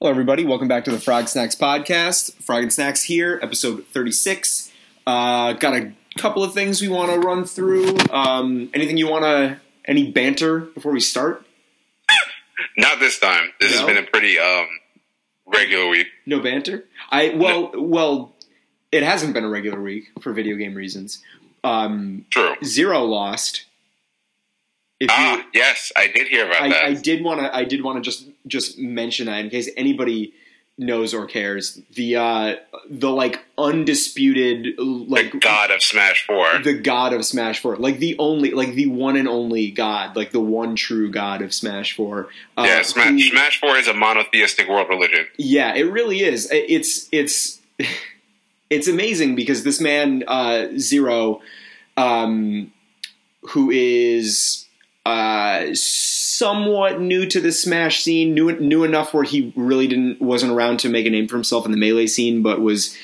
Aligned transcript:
Hello, 0.00 0.10
everybody. 0.10 0.44
Welcome 0.44 0.68
back 0.68 0.84
to 0.84 0.90
the 0.90 1.00
Frog 1.00 1.28
Snacks 1.28 1.54
podcast. 1.56 2.34
Frog 2.42 2.62
and 2.62 2.72
Snacks 2.72 3.02
here, 3.04 3.38
episode 3.42 3.84
36. 3.88 4.70
Uh, 5.06 5.54
got 5.54 5.74
a 5.74 5.92
couple 6.16 6.44
of 6.44 6.54
things 6.54 6.80
we 6.80 6.88
want 6.88 7.10
to 7.12 7.18
run 7.18 7.44
through. 7.44 7.96
Um, 8.10 8.70
anything 8.74 8.96
you 8.96 9.08
want 9.08 9.24
to, 9.24 9.60
any 9.86 10.10
banter 10.12 10.60
before 10.60 10.92
we 10.92 11.00
start? 11.00 11.44
Not 12.76 13.00
this 13.00 13.18
time. 13.18 13.50
This 13.60 13.72
No? 13.72 13.78
has 13.78 13.86
been 13.86 14.02
a 14.04 14.06
pretty 14.06 14.38
um, 14.38 14.66
regular 15.46 15.88
week. 15.88 16.06
No 16.26 16.38
banter? 16.40 16.84
I, 17.10 17.30
well, 17.36 17.72
well, 17.74 18.34
it 18.92 19.02
hasn't 19.02 19.34
been 19.34 19.44
a 19.44 19.48
regular 19.48 19.80
week 19.80 20.10
for 20.20 20.32
video 20.32 20.54
game 20.56 20.74
reasons. 20.74 21.22
Um, 21.64 22.24
True. 22.30 22.54
Zero 22.64 23.02
lost. 23.04 23.64
If 25.00 25.10
Ah, 25.12 25.44
yes, 25.54 25.92
I 25.96 26.08
did 26.08 26.26
hear 26.28 26.46
about 26.46 26.60
that. 26.70 26.84
I, 26.84 26.88
I 26.88 26.94
did 26.94 27.22
want 27.22 27.38
to. 27.40 27.54
I 27.54 27.62
did 27.62 27.84
want 27.84 28.02
to 28.02 28.10
just 28.10 28.26
just 28.48 28.78
mention 28.78 29.26
that 29.26 29.38
in 29.44 29.50
case 29.50 29.68
anybody 29.76 30.32
knows 30.80 31.12
or 31.12 31.26
cares. 31.26 31.80
The 31.94 32.16
uh, 32.16 32.56
the 32.88 33.10
like 33.10 33.44
undisputed 33.58 34.78
like 34.78 35.32
the 35.32 35.38
god 35.38 35.70
of 35.72 35.82
Smash 35.82 36.24
Four. 36.26 36.58
the 36.62 36.74
god 36.74 37.12
of 37.12 37.24
Smash 37.24 37.60
Four, 37.60 37.76
like 37.76 37.98
the 37.98 38.16
only, 38.18 38.52
like 38.52 38.74
the 38.74 38.86
one 38.86 39.16
and 39.16 39.26
only 39.26 39.70
god, 39.72 40.14
like 40.16 40.30
the 40.30 40.40
one 40.40 40.76
true 40.76 41.10
god 41.10 41.42
of 41.42 41.52
Smash 41.52 41.96
Four. 41.96 42.28
Uh, 42.56 42.64
yeah, 42.66 42.82
Smash, 42.82 43.10
who- 43.10 43.20
Smash 43.20 43.60
Four 43.60 43.76
is 43.76 43.88
a 43.88 43.94
monotheistic 43.94 44.68
world 44.68 44.88
religion. 44.88 45.26
yeah, 45.36 45.74
it 45.74 45.90
really 45.90 46.20
is. 46.20 46.48
It's 46.52 47.08
it's 47.12 47.60
it's 48.70 48.86
amazing 48.88 49.34
because 49.34 49.64
this 49.64 49.80
man 49.80 50.22
uh, 50.28 50.68
Zero, 50.78 51.40
um, 51.96 52.72
who 53.50 53.70
is 53.70 54.66
uh, 55.04 55.74
somewhat 55.74 57.00
new 57.00 57.26
to 57.26 57.40
the 57.40 57.52
Smash 57.52 58.02
scene, 58.02 58.34
new 58.34 58.58
new 58.58 58.84
enough 58.84 59.14
where 59.14 59.24
he 59.24 59.52
really 59.56 59.86
didn't 59.86 60.20
wasn't 60.20 60.52
around 60.52 60.80
to 60.80 60.88
make 60.88 61.06
a 61.06 61.10
name 61.10 61.28
for 61.28 61.36
himself 61.36 61.64
in 61.64 61.72
the 61.72 61.78
melee 61.78 62.06
scene, 62.06 62.42
but 62.42 62.60
was 62.60 62.96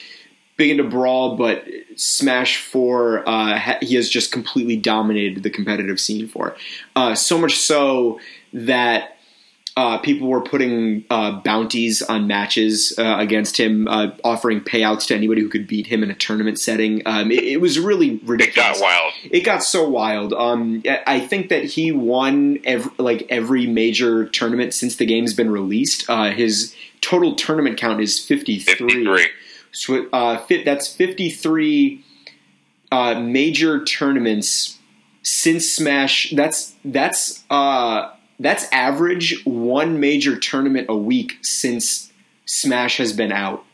big 0.56 0.70
into 0.70 0.84
brawl. 0.84 1.36
But 1.36 1.64
Smash 1.96 2.58
Four, 2.58 3.28
uh, 3.28 3.78
he 3.80 3.94
has 3.94 4.08
just 4.08 4.32
completely 4.32 4.76
dominated 4.76 5.42
the 5.42 5.50
competitive 5.50 5.98
scene 5.98 6.28
for. 6.28 6.56
Uh, 6.94 7.14
so 7.14 7.38
much 7.38 7.56
so 7.56 8.20
that 8.52 9.13
uh, 9.76 9.98
people 9.98 10.28
were 10.28 10.40
putting 10.40 11.04
uh, 11.10 11.40
bounties 11.40 12.00
on 12.00 12.28
matches 12.28 12.94
uh, 12.96 13.16
against 13.18 13.58
him, 13.58 13.88
uh, 13.88 14.08
offering 14.22 14.60
payouts 14.60 15.06
to 15.08 15.14
anybody 15.16 15.40
who 15.42 15.48
could 15.48 15.66
beat 15.66 15.88
him 15.88 16.02
in 16.04 16.10
a 16.10 16.14
tournament 16.14 16.60
setting. 16.60 17.02
Um, 17.06 17.32
it, 17.32 17.42
it 17.42 17.60
was 17.60 17.78
really 17.80 18.10
It 18.16 18.20
ridiculous. 18.24 18.78
got 18.78 18.84
wild. 18.84 19.12
It 19.24 19.40
got 19.40 19.64
so 19.64 19.88
wild. 19.88 20.32
Um, 20.32 20.82
I 21.06 21.18
think 21.18 21.48
that 21.48 21.64
he 21.64 21.90
won 21.90 22.60
every, 22.64 22.92
like 22.98 23.26
every 23.30 23.66
major 23.66 24.26
tournament 24.26 24.74
since 24.74 24.94
the 24.94 25.06
game's 25.06 25.34
been 25.34 25.50
released. 25.50 26.08
Uh, 26.08 26.30
his 26.30 26.74
total 27.00 27.34
tournament 27.34 27.76
count 27.76 28.00
is 28.00 28.18
fifty 28.18 28.60
three. 28.60 28.76
Fifty-three. 28.76 29.26
So, 29.72 30.06
uh, 30.12 30.40
that's 30.64 30.86
53 30.94 32.04
uh, 32.92 33.18
major 33.18 33.84
tournaments 33.84 34.78
since 35.22 35.68
Smash. 35.68 36.30
That's 36.30 36.74
that's 36.84 37.42
uh, 37.50 38.10
that's 38.38 38.70
average 38.72 39.44
one 39.44 40.00
major 40.00 40.38
tournament 40.38 40.86
a 40.88 40.96
week 40.96 41.38
since 41.42 42.12
Smash 42.46 42.98
has 42.98 43.12
been 43.12 43.32
out. 43.32 43.64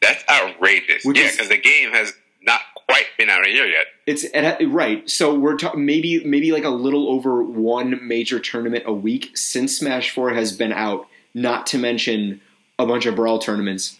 That's 0.00 0.24
outrageous. 0.28 1.04
Which 1.04 1.18
yeah, 1.18 1.30
because 1.30 1.48
the 1.48 1.60
game 1.60 1.92
has 1.92 2.12
not 2.42 2.60
quite 2.88 3.06
been 3.18 3.30
out 3.30 3.46
a 3.46 3.50
year 3.50 3.66
yet. 3.66 3.86
It's 4.06 4.24
it, 4.24 4.66
right. 4.66 5.08
So 5.08 5.38
we're 5.38 5.56
ta- 5.56 5.74
maybe 5.74 6.24
maybe 6.24 6.52
like 6.52 6.64
a 6.64 6.70
little 6.70 7.08
over 7.08 7.42
one 7.42 8.06
major 8.06 8.40
tournament 8.40 8.84
a 8.86 8.92
week 8.92 9.36
since 9.36 9.78
Smash 9.78 10.10
Four 10.10 10.30
has 10.30 10.56
been 10.56 10.72
out. 10.72 11.06
Not 11.34 11.66
to 11.68 11.78
mention 11.78 12.40
a 12.78 12.86
bunch 12.86 13.06
of 13.06 13.16
brawl 13.16 13.38
tournaments. 13.38 13.98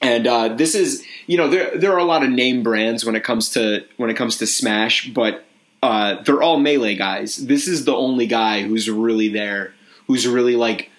And 0.00 0.26
uh, 0.26 0.48
this 0.48 0.74
is, 0.74 1.04
you 1.26 1.36
know, 1.36 1.48
there 1.48 1.76
there 1.76 1.92
are 1.92 1.98
a 1.98 2.04
lot 2.04 2.22
of 2.22 2.30
name 2.30 2.62
brands 2.62 3.04
when 3.04 3.16
it 3.16 3.24
comes 3.24 3.50
to 3.50 3.84
when 3.96 4.10
it 4.10 4.14
comes 4.14 4.38
to 4.38 4.46
Smash, 4.46 5.08
but 5.08 5.44
uh, 5.82 6.22
they're 6.22 6.42
all 6.42 6.58
melee 6.58 6.94
guys. 6.96 7.36
This 7.36 7.68
is 7.68 7.84
the 7.84 7.94
only 7.94 8.26
guy 8.26 8.62
who's 8.62 8.88
really 8.90 9.28
there, 9.28 9.74
who's 10.06 10.26
really 10.26 10.56
like 10.56 10.90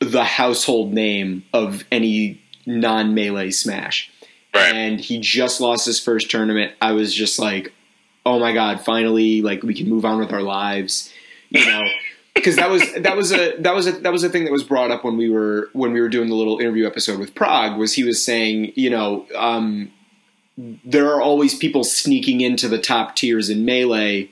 the 0.00 0.24
household 0.24 0.92
name 0.92 1.44
of 1.52 1.84
any 1.90 2.40
non 2.66 3.14
melee 3.14 3.50
Smash 3.50 4.10
Right. 4.54 4.74
and 4.74 5.00
he 5.00 5.18
just 5.18 5.60
lost 5.60 5.84
his 5.86 6.00
first 6.00 6.30
tournament. 6.30 6.72
I 6.80 6.92
was 6.92 7.12
just 7.14 7.38
like, 7.38 7.72
oh 8.24 8.38
my 8.38 8.52
god, 8.52 8.80
finally, 8.80 9.42
like 9.42 9.62
we 9.62 9.74
can 9.74 9.88
move 9.88 10.04
on 10.04 10.18
with 10.18 10.32
our 10.32 10.42
lives, 10.42 11.12
you 11.50 11.64
know. 11.66 11.82
Because 12.34 12.56
that 12.56 12.68
was 12.68 12.82
that 12.92 13.16
was 13.16 13.32
a 13.32 13.56
that 13.60 13.74
was 13.74 13.86
a 13.86 13.92
that 13.92 14.12
was 14.12 14.22
a 14.22 14.28
thing 14.28 14.44
that 14.44 14.52
was 14.52 14.62
brought 14.62 14.90
up 14.90 15.04
when 15.04 15.16
we 15.16 15.30
were 15.30 15.70
when 15.72 15.92
we 15.94 16.02
were 16.02 16.08
doing 16.10 16.28
the 16.28 16.34
little 16.34 16.58
interview 16.58 16.86
episode 16.86 17.18
with 17.18 17.34
Prague 17.34 17.78
was 17.78 17.94
he 17.94 18.04
was 18.04 18.22
saying 18.22 18.72
you 18.76 18.90
know 18.90 19.26
um, 19.34 19.90
there 20.56 21.12
are 21.12 21.20
always 21.20 21.54
people 21.54 21.84
sneaking 21.84 22.40
into 22.40 22.68
the 22.68 22.78
top 22.78 23.14
tiers 23.14 23.50
in 23.50 23.64
melee, 23.64 24.30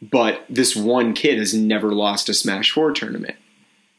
but 0.00 0.44
this 0.48 0.76
one 0.76 1.12
kid 1.12 1.38
has 1.38 1.54
never 1.54 1.92
lost 1.92 2.28
a 2.28 2.34
Smash 2.34 2.70
Four 2.70 2.92
tournament 2.92 3.36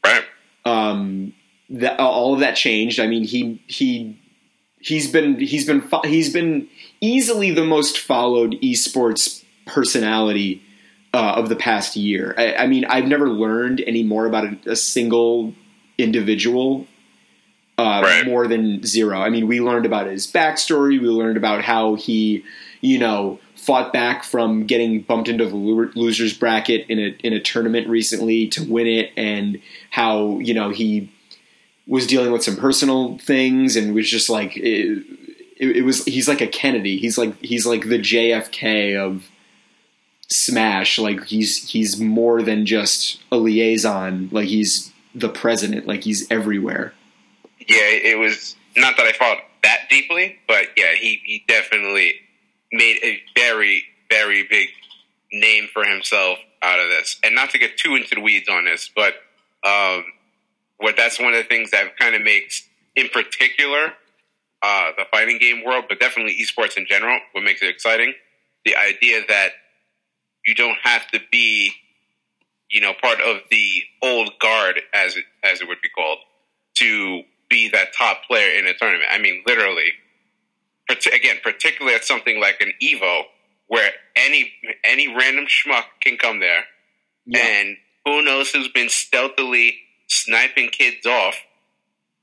right. 0.04 0.24
um, 0.64 1.34
that 1.70 2.00
all 2.00 2.34
of 2.34 2.40
that 2.40 2.56
changed. 2.56 2.98
I 2.98 3.06
mean, 3.06 3.24
he 3.24 3.62
he 3.66 4.18
he's 4.80 5.10
been 5.10 5.38
he's 5.38 5.66
been 5.66 5.82
fo- 5.82 6.02
he's 6.02 6.32
been 6.32 6.68
easily 7.00 7.50
the 7.50 7.64
most 7.64 7.98
followed 7.98 8.52
esports 8.62 9.44
personality 9.66 10.62
uh, 11.12 11.34
of 11.36 11.48
the 11.48 11.56
past 11.56 11.96
year. 11.96 12.34
I, 12.38 12.54
I 12.54 12.66
mean, 12.66 12.84
I've 12.86 13.06
never 13.06 13.28
learned 13.28 13.82
any 13.86 14.02
more 14.02 14.26
about 14.26 14.44
a, 14.44 14.72
a 14.72 14.76
single 14.76 15.54
individual. 15.98 16.86
Uh, 17.78 18.00
Right. 18.02 18.26
More 18.26 18.48
than 18.48 18.84
zero. 18.84 19.20
I 19.20 19.30
mean, 19.30 19.46
we 19.46 19.60
learned 19.60 19.86
about 19.86 20.08
his 20.08 20.26
backstory. 20.26 21.00
We 21.00 21.08
learned 21.08 21.36
about 21.36 21.62
how 21.62 21.94
he, 21.94 22.44
you 22.80 22.98
know, 22.98 23.38
fought 23.54 23.92
back 23.92 24.24
from 24.24 24.66
getting 24.66 25.02
bumped 25.02 25.28
into 25.28 25.46
the 25.46 25.54
losers 25.54 26.36
bracket 26.36 26.86
in 26.88 26.98
a 26.98 27.16
in 27.22 27.32
a 27.32 27.40
tournament 27.40 27.86
recently 27.88 28.48
to 28.48 28.64
win 28.64 28.86
it, 28.88 29.12
and 29.16 29.60
how 29.90 30.38
you 30.40 30.54
know 30.54 30.70
he 30.70 31.12
was 31.86 32.06
dealing 32.06 32.32
with 32.32 32.42
some 32.42 32.56
personal 32.56 33.16
things 33.18 33.76
and 33.76 33.94
was 33.94 34.10
just 34.10 34.28
like 34.28 34.56
it, 34.56 35.04
it, 35.56 35.76
it 35.76 35.82
was. 35.82 36.04
He's 36.04 36.28
like 36.28 36.40
a 36.40 36.46
Kennedy. 36.48 36.98
He's 36.98 37.16
like 37.16 37.38
he's 37.40 37.64
like 37.64 37.88
the 37.88 37.98
JFK 37.98 38.96
of 38.98 39.28
Smash. 40.28 40.98
Like 40.98 41.26
he's 41.26 41.70
he's 41.70 42.00
more 42.00 42.42
than 42.42 42.66
just 42.66 43.20
a 43.30 43.36
liaison. 43.36 44.28
Like 44.32 44.48
he's 44.48 44.92
the 45.14 45.28
president. 45.28 45.86
Like 45.86 46.02
he's 46.02 46.28
everywhere. 46.30 46.92
Yeah, 47.68 47.84
it 47.84 48.18
was 48.18 48.56
not 48.76 48.96
that 48.96 49.06
I 49.06 49.12
fought 49.12 49.38
that 49.62 49.88
deeply, 49.90 50.38
but 50.48 50.68
yeah, 50.76 50.94
he, 50.94 51.20
he 51.24 51.44
definitely 51.46 52.14
made 52.72 52.98
a 53.02 53.20
very, 53.36 53.84
very 54.10 54.46
big 54.48 54.68
name 55.32 55.68
for 55.72 55.84
himself 55.84 56.38
out 56.62 56.78
of 56.80 56.88
this. 56.88 57.18
And 57.22 57.34
not 57.34 57.50
to 57.50 57.58
get 57.58 57.76
too 57.76 57.94
into 57.94 58.14
the 58.14 58.20
weeds 58.20 58.48
on 58.48 58.64
this, 58.64 58.90
but 58.94 59.14
um, 59.64 60.04
what 60.78 60.96
that's 60.96 61.18
one 61.18 61.34
of 61.34 61.42
the 61.42 61.48
things 61.48 61.70
that 61.72 61.98
kind 61.98 62.14
of 62.14 62.22
makes, 62.22 62.66
in 62.96 63.08
particular, 63.08 63.92
uh, 64.62 64.90
the 64.96 65.04
fighting 65.10 65.38
game 65.38 65.62
world, 65.64 65.84
but 65.88 66.00
definitely 66.00 66.36
esports 66.40 66.76
in 66.76 66.86
general, 66.86 67.18
what 67.32 67.44
makes 67.44 67.62
it 67.62 67.68
exciting, 67.68 68.14
the 68.64 68.76
idea 68.76 69.20
that 69.28 69.50
you 70.46 70.54
don't 70.54 70.78
have 70.82 71.06
to 71.08 71.20
be, 71.30 71.72
you 72.70 72.80
know, 72.80 72.92
part 73.00 73.20
of 73.20 73.38
the 73.50 73.82
old 74.02 74.30
guard, 74.40 74.80
as 74.94 75.16
it 75.16 75.24
as 75.44 75.60
it 75.60 75.68
would 75.68 75.80
be 75.82 75.88
called, 75.90 76.18
to 76.74 77.22
be 77.48 77.68
that 77.70 77.88
top 77.96 78.24
player 78.26 78.50
in 78.58 78.66
a 78.66 78.74
tournament. 78.74 79.08
I 79.10 79.18
mean, 79.18 79.42
literally. 79.46 79.92
Again, 80.90 81.36
particularly 81.42 81.94
at 81.94 82.04
something 82.04 82.40
like 82.40 82.62
an 82.62 82.72
Evo, 82.82 83.24
where 83.66 83.90
any 84.16 84.52
any 84.82 85.06
random 85.06 85.44
schmuck 85.46 85.84
can 86.00 86.16
come 86.16 86.40
there, 86.40 86.64
and 87.34 87.76
who 88.06 88.22
knows 88.22 88.50
who's 88.50 88.68
been 88.68 88.88
stealthily 88.88 89.76
sniping 90.06 90.70
kids 90.70 91.04
off 91.06 91.36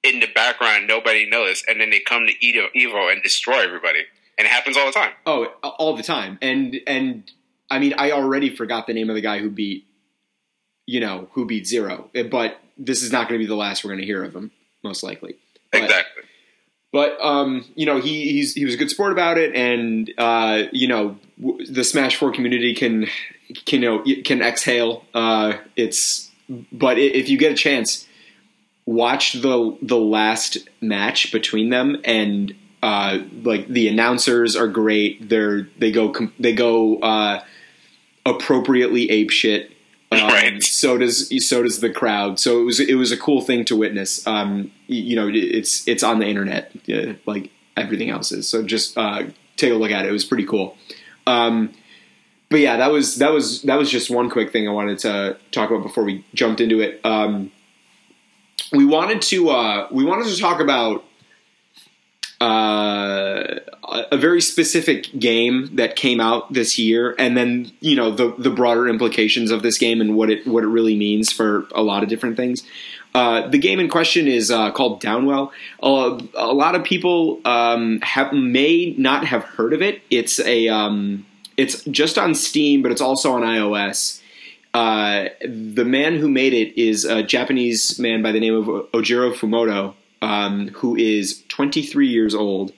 in 0.01 0.19
the 0.19 0.27
background, 0.33 0.87
nobody 0.87 1.29
knows, 1.29 1.63
and 1.67 1.79
then 1.79 1.89
they 1.89 1.99
come 1.99 2.25
to 2.25 2.33
Evo, 2.33 2.67
Evo 2.75 3.11
and 3.11 3.21
destroy 3.21 3.63
everybody, 3.63 3.99
and 4.37 4.45
it 4.45 4.51
happens 4.51 4.77
all 4.77 4.87
the 4.87 4.91
time. 4.91 5.11
Oh, 5.25 5.45
all 5.63 5.95
the 5.95 6.03
time. 6.03 6.39
And 6.41 6.77
and 6.87 7.31
I 7.69 7.79
mean, 7.79 7.93
I 7.97 8.11
already 8.11 8.55
forgot 8.55 8.87
the 8.87 8.93
name 8.93 9.09
of 9.09 9.15
the 9.15 9.21
guy 9.21 9.39
who 9.39 9.49
beat, 9.49 9.85
you 10.85 10.99
know, 10.99 11.27
who 11.33 11.45
beat 11.45 11.67
Zero. 11.67 12.09
But 12.31 12.59
this 12.77 13.03
is 13.03 13.11
not 13.11 13.29
going 13.29 13.39
to 13.39 13.43
be 13.43 13.47
the 13.47 13.55
last 13.55 13.83
we're 13.83 13.91
going 13.91 14.01
to 14.01 14.05
hear 14.05 14.23
of 14.23 14.35
him, 14.35 14.51
most 14.85 15.03
likely. 15.03 15.35
But, 15.71 15.83
exactly. 15.83 16.23
But 16.93 17.19
um, 17.21 17.65
you 17.75 17.85
know, 17.85 17.99
he 17.99 18.31
he's 18.31 18.53
he 18.53 18.63
was 18.63 18.75
a 18.75 18.77
good 18.77 18.89
sport 18.89 19.11
about 19.11 19.37
it, 19.37 19.53
and 19.53 20.09
uh, 20.17 20.63
you 20.71 20.87
know, 20.87 21.17
w- 21.37 21.65
the 21.65 21.83
Smash 21.83 22.15
Four 22.15 22.31
community 22.31 22.73
can 22.73 23.07
can 23.65 23.81
you 23.81 23.89
know 23.89 24.03
can 24.23 24.41
exhale. 24.41 25.03
Uh, 25.13 25.57
it's 25.75 26.31
but 26.71 26.97
if 26.97 27.27
you 27.27 27.37
get 27.37 27.51
a 27.51 27.55
chance, 27.55 28.07
watch 28.85 29.33
the 29.33 29.77
the 29.81 29.97
last 29.97 30.57
match 30.79 31.33
between 31.33 31.69
them, 31.69 31.97
and 32.05 32.55
uh, 32.81 33.19
like 33.43 33.67
the 33.67 33.89
announcers 33.89 34.55
are 34.55 34.69
great. 34.69 35.27
They're 35.27 35.67
they 35.77 35.91
go 35.91 36.13
they 36.39 36.53
go 36.53 36.99
uh, 36.99 37.43
appropriately 38.25 39.09
ape 39.09 39.31
shit. 39.31 39.74
Um, 40.11 40.27
Right. 40.27 40.63
So 40.63 40.97
does 40.97 41.47
so 41.47 41.63
does 41.63 41.79
the 41.79 41.89
crowd. 41.89 42.39
So 42.39 42.61
it 42.61 42.63
was 42.63 42.79
it 42.79 42.95
was 42.95 43.11
a 43.11 43.17
cool 43.17 43.41
thing 43.41 43.65
to 43.65 43.75
witness. 43.75 44.25
Um, 44.27 44.71
you 44.87 45.15
know, 45.15 45.29
it's 45.31 45.87
it's 45.87 46.03
on 46.03 46.19
the 46.19 46.27
internet 46.27 46.71
uh, 46.89 47.13
like 47.25 47.51
everything 47.75 48.09
else 48.09 48.31
is. 48.31 48.47
So 48.47 48.63
just 48.63 48.97
uh, 48.97 49.23
take 49.57 49.71
a 49.71 49.75
look 49.75 49.91
at 49.91 50.05
it. 50.05 50.09
It 50.09 50.11
was 50.11 50.25
pretty 50.25 50.45
cool. 50.45 50.77
Um, 51.27 51.73
but 52.49 52.59
yeah, 52.59 52.77
that 52.77 52.91
was 52.91 53.15
that 53.17 53.31
was 53.31 53.63
that 53.63 53.77
was 53.77 53.89
just 53.89 54.09
one 54.09 54.29
quick 54.29 54.51
thing 54.51 54.67
I 54.67 54.71
wanted 54.71 54.99
to 54.99 55.37
talk 55.51 55.71
about 55.71 55.83
before 55.83 56.03
we 56.03 56.23
jumped 56.33 56.61
into 56.61 56.79
it. 56.81 57.01
Um, 57.03 57.51
we 58.71 58.85
wanted 58.85 59.21
to 59.23 59.49
uh, 59.49 59.87
we 59.91 60.05
wanted 60.05 60.27
to 60.27 60.39
talk 60.39 60.59
about 60.59 61.03
uh, 62.39 63.59
a 64.11 64.17
very 64.17 64.41
specific 64.41 65.09
game 65.17 65.75
that 65.75 65.95
came 65.95 66.19
out 66.19 66.51
this 66.51 66.77
year, 66.77 67.15
and 67.17 67.35
then 67.35 67.71
you 67.79 67.95
know 67.95 68.11
the 68.11 68.33
the 68.37 68.49
broader 68.49 68.87
implications 68.87 69.51
of 69.51 69.61
this 69.63 69.77
game 69.77 70.01
and 70.01 70.15
what 70.15 70.29
it 70.29 70.45
what 70.47 70.63
it 70.63 70.67
really 70.67 70.95
means 70.95 71.31
for 71.31 71.67
a 71.73 71.81
lot 71.81 72.03
of 72.03 72.09
different 72.09 72.37
things. 72.37 72.63
Uh, 73.13 73.47
the 73.47 73.57
game 73.57 73.79
in 73.79 73.87
question 73.87 74.27
is 74.27 74.51
uh, 74.51 74.71
called 74.71 75.01
Downwell. 75.01 75.51
Uh, 75.81 76.19
a 76.33 76.53
lot 76.53 76.75
of 76.75 76.83
people 76.83 77.39
um, 77.45 78.01
have 78.01 78.33
may 78.33 78.93
not 78.97 79.25
have 79.25 79.43
heard 79.43 79.71
of 79.71 79.81
it. 79.81 80.01
It's 80.09 80.37
a 80.41 80.67
um, 80.67 81.25
it's 81.55 81.83
just 81.85 82.17
on 82.17 82.35
Steam, 82.35 82.81
but 82.81 82.91
it's 82.91 83.01
also 83.01 83.31
on 83.31 83.41
iOS. 83.41 84.21
Uh, 84.73 85.29
the 85.41 85.85
man 85.85 86.17
who 86.17 86.29
made 86.29 86.53
it 86.53 86.77
is 86.77 87.05
a 87.05 87.23
Japanese 87.23 87.97
man 87.97 88.21
by 88.21 88.33
the 88.33 88.41
name 88.41 88.55
of 88.55 88.65
Ojiro 88.91 89.33
Fumoto, 89.33 89.93
um, 90.21 90.67
who 90.75 90.97
is 90.97 91.41
23 91.47 92.09
years 92.09 92.35
old. 92.35 92.73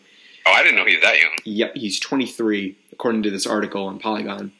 Oh, 0.47 0.53
I 0.53 0.63
didn't 0.63 0.77
know 0.77 0.85
he 0.85 0.95
was 0.95 1.03
that 1.03 1.19
young. 1.19 1.31
Yep, 1.43 1.75
he's 1.75 1.99
23, 1.99 2.77
according 2.93 3.23
to 3.23 3.31
this 3.31 3.45
article 3.45 3.85
on 3.85 3.99
Polygon. 3.99 4.53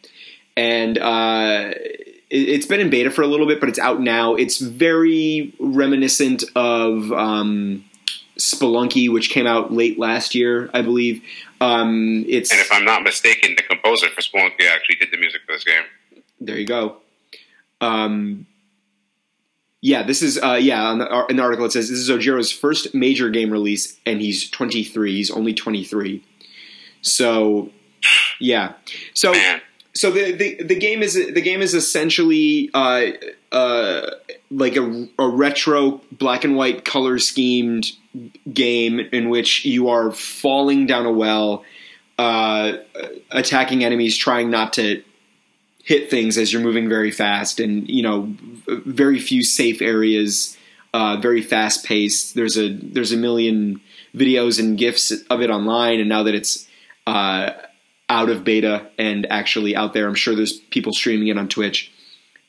And 0.57 0.97
uh, 0.97 1.71
it, 1.75 2.15
it's 2.29 2.65
been 2.65 2.81
in 2.81 2.89
beta 2.89 3.09
for 3.09 3.21
a 3.21 3.27
little 3.27 3.47
bit, 3.47 3.61
but 3.61 3.69
it's 3.69 3.79
out 3.79 4.01
now. 4.01 4.35
It's 4.35 4.59
very 4.59 5.55
reminiscent 5.59 6.43
of 6.55 7.11
um, 7.13 7.85
Spelunky, 8.37 9.09
which 9.09 9.29
came 9.29 9.47
out 9.47 9.71
late 9.71 9.97
last 9.97 10.35
year, 10.35 10.69
I 10.73 10.81
believe. 10.81 11.23
Um, 11.61 12.25
it's 12.27 12.51
And 12.51 12.59
if 12.59 12.71
I'm 12.71 12.83
not 12.83 13.03
mistaken, 13.03 13.55
the 13.55 13.63
composer 13.63 14.09
for 14.09 14.21
Spelunky 14.21 14.67
actually 14.69 14.97
did 14.97 15.11
the 15.11 15.17
music 15.17 15.41
for 15.45 15.53
this 15.53 15.63
game. 15.63 15.83
there 16.41 16.57
you 16.57 16.65
go. 16.65 16.97
Um, 17.79 18.45
yeah, 19.81 20.03
this 20.03 20.21
is 20.21 20.41
uh, 20.41 20.53
yeah. 20.59 20.83
On 20.85 20.97
the, 20.99 21.25
in 21.29 21.35
the 21.37 21.43
article, 21.43 21.65
it 21.65 21.71
says 21.71 21.89
this 21.89 21.99
is 21.99 22.09
Ojiro's 22.09 22.51
first 22.51 22.95
major 22.95 23.29
game 23.29 23.51
release, 23.51 23.99
and 24.05 24.21
he's 24.21 24.49
23. 24.49 25.15
He's 25.15 25.29
only 25.29 25.53
23. 25.53 26.23
So, 27.01 27.69
yeah. 28.39 28.73
So, 29.13 29.35
so 29.93 30.09
the, 30.09 30.31
the 30.31 30.63
the 30.63 30.75
game 30.75 31.03
is 31.03 31.13
the 31.13 31.41
game 31.41 31.61
is 31.61 31.75
essentially 31.75 32.71
uh, 32.73 33.11
uh, 33.51 34.09
like 34.49 34.75
a, 34.75 35.07
a 35.19 35.27
retro 35.27 36.01
black 36.11 36.43
and 36.43 36.55
white 36.55 36.83
color 36.83 37.19
schemed 37.19 37.91
game 38.51 38.99
in 38.99 39.29
which 39.29 39.63
you 39.63 39.89
are 39.89 40.11
falling 40.11 40.87
down 40.87 41.05
a 41.05 41.11
well, 41.11 41.63
uh, 42.17 42.73
attacking 43.29 43.83
enemies, 43.83 44.17
trying 44.17 44.49
not 44.49 44.73
to 44.73 45.03
hit 45.87 46.09
things 46.09 46.37
as 46.37 46.51
you're 46.51 46.61
moving 46.61 46.89
very 46.89 47.11
fast, 47.11 47.61
and 47.61 47.89
you 47.89 48.03
know 48.03 48.35
very 48.67 49.19
few 49.19 49.41
safe 49.41 49.81
areas, 49.81 50.57
uh, 50.93 51.15
very 51.15 51.41
fast 51.41 51.85
paced. 51.85 52.35
There's 52.35 52.57
a 52.57 52.73
there's 52.73 53.13
a 53.13 53.17
million 53.17 53.79
videos 54.13 54.59
and 54.59 54.77
gifs 54.77 55.11
of 55.29 55.41
it 55.41 55.49
online, 55.49 56.01
and 56.01 56.09
now 56.09 56.23
that 56.23 56.35
it's 56.35 56.67
uh, 57.07 57.51
out 58.09 58.29
of 58.29 58.43
beta 58.43 58.87
and 58.97 59.25
actually 59.31 59.77
out 59.77 59.93
there. 59.93 60.09
I'm 60.09 60.15
sure 60.15 60.35
there's 60.35 60.59
people 60.59 60.91
streaming 60.91 61.29
it 61.29 61.37
on 61.37 61.47
Twitch. 61.47 61.89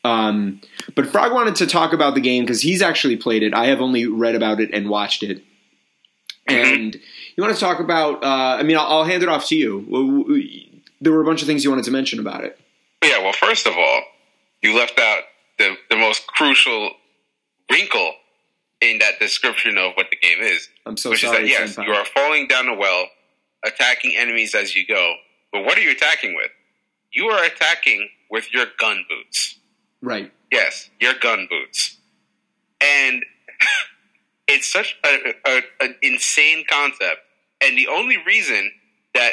Um, 0.02 0.60
but 0.96 1.06
Frog 1.06 1.32
wanted 1.32 1.54
to 1.56 1.66
talk 1.68 1.92
about 1.92 2.16
the 2.16 2.20
game 2.20 2.42
because 2.42 2.60
he's 2.60 2.82
actually 2.82 3.16
played 3.16 3.44
it. 3.44 3.54
I 3.54 3.66
have 3.66 3.80
only 3.80 4.06
read 4.06 4.34
about 4.34 4.60
it 4.60 4.70
and 4.72 4.88
watched 4.88 5.22
it. 5.22 5.44
And 6.48 6.94
you 7.36 7.42
want 7.42 7.54
to 7.54 7.60
talk 7.60 7.78
about? 7.78 8.24
Uh, 8.24 8.56
I 8.58 8.64
mean, 8.64 8.76
I'll, 8.76 8.86
I'll 8.86 9.04
hand 9.04 9.22
it 9.22 9.28
off 9.28 9.46
to 9.48 9.56
you. 9.56 10.74
There 11.00 11.12
were 11.12 11.20
a 11.20 11.24
bunch 11.24 11.42
of 11.42 11.46
things 11.46 11.62
you 11.62 11.70
wanted 11.70 11.84
to 11.84 11.92
mention 11.92 12.18
about 12.18 12.42
it. 12.42 12.58
Yeah. 13.04 13.18
Well, 13.22 13.32
first 13.32 13.66
of 13.66 13.74
all, 13.76 14.02
you 14.62 14.76
left 14.76 14.98
out 14.98 15.22
the 15.58 15.76
the 15.90 15.96
most 15.96 16.26
crucial 16.26 16.90
wrinkle 17.70 18.12
in 18.80 18.98
that 18.98 19.18
description 19.18 19.76
of 19.76 19.92
what 19.94 20.06
the 20.10 20.16
game 20.16 20.38
is, 20.40 20.68
I'm 20.86 20.96
so 20.96 21.10
which 21.10 21.22
sorry. 21.22 21.50
is 21.50 21.56
that 21.56 21.60
yes, 21.60 21.76
Senpai. 21.76 21.86
you 21.86 21.92
are 21.92 22.04
falling 22.04 22.46
down 22.46 22.68
a 22.68 22.74
well, 22.74 23.06
attacking 23.64 24.14
enemies 24.16 24.54
as 24.54 24.74
you 24.76 24.86
go. 24.86 25.14
But 25.52 25.64
what 25.64 25.76
are 25.78 25.80
you 25.80 25.90
attacking 25.90 26.34
with? 26.36 26.50
You 27.12 27.26
are 27.26 27.44
attacking 27.44 28.08
with 28.30 28.52
your 28.52 28.66
gun 28.78 29.04
boots. 29.08 29.58
right. 30.02 30.30
Yes, 30.52 30.88
your 31.00 31.12
gun 31.20 31.46
boots. 31.50 31.96
And 32.80 33.22
it's 34.48 34.70
such 34.72 34.96
a, 35.04 35.34
a, 35.46 35.62
an 35.80 35.94
insane 36.02 36.64
concept. 36.70 37.18
And 37.60 37.76
the 37.76 37.88
only 37.88 38.16
reason 38.26 38.70
that 39.14 39.32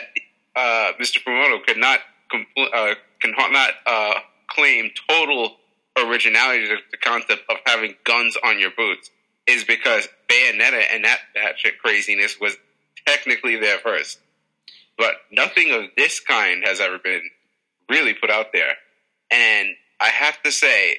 uh, 0.58 0.92
Mr. 1.00 1.24
Fumoto 1.24 1.64
could 1.66 1.78
not 1.78 2.00
compl- 2.34 2.74
uh, 2.74 2.96
can 3.34 3.52
not 3.52 3.72
uh, 3.86 4.14
claim 4.48 4.92
total 5.10 5.58
originality 5.98 6.68
to 6.68 6.78
the 6.92 6.98
concept 6.98 7.44
of 7.50 7.58
having 7.66 7.96
guns 8.04 8.38
on 8.44 8.60
your 8.60 8.72
boots 8.76 9.10
is 9.48 9.64
because 9.64 10.08
Bayonetta 10.28 10.84
and 10.92 11.06
that 11.06 11.20
that 11.36 11.60
shit 11.60 11.80
craziness 11.80 12.40
was 12.40 12.56
technically 13.06 13.58
there 13.58 13.78
first. 13.78 14.20
But 14.98 15.14
nothing 15.32 15.72
of 15.72 15.90
this 15.96 16.20
kind 16.20 16.64
has 16.66 16.80
ever 16.80 16.98
been 16.98 17.22
really 17.90 18.14
put 18.14 18.30
out 18.30 18.48
there. 18.54 18.76
And 19.32 19.70
I 20.00 20.08
have 20.08 20.42
to 20.44 20.52
say, 20.52 20.98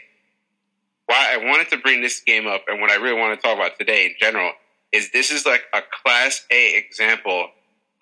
why 1.07 1.35
I 1.35 1.45
wanted 1.45 1.71
to 1.71 1.79
bring 1.79 2.03
this 2.03 2.21
game 2.21 2.47
up 2.47 2.65
and 2.69 2.81
what 2.81 2.91
I 2.91 2.97
really 2.97 3.19
want 3.19 3.39
to 3.39 3.43
talk 3.47 3.57
about 3.57 3.79
today 3.79 4.07
in 4.07 4.15
general 4.19 4.53
is 4.93 5.11
this 5.13 5.31
is 5.31 5.47
like 5.47 5.63
a 5.73 5.81
class 6.03 6.45
A 6.51 6.77
example 6.77 7.49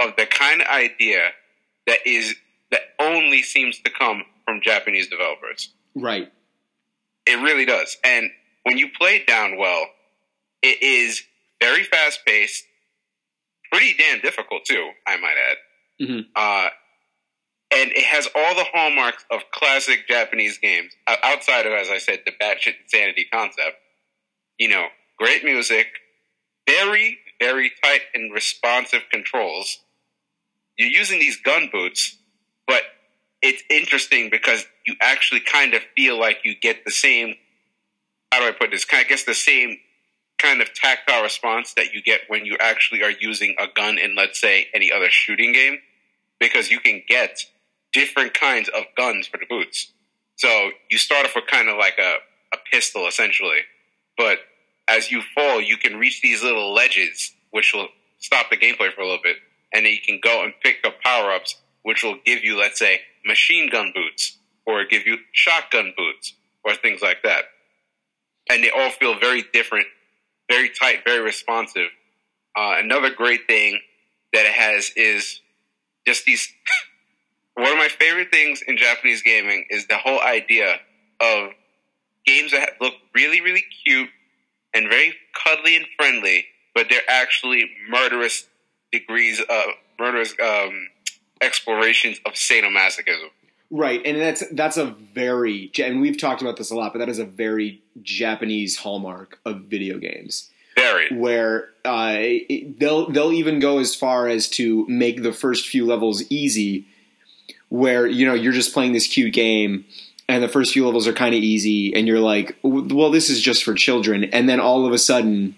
of 0.01 0.17
the 0.17 0.27
kind 0.27 0.61
of 0.61 0.69
idea 0.69 1.31
that 1.87 1.99
is 2.07 2.35
that 2.75 2.81
only 2.99 3.41
seems 3.41 3.79
to 3.83 3.91
come 3.91 4.25
from 4.45 4.61
Japanese 4.61 5.09
developers. 5.09 5.73
Right. 5.95 6.29
It 7.25 7.37
really 7.37 7.65
does. 7.65 7.97
And 8.03 8.31
when 8.65 8.79
you 8.79 8.89
play 8.99 9.17
it 9.17 9.29
Downwell, 9.29 9.85
it 10.61 10.83
is 10.83 11.23
very 11.63 11.85
fast 11.85 12.21
paced, 12.27 12.65
pretty 13.71 13.95
damn 13.97 14.21
difficult 14.21 14.65
too, 14.65 14.91
I 15.07 15.17
might 15.19 15.37
add. 15.51 15.57
Mhm. 16.05 16.27
Uh, 16.35 16.71
and 17.71 17.93
it 17.93 18.05
has 18.05 18.29
all 18.35 18.57
the 18.57 18.65
hallmarks 18.65 19.25
of 19.31 19.49
classic 19.53 20.09
Japanese 20.09 20.59
games, 20.59 20.93
outside 21.07 21.67
of, 21.67 21.73
as 21.73 21.91
I 21.91 21.99
said, 21.99 22.23
the 22.27 22.33
batshit 22.33 22.75
insanity 22.83 23.29
concept. 23.33 23.77
You 24.59 24.69
know, 24.69 24.89
great 25.17 25.45
music, 25.45 25.87
very, 26.69 27.21
very 27.41 27.71
tight 27.83 28.03
and 28.15 28.33
responsive 28.33 29.03
controls. 29.13 29.79
You're 30.77 30.89
using 30.89 31.21
these 31.21 31.37
gun 31.41 31.69
boots, 31.73 32.19
but 32.67 32.83
it's 33.43 33.63
interesting 33.71 34.31
because 34.31 34.65
you 34.87 34.95
actually 35.01 35.41
kind 35.41 35.75
of 35.75 35.83
feel 35.97 36.19
like 36.19 36.39
you 36.45 36.55
get 36.55 36.85
the 36.85 36.91
same. 36.91 37.35
How 38.33 38.41
do 38.41 38.47
I 38.47 38.53
put 38.53 38.71
this? 38.71 38.85
Of 38.85 39.09
gets 39.09 39.25
the 39.25 39.35
same 39.35 39.79
kind 40.39 40.61
of 40.61 40.75
tactile 40.75 41.23
response 41.23 41.75
that 41.75 41.93
you 41.93 42.03
get 42.03 42.23
when 42.29 42.45
you 42.45 42.57
actually 42.61 43.03
are 43.03 43.11
using 43.11 43.55
a 43.59 43.67
gun 43.75 43.99
in, 43.99 44.15
let's 44.15 44.41
say, 44.41 44.67
any 44.75 44.93
other 44.93 45.09
shooting 45.11 45.53
game, 45.53 45.79
because 46.41 46.71
you 46.71 46.81
can 46.81 47.03
get 47.09 47.45
different 47.93 48.35
kinds 48.35 48.69
of 48.69 48.85
guns 48.97 49.27
for 49.27 49.39
the 49.39 49.47
boots. 49.49 49.93
So 50.37 50.71
you 50.91 50.99
start 50.99 51.27
off 51.27 51.35
with 51.37 51.47
kind 51.47 51.69
of 51.69 51.77
like 51.79 51.99
a, 51.99 52.17
a 52.53 52.59
pistol, 52.71 53.07
essentially, 53.07 53.61
but 54.19 54.39
as 54.89 55.11
you 55.11 55.23
fall, 55.35 55.61
you 55.61 55.77
can 55.77 55.97
reach 55.97 56.21
these 56.21 56.43
little 56.43 56.75
ledges, 56.75 57.33
which 57.51 57.73
will 57.73 57.89
stop 58.19 58.51
the 58.51 58.57
gameplay 58.57 58.93
for 58.93 59.01
a 59.01 59.05
little 59.05 59.23
bit, 59.23 59.37
and 59.73 59.87
then 59.87 59.93
you 59.93 60.01
can 60.05 60.21
go 60.23 60.45
and 60.45 60.53
pick 60.63 60.77
up 60.85 61.01
power 61.03 61.33
ups, 61.33 61.57
which 61.85 62.03
will 62.03 62.17
give 62.25 62.43
you, 62.43 62.59
let's 62.59 62.79
say, 62.79 63.01
machine 63.25 63.71
gun 63.71 63.93
boots, 63.95 64.39
or 64.67 64.85
give 64.85 65.07
you 65.07 65.19
shotgun 65.33 65.93
boots, 65.97 66.35
or 66.65 66.75
things 66.75 67.01
like 67.01 67.23
that. 67.23 67.45
And 68.51 68.65
they 68.65 68.71
all 68.71 68.91
feel 68.91 69.19
very 69.19 69.45
different, 69.53 69.87
very 70.51 70.71
tight, 70.71 71.05
very 71.07 71.21
responsive. 71.21 71.89
Uh, 72.57 72.75
another 72.79 73.11
great 73.11 73.47
thing 73.47 73.81
that 74.33 74.47
it 74.47 74.53
has 74.53 74.91
is 74.97 75.41
just 76.07 76.25
these. 76.25 76.53
one 77.55 77.71
of 77.73 77.79
my 77.79 77.89
favorite 77.89 78.31
things 78.33 78.63
in 78.67 78.77
Japanese 78.77 79.23
gaming 79.23 79.67
is 79.71 79.87
the 79.87 79.97
whole 79.97 80.21
idea 80.21 80.77
of 81.21 81.51
games 82.27 82.53
that 82.53 82.71
look 82.81 82.95
really, 83.15 83.41
really 83.41 83.65
cute 83.85 84.09
and 84.75 84.89
very 84.89 85.15
cuddly 85.45 85.77
and 85.77 85.87
friendly, 85.97 86.47
but 86.75 86.87
they're 86.91 87.09
actually 87.09 87.71
murderous 87.89 88.47
degrees 88.91 89.41
of 89.41 89.65
murderous 89.99 90.35
um, 90.43 90.89
explorations 91.41 92.19
of 92.25 92.33
sadomasochism. 92.35 93.31
Right, 93.71 94.01
and 94.05 94.21
that's 94.21 94.45
that's 94.53 94.77
a 94.77 94.85
very 95.15 95.71
and 95.79 96.01
we've 96.01 96.19
talked 96.19 96.43
about 96.43 96.57
this 96.57 96.71
a 96.71 96.77
lot, 96.77 96.93
but 96.93 96.99
that 97.01 97.09
is 97.09 97.19
a 97.19 97.25
very 97.25 97.83
Japanese 98.03 98.77
hallmark 98.77 99.41
of 99.45 99.63
video 99.63 99.99
games, 99.99 100.51
Very. 100.77 101.09
where 101.17 101.71
uh, 101.85 102.15
it- 102.19 102.79
they'll 102.79 103.11
they'll 103.11 103.33
even 103.33 103.59
go 103.59 103.79
as 103.79 103.95
far 103.95 104.29
as 104.29 104.49
to 104.51 104.87
make 104.87 105.23
the 105.23 105.33
first 105.33 105.67
few 105.67 105.87
levels 105.87 106.23
easy, 106.31 106.87
where 107.69 108.07
you 108.07 108.27
know 108.27 108.35
you're 108.35 108.53
just 108.53 108.73
playing 108.75 108.93
this 108.93 109.09
cute 109.09 109.33
game, 109.33 109.87
and 110.29 110.43
the 110.45 110.49
first 110.49 110.73
few 110.73 110.85
levels 110.85 111.09
are 111.09 111.13
kind 111.13 111.35
of 111.35 111.41
easy, 111.41 111.95
and 111.95 112.07
you're 112.07 112.21
like, 112.21 112.57
well, 112.63 113.11
this 113.11 113.29
is 113.29 113.41
just 113.41 113.65
for 113.65 113.75
children, 113.75 114.25
and 114.25 114.49
then 114.49 114.61
all 114.61 114.87
of 114.87 114.93
a 114.93 114.99
sudden 114.99 115.57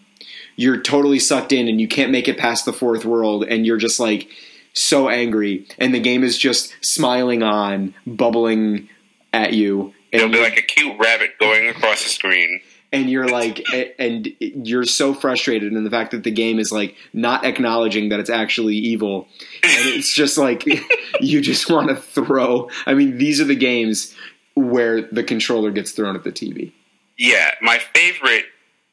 you're 0.59 0.81
totally 0.81 1.19
sucked 1.19 1.53
in 1.53 1.69
and 1.69 1.83
you 1.83 1.87
can't 1.89 2.11
make 2.11 2.29
it 2.29 2.39
past 2.39 2.65
the 2.65 2.73
fourth 2.73 3.05
world, 3.05 3.45
and 3.45 3.67
you're 3.67 3.77
just 3.77 4.01
like 4.01 4.29
so 4.77 5.09
angry, 5.09 5.67
and 5.79 5.95
the 5.95 6.01
game 6.01 6.23
is 6.23 6.37
just 6.39 6.75
smiling 6.83 7.43
on, 7.43 7.95
bubbling 8.07 8.89
at 9.33 9.53
you. 9.53 9.95
And 10.13 10.23
It'll 10.23 10.29
be 10.31 10.41
like 10.41 10.59
a 10.59 10.63
cute 10.63 10.99
rabbit 10.99 11.39
going 11.39 11.69
across 11.69 12.03
the 12.05 12.11
screen. 12.11 12.61
and 12.93 13.11
you're 13.11 13.29
like 13.29 13.65
and 13.99 14.29
you're 14.39 14.85
so 14.85 15.13
frustrated 15.13 15.73
in 15.73 15.83
the 15.85 15.91
fact 15.91 16.13
that 16.13 16.23
the 16.23 16.31
game 16.31 16.59
is 16.59 16.71
like 16.71 16.95
not 17.13 17.45
acknowledging 17.45 18.11
that 18.11 18.21
it's 18.21 18.31
actually 18.31 18.77
evil 18.77 19.27
and 19.65 19.89
it's 19.97 20.15
just 20.15 20.39
like 20.39 20.65
you 21.21 21.41
just 21.41 21.69
want 21.69 21.89
to 21.89 21.97
throw 21.97 22.71
i 22.87 22.95
mean 22.95 23.19
these 23.19 23.41
are 23.41 23.45
the 23.45 23.57
games 23.57 24.15
where 24.55 25.03
the 25.03 25.25
controller 25.25 25.73
gets 25.73 25.91
thrown 25.91 26.15
at 26.15 26.23
the 26.23 26.31
tv 26.33 26.73
Yeah, 27.19 27.51
my 27.61 27.79
favorite 27.79 28.45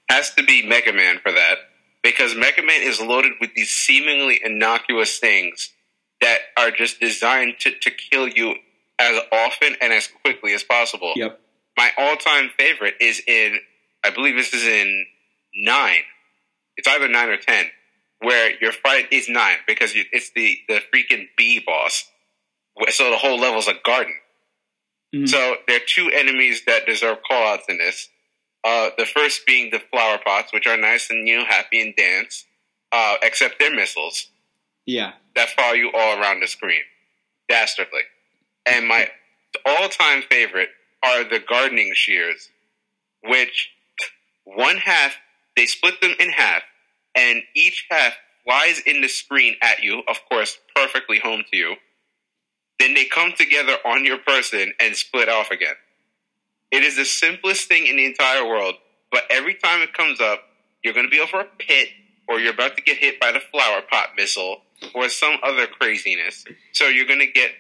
has 0.10 0.34
to 0.36 0.44
be 0.44 0.66
Mega 0.68 0.92
Man 0.94 1.20
for 1.20 1.32
that 1.32 1.58
because 2.02 2.36
Mega 2.36 2.64
Man 2.64 2.82
is 2.82 3.00
loaded 3.00 3.34
with 3.40 3.52
these 3.56 3.70
seemingly 3.70 4.40
innocuous 4.44 5.20
things 5.20 5.70
that 6.24 6.40
are 6.58 6.72
just 6.72 7.00
designed 7.00 7.56
to, 7.60 7.72
to 7.72 7.92
kill 7.92 8.28
you 8.28 8.56
as 8.98 9.20
often 9.32 9.76
and 9.82 9.92
as 9.92 10.08
quickly 10.24 10.54
as 10.54 10.64
possible. 10.64 11.14
yep 11.16 11.40
My 11.78 11.90
all 11.98 12.16
time 12.16 12.50
favorite 12.58 12.96
is 13.02 13.22
in, 13.28 13.60
I 14.06 14.10
believe 14.12 14.36
this 14.36 14.54
is 14.54 14.66
in 14.66 15.06
nine. 15.56 16.04
It's 16.78 16.88
either 16.88 17.08
nine 17.08 17.30
or 17.30 17.38
ten, 17.38 17.66
where 18.20 18.52
your 18.62 18.72
fight 18.72 19.12
is 19.12 19.28
nine 19.28 19.58
because 19.68 19.94
you, 19.94 20.06
it's 20.12 20.32
the, 20.32 20.58
the 20.70 20.80
freaking 20.94 21.28
bee 21.38 21.62
boss. 21.66 22.06
So 22.90 23.10
the 23.12 23.18
whole 23.18 23.40
level's 23.40 23.68
a 23.68 23.76
garden. 23.84 24.16
Mhm. 25.14 25.28
So 25.30 25.58
there 25.68 25.78
are 25.78 25.86
two 25.86 26.10
enemies 26.14 26.64
that 26.66 26.86
deserve 26.86 27.18
callouts 27.30 27.70
in 27.70 27.78
this. 27.78 28.10
Uh, 28.64 28.92
the 28.98 29.06
first 29.06 29.46
being 29.46 29.72
the 29.72 29.82
flower 29.92 30.18
pots, 30.26 30.54
which 30.54 30.66
are 30.66 30.78
nice 30.78 31.10
and 31.10 31.26
know 31.26 31.44
happy 31.44 31.82
and 31.82 31.94
dance, 31.96 32.46
uh, 32.94 33.18
except 33.22 33.60
they're 33.60 33.76
missiles 33.76 34.30
yeah 34.86 35.14
that 35.36 35.50
follow 35.50 35.74
you 35.74 35.92
all 35.94 36.20
around 36.20 36.40
the 36.40 36.48
screen, 36.48 36.82
dastardly. 37.50 38.02
And 38.66 38.88
my 38.88 39.10
all-time 39.66 40.24
favorite 40.30 40.70
are 41.04 41.24
the 41.24 41.40
gardening 41.40 41.92
shears, 41.94 42.50
which 43.24 43.70
one 44.46 44.78
half 44.78 45.16
they 45.56 45.66
split 45.66 46.02
them 46.02 46.14
in 46.20 46.30
half, 46.30 46.64
and 47.16 47.44
each 47.56 47.86
half 47.90 48.14
flies 48.44 48.80
in 48.86 49.02
the 49.02 49.08
screen 49.08 49.56
at 49.62 49.84
you, 49.84 50.02
of 50.08 50.18
course, 50.30 50.58
perfectly 50.76 51.20
home 51.20 51.44
to 51.52 51.58
you. 51.58 51.76
Then 52.80 52.94
they 52.94 53.06
come 53.06 53.34
together 53.38 53.78
on 53.86 54.04
your 54.06 54.18
person 54.18 54.74
and 54.80 54.96
split 54.96 55.30
off 55.30 55.52
again. 55.52 55.76
It 56.72 56.84
is 56.84 56.98
the 56.98 57.06
simplest 57.06 57.68
thing 57.68 57.86
in 57.86 57.98
the 57.98 58.06
entire 58.06 58.46
world, 58.46 58.76
but 59.12 59.24
every 59.30 59.54
time 59.54 59.82
it 59.82 59.94
comes 59.94 60.20
up, 60.20 60.42
you're 60.84 60.94
going 60.94 61.06
to 61.06 61.12
be 61.12 61.20
over 61.20 61.40
a 61.42 61.46
pit, 61.60 61.90
or 62.28 62.40
you're 62.40 62.54
about 62.54 62.76
to 62.76 62.82
get 62.82 62.98
hit 62.98 63.20
by 63.20 63.32
the 63.32 63.40
flower 63.40 63.82
pot 63.90 64.10
missile, 64.18 64.62
or 64.94 65.10
some 65.10 65.36
other 65.44 65.68
craziness. 65.68 66.46
So 66.72 66.88
you're 66.88 67.06
going 67.06 67.20
to 67.20 67.32
get 67.32 67.52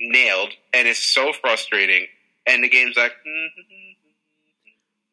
nailed, 0.00 0.50
and 0.72 0.86
it's 0.88 1.02
so 1.02 1.32
frustrating. 1.32 2.06
And 2.46 2.62
the 2.62 2.68
game's 2.68 2.96
like, 2.96 3.12
mm-hmm. 3.12 3.72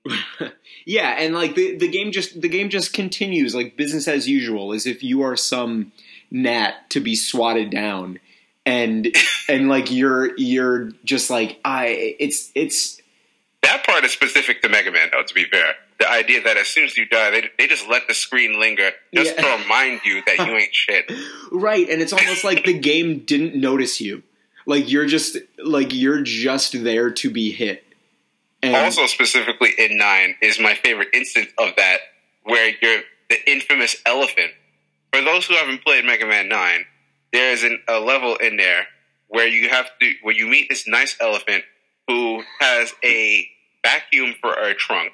yeah 0.86 1.16
and 1.18 1.34
like 1.34 1.56
the, 1.56 1.78
the 1.78 1.88
game 1.88 2.12
just 2.12 2.42
the 2.42 2.50
game 2.50 2.70
just 2.70 2.92
continues 2.92 3.56
like 3.56 3.78
business 3.78 4.06
as 4.06 4.28
usual 4.28 4.74
as 4.74 4.86
if 4.86 5.02
you 5.02 5.22
are 5.22 5.38
some 5.38 5.94
gnat 6.30 6.90
to 6.90 7.00
be 7.00 7.16
swatted 7.16 7.70
down 7.70 8.20
and 8.66 9.16
and 9.48 9.70
like 9.70 9.90
you're 9.92 10.38
you're 10.38 10.92
just 11.06 11.30
like 11.30 11.58
i 11.64 12.16
it's 12.20 12.52
it's 12.54 13.02
that 13.64 13.86
part 13.86 14.04
is 14.04 14.12
specific 14.12 14.62
to 14.62 14.70
Mega 14.70 14.92
Man, 14.92 15.10
though. 15.12 15.24
To 15.24 15.34
be 15.34 15.46
fair, 15.46 15.74
the 16.00 16.10
idea 16.10 16.42
that 16.44 16.58
as 16.58 16.68
soon 16.68 16.86
as 16.86 16.98
you 16.98 17.06
die, 17.06 17.30
they 17.32 17.50
they 17.58 17.68
just 17.68 17.88
let 17.88 18.08
the 18.08 18.14
screen 18.14 18.60
linger 18.60 18.92
just 19.14 19.36
Yeah. 19.36 19.42
to 19.42 19.62
remind 19.64 20.02
you 20.06 20.22
that 20.26 20.38
you 20.48 20.56
ain't 20.58 20.74
shit. 20.76 21.12
Right, 21.52 21.88
and 21.90 22.02
it's 22.02 22.14
almost 22.14 22.44
like 22.44 22.66
the 22.66 22.74
game 22.78 23.20
didn't 23.20 23.56
notice 23.56 24.02
you. 24.02 24.24
Like 24.66 24.90
you're 24.92 25.06
just 25.06 25.38
like 25.64 25.94
you're 25.94 26.22
just 26.22 26.84
there 26.84 27.12
to 27.12 27.30
be 27.30 27.52
hit. 27.52 27.84
And 28.62 28.76
Also, 28.76 29.08
specifically 29.08 29.72
in 29.78 29.98
nine 29.98 30.36
is 30.42 30.58
my 30.60 30.74
favorite 30.76 31.10
instance 31.14 31.50
of 31.58 31.76
that, 31.76 31.98
where 32.44 32.74
you're 32.82 33.02
the 33.30 33.52
infamous 33.52 33.96
elephant. 34.06 34.52
For 35.12 35.22
those 35.22 35.46
who 35.46 35.56
haven't 35.56 35.84
played 35.84 36.06
Mega 36.06 36.26
Man 36.26 36.48
Nine, 36.48 36.86
there 37.34 37.52
is 37.52 37.64
an, 37.64 37.82
a 37.88 38.00
level 38.00 38.36
in 38.38 38.56
there 38.58 38.88
where 39.28 39.48
you 39.48 39.68
have 39.70 39.88
to 40.00 40.14
where 40.22 40.34
you 40.34 40.48
meet 40.48 40.70
this 40.70 40.88
nice 40.88 41.18
elephant 41.20 41.64
who 42.08 42.42
has 42.60 42.94
a 43.04 43.46
vacuum 43.86 44.34
for 44.40 44.54
a 44.54 44.74
trunk, 44.74 45.12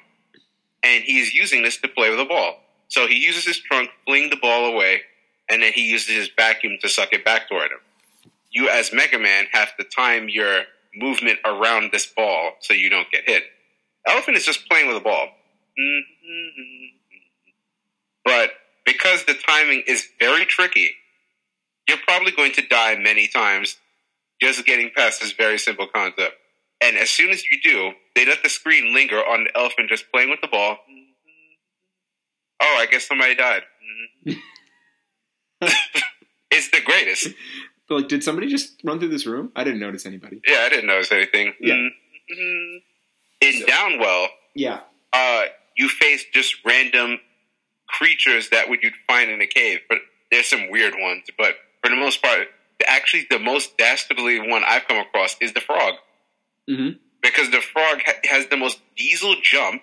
and 0.82 1.04
he's 1.04 1.34
using 1.34 1.62
this 1.62 1.78
to 1.78 1.88
play 1.88 2.10
with 2.10 2.18
the 2.18 2.24
ball. 2.24 2.56
So 2.88 3.06
he 3.06 3.16
uses 3.16 3.44
his 3.44 3.58
trunk, 3.58 3.90
fling 4.04 4.30
the 4.30 4.36
ball 4.36 4.66
away, 4.66 5.02
and 5.48 5.62
then 5.62 5.72
he 5.72 5.82
uses 5.82 6.14
his 6.14 6.30
vacuum 6.36 6.78
to 6.80 6.88
suck 6.88 7.12
it 7.12 7.24
back 7.24 7.48
toward 7.48 7.70
him. 7.70 7.78
You, 8.50 8.68
as 8.68 8.92
Mega 8.92 9.18
Man, 9.18 9.46
have 9.52 9.76
to 9.76 9.84
time 9.84 10.28
your 10.28 10.62
movement 10.94 11.38
around 11.44 11.92
this 11.92 12.06
ball 12.06 12.52
so 12.60 12.74
you 12.74 12.90
don't 12.90 13.10
get 13.10 13.24
hit. 13.26 13.44
Elephant 14.06 14.36
is 14.36 14.44
just 14.44 14.68
playing 14.68 14.88
with 14.88 14.96
a 14.96 15.00
ball. 15.00 15.28
Mm-hmm. 15.78 16.96
But 18.24 18.50
because 18.84 19.24
the 19.24 19.34
timing 19.34 19.84
is 19.86 20.08
very 20.18 20.44
tricky, 20.44 20.94
you're 21.88 21.98
probably 22.06 22.32
going 22.32 22.52
to 22.52 22.66
die 22.66 22.96
many 22.96 23.28
times 23.28 23.76
just 24.40 24.64
getting 24.64 24.90
past 24.96 25.20
this 25.20 25.32
very 25.32 25.58
simple 25.58 25.86
concept. 25.86 26.34
And 26.82 26.96
as 26.96 27.10
soon 27.10 27.30
as 27.30 27.44
you 27.44 27.60
do, 27.62 27.92
they 28.14 28.24
let 28.24 28.42
the 28.42 28.48
screen 28.48 28.94
linger 28.94 29.18
on 29.18 29.44
the 29.44 29.56
elephant 29.58 29.88
just 29.90 30.10
playing 30.12 30.30
with 30.30 30.40
the 30.40 30.48
ball. 30.48 30.78
Oh, 32.62 32.76
I 32.78 32.86
guess 32.86 33.06
somebody 33.06 33.34
died. 33.34 33.62
it's 36.50 36.70
the 36.70 36.80
greatest. 36.84 37.28
like, 37.88 38.08
did 38.08 38.22
somebody 38.24 38.48
just 38.48 38.80
run 38.84 38.98
through 38.98 39.08
this 39.08 39.26
room? 39.26 39.50
I 39.56 39.64
didn't 39.64 39.80
notice 39.80 40.06
anybody. 40.06 40.40
Yeah, 40.46 40.58
I 40.64 40.68
didn't 40.68 40.86
notice 40.86 41.12
anything. 41.12 41.54
Yeah. 41.60 41.74
Mhm. 41.74 42.82
In 43.40 43.62
Downwell, 43.66 44.28
Yeah, 44.54 44.80
uh, 45.12 45.44
you 45.76 45.88
face 45.88 46.24
just 46.32 46.54
random 46.64 47.18
creatures 47.88 48.50
that 48.50 48.68
would 48.68 48.82
you'd 48.82 48.94
find 49.06 49.30
in 49.30 49.40
a 49.40 49.46
cave. 49.46 49.80
But 49.88 49.98
there's 50.30 50.46
some 50.46 50.70
weird 50.70 50.94
ones. 50.96 51.24
But 51.36 51.56
for 51.82 51.88
the 51.90 51.96
most 51.96 52.22
part, 52.22 52.48
actually, 52.86 53.26
the 53.30 53.38
most 53.38 53.76
dastardly 53.78 54.38
one 54.40 54.62
I've 54.64 54.86
come 54.86 54.98
across 54.98 55.36
is 55.40 55.52
the 55.54 55.60
frog 55.60 55.94
hmm 56.70 56.90
because 57.22 57.50
the 57.50 57.60
frog 57.60 58.00
ha- 58.04 58.20
has 58.24 58.46
the 58.46 58.56
most 58.56 58.80
diesel 58.96 59.34
jump. 59.42 59.82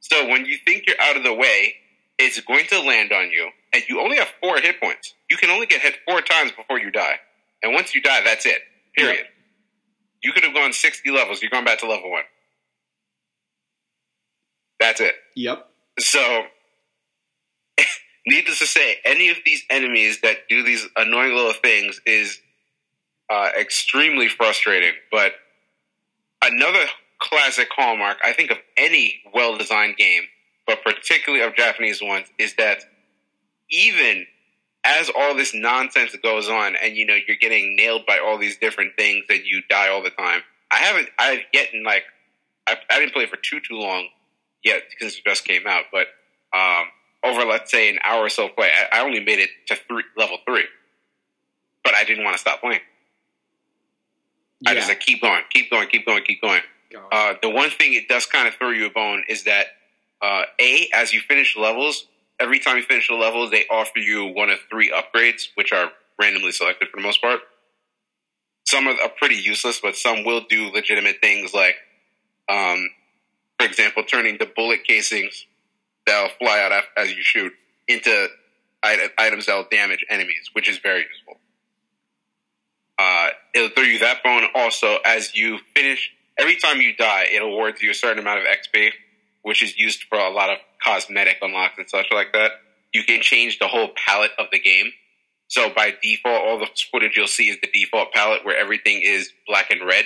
So 0.00 0.28
when 0.28 0.46
you 0.46 0.56
think 0.64 0.84
you're 0.86 1.00
out 1.00 1.16
of 1.16 1.24
the 1.24 1.34
way, 1.34 1.74
it's 2.18 2.40
going 2.40 2.66
to 2.66 2.80
land 2.80 3.12
on 3.12 3.30
you, 3.30 3.50
and 3.72 3.82
you 3.88 4.00
only 4.00 4.16
have 4.16 4.28
four 4.40 4.58
hit 4.58 4.80
points. 4.80 5.14
You 5.30 5.36
can 5.36 5.50
only 5.50 5.66
get 5.66 5.80
hit 5.80 5.96
four 6.06 6.20
times 6.20 6.52
before 6.52 6.78
you 6.78 6.90
die, 6.90 7.16
and 7.62 7.72
once 7.72 7.94
you 7.94 8.00
die, 8.00 8.20
that's 8.24 8.46
it. 8.46 8.58
Period. 8.96 9.26
You 10.22 10.32
could 10.32 10.44
have 10.44 10.54
gone 10.54 10.72
sixty 10.72 11.10
levels. 11.10 11.42
You're 11.42 11.50
going 11.50 11.64
back 11.64 11.78
to 11.80 11.88
level 11.88 12.10
one. 12.10 12.24
That's 14.80 15.00
it. 15.00 15.14
Yep. 15.36 15.68
So, 15.98 16.42
needless 18.26 18.60
to 18.60 18.66
say, 18.66 18.96
any 19.04 19.28
of 19.30 19.38
these 19.44 19.62
enemies 19.70 20.20
that 20.22 20.48
do 20.48 20.62
these 20.62 20.86
annoying 20.96 21.34
little 21.34 21.52
things 21.52 22.00
is 22.06 22.40
uh, 23.30 23.50
extremely 23.58 24.28
frustrating. 24.28 24.92
But 25.10 25.32
another 26.44 26.84
classic 27.18 27.68
hallmark, 27.74 28.18
I 28.22 28.32
think, 28.32 28.50
of 28.50 28.58
any 28.76 29.20
well 29.34 29.56
designed 29.56 29.96
game, 29.96 30.22
but 30.66 30.82
particularly 30.84 31.44
of 31.44 31.54
Japanese 31.54 32.00
ones, 32.02 32.28
is 32.38 32.54
that 32.56 32.82
even 33.70 34.26
as 34.84 35.10
all 35.14 35.34
this 35.34 35.54
nonsense 35.54 36.14
goes 36.22 36.48
on 36.48 36.76
and 36.82 36.96
you 36.96 37.04
know 37.04 37.16
you're 37.26 37.36
getting 37.36 37.76
nailed 37.76 38.06
by 38.06 38.18
all 38.18 38.38
these 38.38 38.56
different 38.56 38.92
things 38.96 39.24
and 39.28 39.40
you 39.44 39.62
die 39.68 39.88
all 39.88 40.02
the 40.02 40.10
time 40.10 40.40
i 40.70 40.76
haven't 40.76 41.08
i've 41.18 41.40
yet 41.52 41.68
in 41.74 41.82
like 41.82 42.04
I, 42.66 42.76
I 42.90 42.98
didn't 42.98 43.12
play 43.12 43.26
for 43.26 43.36
too 43.36 43.60
too 43.60 43.74
long 43.74 44.08
yet 44.64 44.82
because 44.88 45.16
it 45.16 45.24
just 45.26 45.44
came 45.44 45.66
out 45.66 45.84
but 45.92 46.06
um 46.54 46.86
over 47.24 47.44
let's 47.44 47.70
say 47.70 47.90
an 47.90 47.98
hour 48.02 48.24
or 48.24 48.28
so 48.28 48.48
play 48.48 48.70
i, 48.92 48.98
I 48.98 49.04
only 49.04 49.20
made 49.20 49.40
it 49.40 49.50
to 49.66 49.76
three 49.76 50.04
level 50.16 50.38
three 50.46 50.66
but 51.84 51.94
i 51.94 52.04
didn't 52.04 52.24
want 52.24 52.36
to 52.36 52.40
stop 52.40 52.60
playing 52.60 52.80
i 54.66 54.74
just 54.74 54.88
Yeah. 54.88 54.94
said 54.94 55.00
keep 55.00 55.20
going 55.20 55.42
keep 55.50 55.70
going 55.70 55.88
keep 55.88 56.04
going 56.06 56.22
keep 56.24 56.40
going 56.40 56.62
uh, 57.12 57.34
the 57.42 57.50
one 57.50 57.70
thing 57.70 57.92
it 57.94 58.08
does 58.08 58.26
kind 58.26 58.48
of 58.48 58.54
throw 58.54 58.70
you 58.70 58.86
a 58.86 58.90
bone 58.90 59.22
is 59.28 59.44
that 59.44 59.66
uh, 60.22 60.42
a 60.60 60.88
as 60.94 61.12
you 61.12 61.20
finish 61.20 61.56
levels, 61.56 62.06
every 62.40 62.58
time 62.58 62.76
you 62.76 62.82
finish 62.82 63.08
the 63.08 63.14
levels, 63.14 63.50
they 63.50 63.66
offer 63.70 63.98
you 63.98 64.26
one 64.26 64.50
of 64.50 64.58
three 64.70 64.90
upgrades, 64.90 65.48
which 65.54 65.72
are 65.72 65.92
randomly 66.20 66.50
selected 66.52 66.88
for 66.88 66.96
the 66.96 67.02
most 67.02 67.20
part. 67.20 67.40
Some 68.66 68.86
are, 68.88 68.94
are 69.02 69.10
pretty 69.16 69.36
useless, 69.36 69.80
but 69.80 69.96
some 69.96 70.24
will 70.24 70.42
do 70.48 70.70
legitimate 70.70 71.16
things 71.20 71.54
like, 71.54 71.76
um, 72.48 72.88
for 73.58 73.66
example, 73.66 74.02
turning 74.02 74.36
the 74.38 74.46
bullet 74.56 74.84
casings 74.84 75.46
that'll 76.06 76.30
fly 76.38 76.60
out 76.60 76.82
as 76.96 77.10
you 77.14 77.22
shoot 77.22 77.52
into 77.86 78.28
items 78.82 79.46
that'll 79.46 79.66
damage 79.70 80.04
enemies, 80.10 80.50
which 80.52 80.68
is 80.68 80.78
very 80.78 81.04
useful. 81.08 81.38
Uh, 82.98 83.28
it'll 83.54 83.68
throw 83.70 83.84
you 83.84 84.00
that 84.00 84.22
bone 84.24 84.44
also 84.54 84.96
as 85.04 85.34
you 85.34 85.58
finish 85.74 86.10
every 86.38 86.56
time 86.56 86.80
you 86.80 86.94
die, 86.94 87.26
it 87.30 87.42
awards 87.42 87.82
you 87.82 87.90
a 87.90 87.94
certain 87.94 88.20
amount 88.20 88.40
of 88.40 88.46
XP, 88.46 88.90
which 89.42 89.62
is 89.62 89.76
used 89.76 90.04
for 90.04 90.18
a 90.18 90.30
lot 90.30 90.50
of 90.50 90.58
cosmetic 90.82 91.38
unlocks 91.42 91.74
and 91.76 91.88
such 91.88 92.06
like 92.12 92.32
that. 92.32 92.52
You 92.94 93.02
can 93.04 93.20
change 93.20 93.58
the 93.58 93.68
whole 93.68 93.90
palette 94.06 94.30
of 94.38 94.46
the 94.52 94.58
game. 94.58 94.92
So 95.48 95.70
by 95.74 95.94
default, 96.02 96.42
all 96.42 96.58
the 96.58 96.68
footage 96.90 97.16
you'll 97.16 97.26
see 97.26 97.48
is 97.48 97.58
the 97.60 97.68
default 97.72 98.12
palette 98.12 98.44
where 98.44 98.56
everything 98.56 99.02
is 99.02 99.30
black 99.46 99.70
and 99.70 99.84
red, 99.84 100.04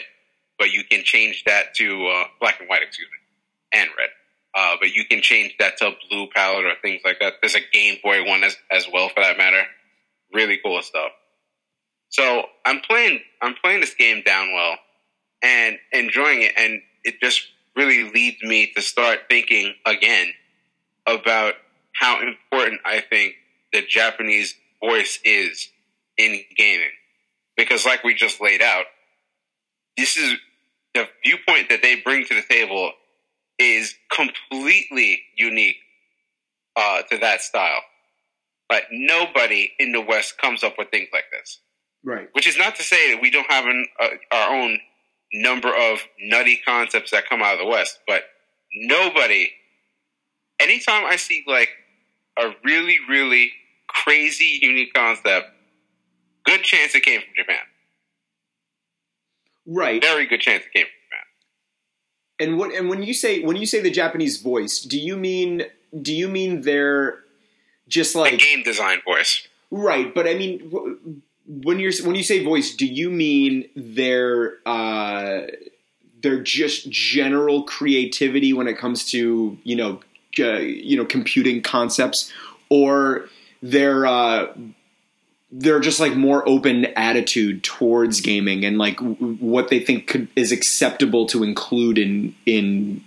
but 0.59 0.73
you 0.73 0.85
can 0.85 1.03
change 1.05 1.45
that 1.47 1.75
to 1.77 2.07
uh, 2.07 2.25
black 2.41 2.61
and 2.61 2.69
white, 2.69 2.83
excuse 2.83 3.09
me, 3.11 3.81
and 3.81 3.91
red. 3.99 4.09
Uh, 4.55 4.77
but 4.81 4.95
you 4.95 5.05
can 5.05 5.23
change 5.23 5.55
that 5.59 5.79
to 5.79 5.93
blue 6.09 6.29
palette 6.35 6.65
or 6.65 6.75
things 6.83 7.01
like 7.05 7.19
that. 7.21 7.35
There's 7.41 7.55
a 7.55 7.61
Game 7.73 7.99
Boy 8.03 8.27
one 8.27 8.45
as, 8.45 8.57
as 8.71 8.87
well, 8.93 9.09
for 9.09 9.23
that 9.23 9.39
matter. 9.39 9.63
Really 10.33 10.61
cool 10.63 10.81
stuff. 10.83 11.11
So 12.13 12.45
I'm 12.67 12.81
playing, 12.81 13.21
I'm 13.41 13.55
playing 13.55 13.81
this 13.81 13.95
game 13.95 14.23
Downwell 14.23 14.77
and 15.43 15.79
enjoying 15.93 16.43
it, 16.43 16.53
and 16.57 16.83
it 17.05 17.15
just 17.23 17.43
really 17.75 18.11
leads 18.11 18.43
me 18.43 18.71
to 18.77 18.83
start 18.83 19.21
thinking 19.31 19.75
again 19.87 20.29
about 21.07 21.55
how 21.95 22.21
important 22.21 22.83
I 22.85 23.01
think 23.01 23.35
the 23.73 23.81
Japanese 23.81 24.55
voice 24.85 25.21
is 25.25 25.69
in 26.19 26.43
gaming. 26.57 26.91
Because, 27.57 27.87
like 27.87 28.05
we 28.05 28.15
just 28.15 28.43
laid 28.43 28.61
out, 28.61 28.85
this 29.97 30.19
is 30.19 30.35
the 30.95 31.09
viewpoint 31.25 31.71
that 31.71 31.81
they 31.81 31.97
bring 31.97 32.27
to 32.27 32.35
the 32.35 32.43
table 32.43 32.93
is 33.59 33.95
completely 34.11 35.23
unique 35.37 35.77
uh, 36.77 37.03
to 37.11 37.19
that 37.19 37.41
style. 37.41 37.81
But 38.69 38.85
nobody 38.91 39.73
in 39.79 39.93
the 39.93 40.01
West 40.03 40.37
comes 40.39 40.63
up 40.63 40.75
with 40.77 40.91
things 40.91 41.09
like 41.13 41.25
this. 41.33 41.59
Right. 42.05 42.29
Which 42.33 42.47
is 42.47 42.59
not 42.59 42.77
to 42.77 42.83
say 42.83 43.13
that 43.15 43.23
we 43.23 43.31
don't 43.31 43.51
have 43.51 43.65
an, 43.67 43.87
uh, 44.01 44.09
our 44.33 44.55
own 44.55 44.79
number 45.33 45.69
of 45.69 46.01
nutty 46.21 46.61
concepts 46.67 47.11
that 47.13 47.29
come 47.29 47.43
out 47.43 47.55
of 47.55 47.61
the 47.61 47.67
West, 47.67 47.99
but 48.07 48.25
nobody, 48.75 49.51
anytime 50.61 51.05
I 51.05 51.17
see 51.17 51.45
like 51.47 51.69
a 52.39 52.51
really, 52.65 52.99
really 53.09 53.53
crazy, 53.89 54.59
unique 54.63 54.93
concept, 54.95 55.49
good 56.45 56.63
chance 56.63 56.95
it 56.95 57.03
came 57.03 57.21
from 57.21 57.31
Japan. 57.37 57.61
Right. 59.67 60.03
Very 60.03 60.27
good 60.27 60.41
chance 60.41 60.65
it 60.65 60.73
came 60.77 60.87
from 60.87 60.93
Japan. 61.09 62.49
And 62.51 62.59
what 62.59 62.75
and 62.75 62.89
when 62.89 63.03
you 63.03 63.15
say 63.15 63.43
when 63.43 63.57
you 63.57 63.67
say 63.67 63.81
the 63.81 63.91
Japanese 63.91 64.41
voice, 64.43 64.81
do 64.81 64.99
you 64.99 65.17
mean 65.17 65.63
do 66.01 66.13
you 66.13 66.29
mean 66.29 66.63
they're 66.63 67.21
just 67.89 68.15
The 68.15 68.21
like 68.21 68.39
game 68.39 68.63
design 68.65 68.99
voice. 69.05 69.47
right? 69.71 70.13
But 70.13 70.27
I 70.27 70.35
mean, 70.35 71.23
when 71.61 71.79
you're 71.79 71.93
when 72.05 72.15
you 72.15 72.23
say 72.23 72.43
voice, 72.45 72.75
do 72.75 72.87
you 72.87 73.11
mean 73.11 73.69
their 73.77 74.57
uh, 74.65 75.43
their 76.23 76.41
just 76.41 76.91
general 76.91 77.65
creativity 77.65 78.53
when 78.53 78.69
it 78.69 78.79
comes 78.79 79.11
to 79.11 79.59
you 79.63 79.77
know 79.77 80.01
uh, 80.39 80.59
you 80.59 80.97
know 80.97 81.05
computing 81.05 81.63
concepts, 81.63 82.33
or 82.71 83.29
their 83.63 84.07
uh, 84.07 84.47
they're 85.51 85.81
just 85.81 86.01
like 86.01 86.15
more 86.15 86.49
open 86.49 86.87
attitude 86.97 87.63
towards 87.63 88.21
gaming 88.23 88.65
and 88.65 88.79
like 88.79 88.97
w- 88.97 89.37
what 89.37 89.69
they 89.69 89.81
think 89.81 90.07
could, 90.07 90.29
is 90.35 90.53
acceptable 90.53 91.27
to 91.27 91.43
include 91.43 91.99
in 91.99 92.35
in 92.47 93.05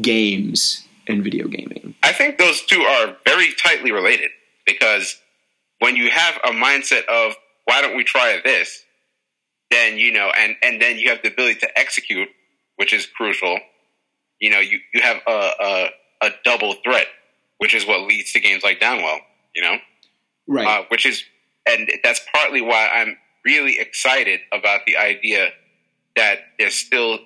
games 0.00 0.86
and 1.08 1.24
video 1.24 1.48
gaming. 1.48 1.94
I 2.02 2.12
think 2.12 2.38
those 2.38 2.62
two 2.62 2.82
are 2.82 3.16
very 3.26 3.52
tightly 3.60 3.90
related 3.90 4.30
because 4.66 5.20
when 5.80 5.96
you 5.96 6.10
have 6.10 6.36
a 6.44 6.50
mindset 6.50 7.04
of 7.06 7.34
why 7.68 7.82
don't 7.82 7.96
we 7.98 8.02
try 8.02 8.40
this, 8.42 8.82
then 9.70 9.98
you 9.98 10.10
know, 10.10 10.30
and 10.34 10.56
and 10.62 10.80
then 10.80 10.98
you 10.98 11.10
have 11.10 11.20
the 11.22 11.28
ability 11.30 11.60
to 11.60 11.78
execute, 11.78 12.28
which 12.76 12.94
is 12.94 13.06
crucial. 13.06 13.58
You 14.40 14.48
know, 14.50 14.60
you 14.60 14.78
you 14.94 15.02
have 15.02 15.18
a 15.26 15.50
a, 15.60 15.88
a 16.22 16.30
double 16.44 16.74
threat, 16.82 17.06
which 17.58 17.74
is 17.74 17.86
what 17.86 18.00
leads 18.02 18.32
to 18.32 18.40
games 18.40 18.64
like 18.64 18.80
Downwell. 18.80 19.18
You 19.54 19.62
know, 19.62 19.76
Right. 20.46 20.66
uh, 20.66 20.84
which 20.88 21.04
is, 21.04 21.24
and 21.68 21.90
that's 22.02 22.20
partly 22.34 22.62
why 22.62 22.88
I'm 22.88 23.16
really 23.44 23.78
excited 23.78 24.40
about 24.50 24.80
the 24.86 24.96
idea 24.96 25.50
that 26.16 26.38
there's 26.58 26.74
still 26.74 27.18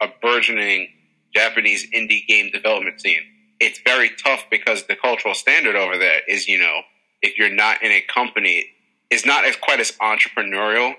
a 0.00 0.06
burgeoning 0.22 0.88
Japanese 1.34 1.86
indie 1.94 2.26
game 2.26 2.50
development 2.50 3.00
scene. 3.02 3.20
It's 3.60 3.80
very 3.84 4.10
tough 4.24 4.44
because 4.50 4.84
the 4.84 4.96
cultural 4.96 5.34
standard 5.34 5.76
over 5.76 5.98
there 5.98 6.20
is, 6.26 6.48
you 6.48 6.58
know, 6.58 6.80
if 7.20 7.36
you're 7.38 7.54
not 7.54 7.82
in 7.82 7.92
a 7.92 8.00
company, 8.02 8.64
is 9.10 9.26
not 9.26 9.44
as 9.44 9.56
quite 9.56 9.80
as 9.80 9.92
entrepreneurial 9.92 10.94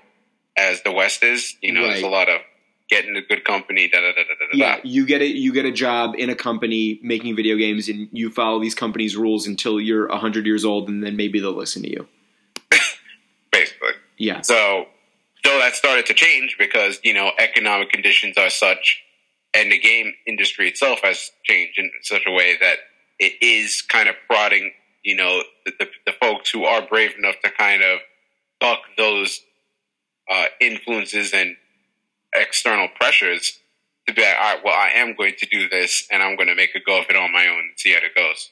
as 0.56 0.82
the 0.82 0.92
West 0.92 1.22
is. 1.22 1.56
You 1.62 1.72
know, 1.72 1.82
there's 1.86 2.02
a 2.02 2.08
lot 2.08 2.28
of 2.28 2.40
getting 2.90 3.16
a 3.16 3.22
good 3.22 3.44
company, 3.44 3.88
da 3.88 4.00
da 4.00 4.08
da 4.08 4.22
da 4.22 4.22
da 4.22 4.46
da. 4.52 4.58
yeah, 4.58 4.80
you 4.84 5.06
get 5.06 5.22
it. 5.22 5.34
You 5.34 5.52
get 5.52 5.64
a 5.64 5.72
job 5.72 6.14
in 6.16 6.30
a 6.30 6.34
company 6.34 7.00
making 7.02 7.36
video 7.36 7.56
games, 7.56 7.88
and 7.88 8.08
you 8.12 8.30
follow 8.30 8.60
these 8.60 8.74
companies' 8.74 9.16
rules 9.16 9.46
until 9.46 9.80
you're 9.80 10.14
hundred 10.14 10.46
years 10.46 10.64
old, 10.64 10.88
and 10.88 11.02
then 11.02 11.16
maybe 11.16 11.40
they'll 11.40 11.52
listen 11.52 11.82
to 11.82 11.90
you. 11.90 12.06
basically. 13.52 13.92
Yeah, 14.18 14.42
So, 14.42 14.86
though 15.42 15.58
that 15.58 15.74
started 15.74 16.06
to 16.06 16.14
change 16.14 16.56
because, 16.58 17.00
you 17.02 17.12
know, 17.12 17.32
economic 17.38 17.90
conditions 17.90 18.36
are 18.36 18.50
such 18.50 19.02
and 19.54 19.70
the 19.70 19.78
game 19.78 20.14
industry 20.26 20.68
itself 20.68 21.00
has 21.02 21.30
changed 21.44 21.78
in 21.78 21.90
such 22.02 22.22
a 22.26 22.30
way 22.30 22.56
that 22.60 22.78
it 23.18 23.34
is 23.40 23.82
kind 23.82 24.08
of 24.08 24.14
prodding, 24.26 24.72
you 25.02 25.16
know, 25.16 25.42
the, 25.64 25.72
the, 25.78 25.86
the 26.06 26.12
folks 26.20 26.50
who 26.50 26.64
are 26.64 26.86
brave 26.86 27.12
enough 27.18 27.36
to 27.44 27.50
kind 27.50 27.82
of 27.82 27.98
buck 28.60 28.80
those 28.96 29.40
uh, 30.30 30.46
influences 30.60 31.32
and 31.32 31.56
external 32.34 32.88
pressures 32.98 33.58
to 34.06 34.14
be 34.14 34.22
like, 34.22 34.34
all 34.40 34.54
right, 34.54 34.64
well, 34.64 34.74
I 34.74 34.90
am 34.94 35.14
going 35.14 35.34
to 35.38 35.46
do 35.46 35.68
this 35.68 36.06
and 36.10 36.22
I'm 36.22 36.36
going 36.36 36.48
to 36.48 36.54
make 36.54 36.74
a 36.74 36.80
go 36.80 37.00
of 37.00 37.06
it 37.08 37.16
on 37.16 37.32
my 37.32 37.46
own 37.46 37.58
and 37.58 37.72
see 37.76 37.92
how 37.92 37.98
it 37.98 38.14
goes. 38.14 38.50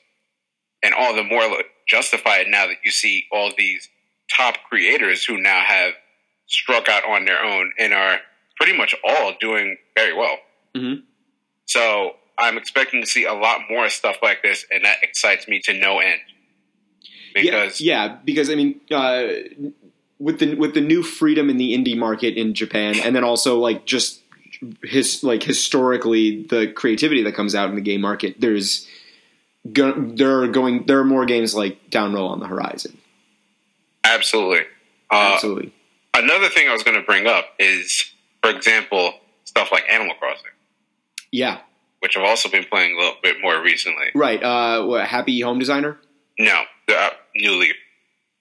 And 0.83 0.95
all 0.95 1.15
the 1.15 1.25
more 1.25 1.43
justified 1.89 2.47
now 2.49 2.67
that 2.67 2.77
you 2.85 2.91
see 2.91 3.25
all 3.33 3.53
these 3.57 3.89
top 4.35 4.57
creators 4.69 5.25
who 5.25 5.41
now 5.41 5.61
have 5.61 5.93
struck 6.47 6.89
out 6.89 7.05
on 7.05 7.25
their 7.25 7.43
own 7.43 7.73
and 7.79 7.93
are 7.93 8.19
pretty 8.57 8.77
much 8.77 8.95
all 9.05 9.33
doing 9.41 9.77
very 9.97 10.15
well. 10.15 10.39
Mhm. 10.77 11.03
So 11.67 12.17
I'm 12.39 12.57
expecting 12.57 13.01
to 13.01 13.07
see 13.07 13.25
a 13.25 13.35
lot 13.35 13.61
more 13.69 13.89
stuff 13.89 14.17
like 14.23 14.43
this, 14.43 14.65
and 14.71 14.85
that 14.85 15.03
excites 15.03 15.47
me 15.47 15.61
to 15.65 15.75
no 15.75 15.99
end. 15.99 16.21
Because 17.35 17.81
yeah, 17.81 18.05
yeah, 18.07 18.19
because 18.25 18.51
I 18.51 18.55
mean, 18.55 18.81
uh, 18.91 19.27
with 20.19 20.39
the 20.39 20.55
with 20.55 20.75
the 20.75 20.81
new 20.81 21.03
freedom 21.03 21.51
in 21.51 21.57
the 21.57 21.75
indie 21.77 21.97
market 21.97 22.37
in 22.37 22.55
Japan, 22.55 22.97
and 23.01 23.17
then 23.17 23.25
also 23.25 23.59
like 23.59 23.87
just 23.87 24.21
his 24.83 25.25
like 25.25 25.43
historically 25.43 26.43
the 26.45 26.69
creativity 26.73 27.23
that 27.23 27.35
comes 27.35 27.55
out 27.55 27.71
in 27.71 27.75
the 27.75 27.81
game 27.81 28.03
market, 28.03 28.37
there's 28.39 28.87
go, 29.73 29.93
there 29.93 30.43
are 30.43 30.49
going 30.49 30.85
there 30.87 30.99
are 30.99 31.05
more 31.05 31.25
games 31.25 31.55
like 31.55 31.91
Downwell 31.91 32.29
on 32.29 32.41
the 32.41 32.47
horizon. 32.47 32.99
absolutely, 34.05 34.67
uh, 35.11 35.33
Absolutely, 35.35 35.73
another 36.15 36.49
thing 36.49 36.69
I 36.69 36.73
was 36.73 36.83
going 36.83 36.97
to 36.97 37.03
bring 37.03 37.27
up 37.27 37.47
is, 37.59 38.13
for 38.43 38.51
example, 38.51 39.15
stuff 39.45 39.73
like 39.73 39.85
Animal 39.91 40.15
Crossing, 40.17 40.51
yeah, 41.33 41.61
which 42.01 42.17
I've 42.17 42.25
also 42.25 42.51
been 42.51 42.65
playing 42.65 42.95
a 42.95 42.99
little 42.99 43.19
bit 43.23 43.37
more 43.41 43.63
recently. 43.63 44.11
right. 44.15 44.43
Uh, 44.43 44.85
what, 44.85 45.07
Happy 45.07 45.41
Home 45.41 45.59
Designer. 45.59 45.99
No, 46.39 46.63
uh, 46.91 47.11
New 47.37 47.59
Leaf. 47.59 47.75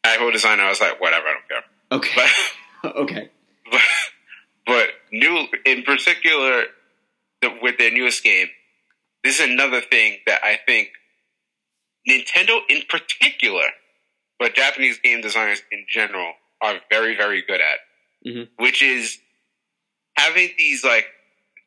Apple 0.04 0.32
designer, 0.32 0.64
I 0.64 0.70
was 0.70 0.80
like, 0.82 1.00
whatever, 1.02 1.26
I 1.28 1.34
don't 1.34 1.48
care. 1.48 1.64
Okay, 1.92 2.30
But 2.84 2.96
okay, 2.98 3.30
but, 3.72 3.82
but 4.66 4.88
new 5.12 5.48
in 5.66 5.84
particular 5.84 6.64
the, 7.42 7.50
with 7.62 7.78
their 7.78 7.92
newest 7.92 8.24
game 8.24 8.48
this 9.24 9.40
is 9.40 9.50
another 9.50 9.82
thing 9.82 10.18
that 10.28 10.40
i 10.44 10.58
think 10.68 10.90
nintendo 12.08 12.60
in 12.70 12.82
particular 12.90 13.64
but 14.40 14.54
japanese 14.54 15.00
game 15.00 15.22
designers 15.22 15.62
in 15.72 15.86
general 15.90 16.34
are 16.62 16.76
very 16.90 17.16
very 17.16 17.42
good 17.42 17.60
at 17.62 17.80
Mhm. 18.28 18.50
which 18.58 18.82
is 18.82 19.18
having 20.18 20.50
these 20.58 20.84
like 20.84 21.06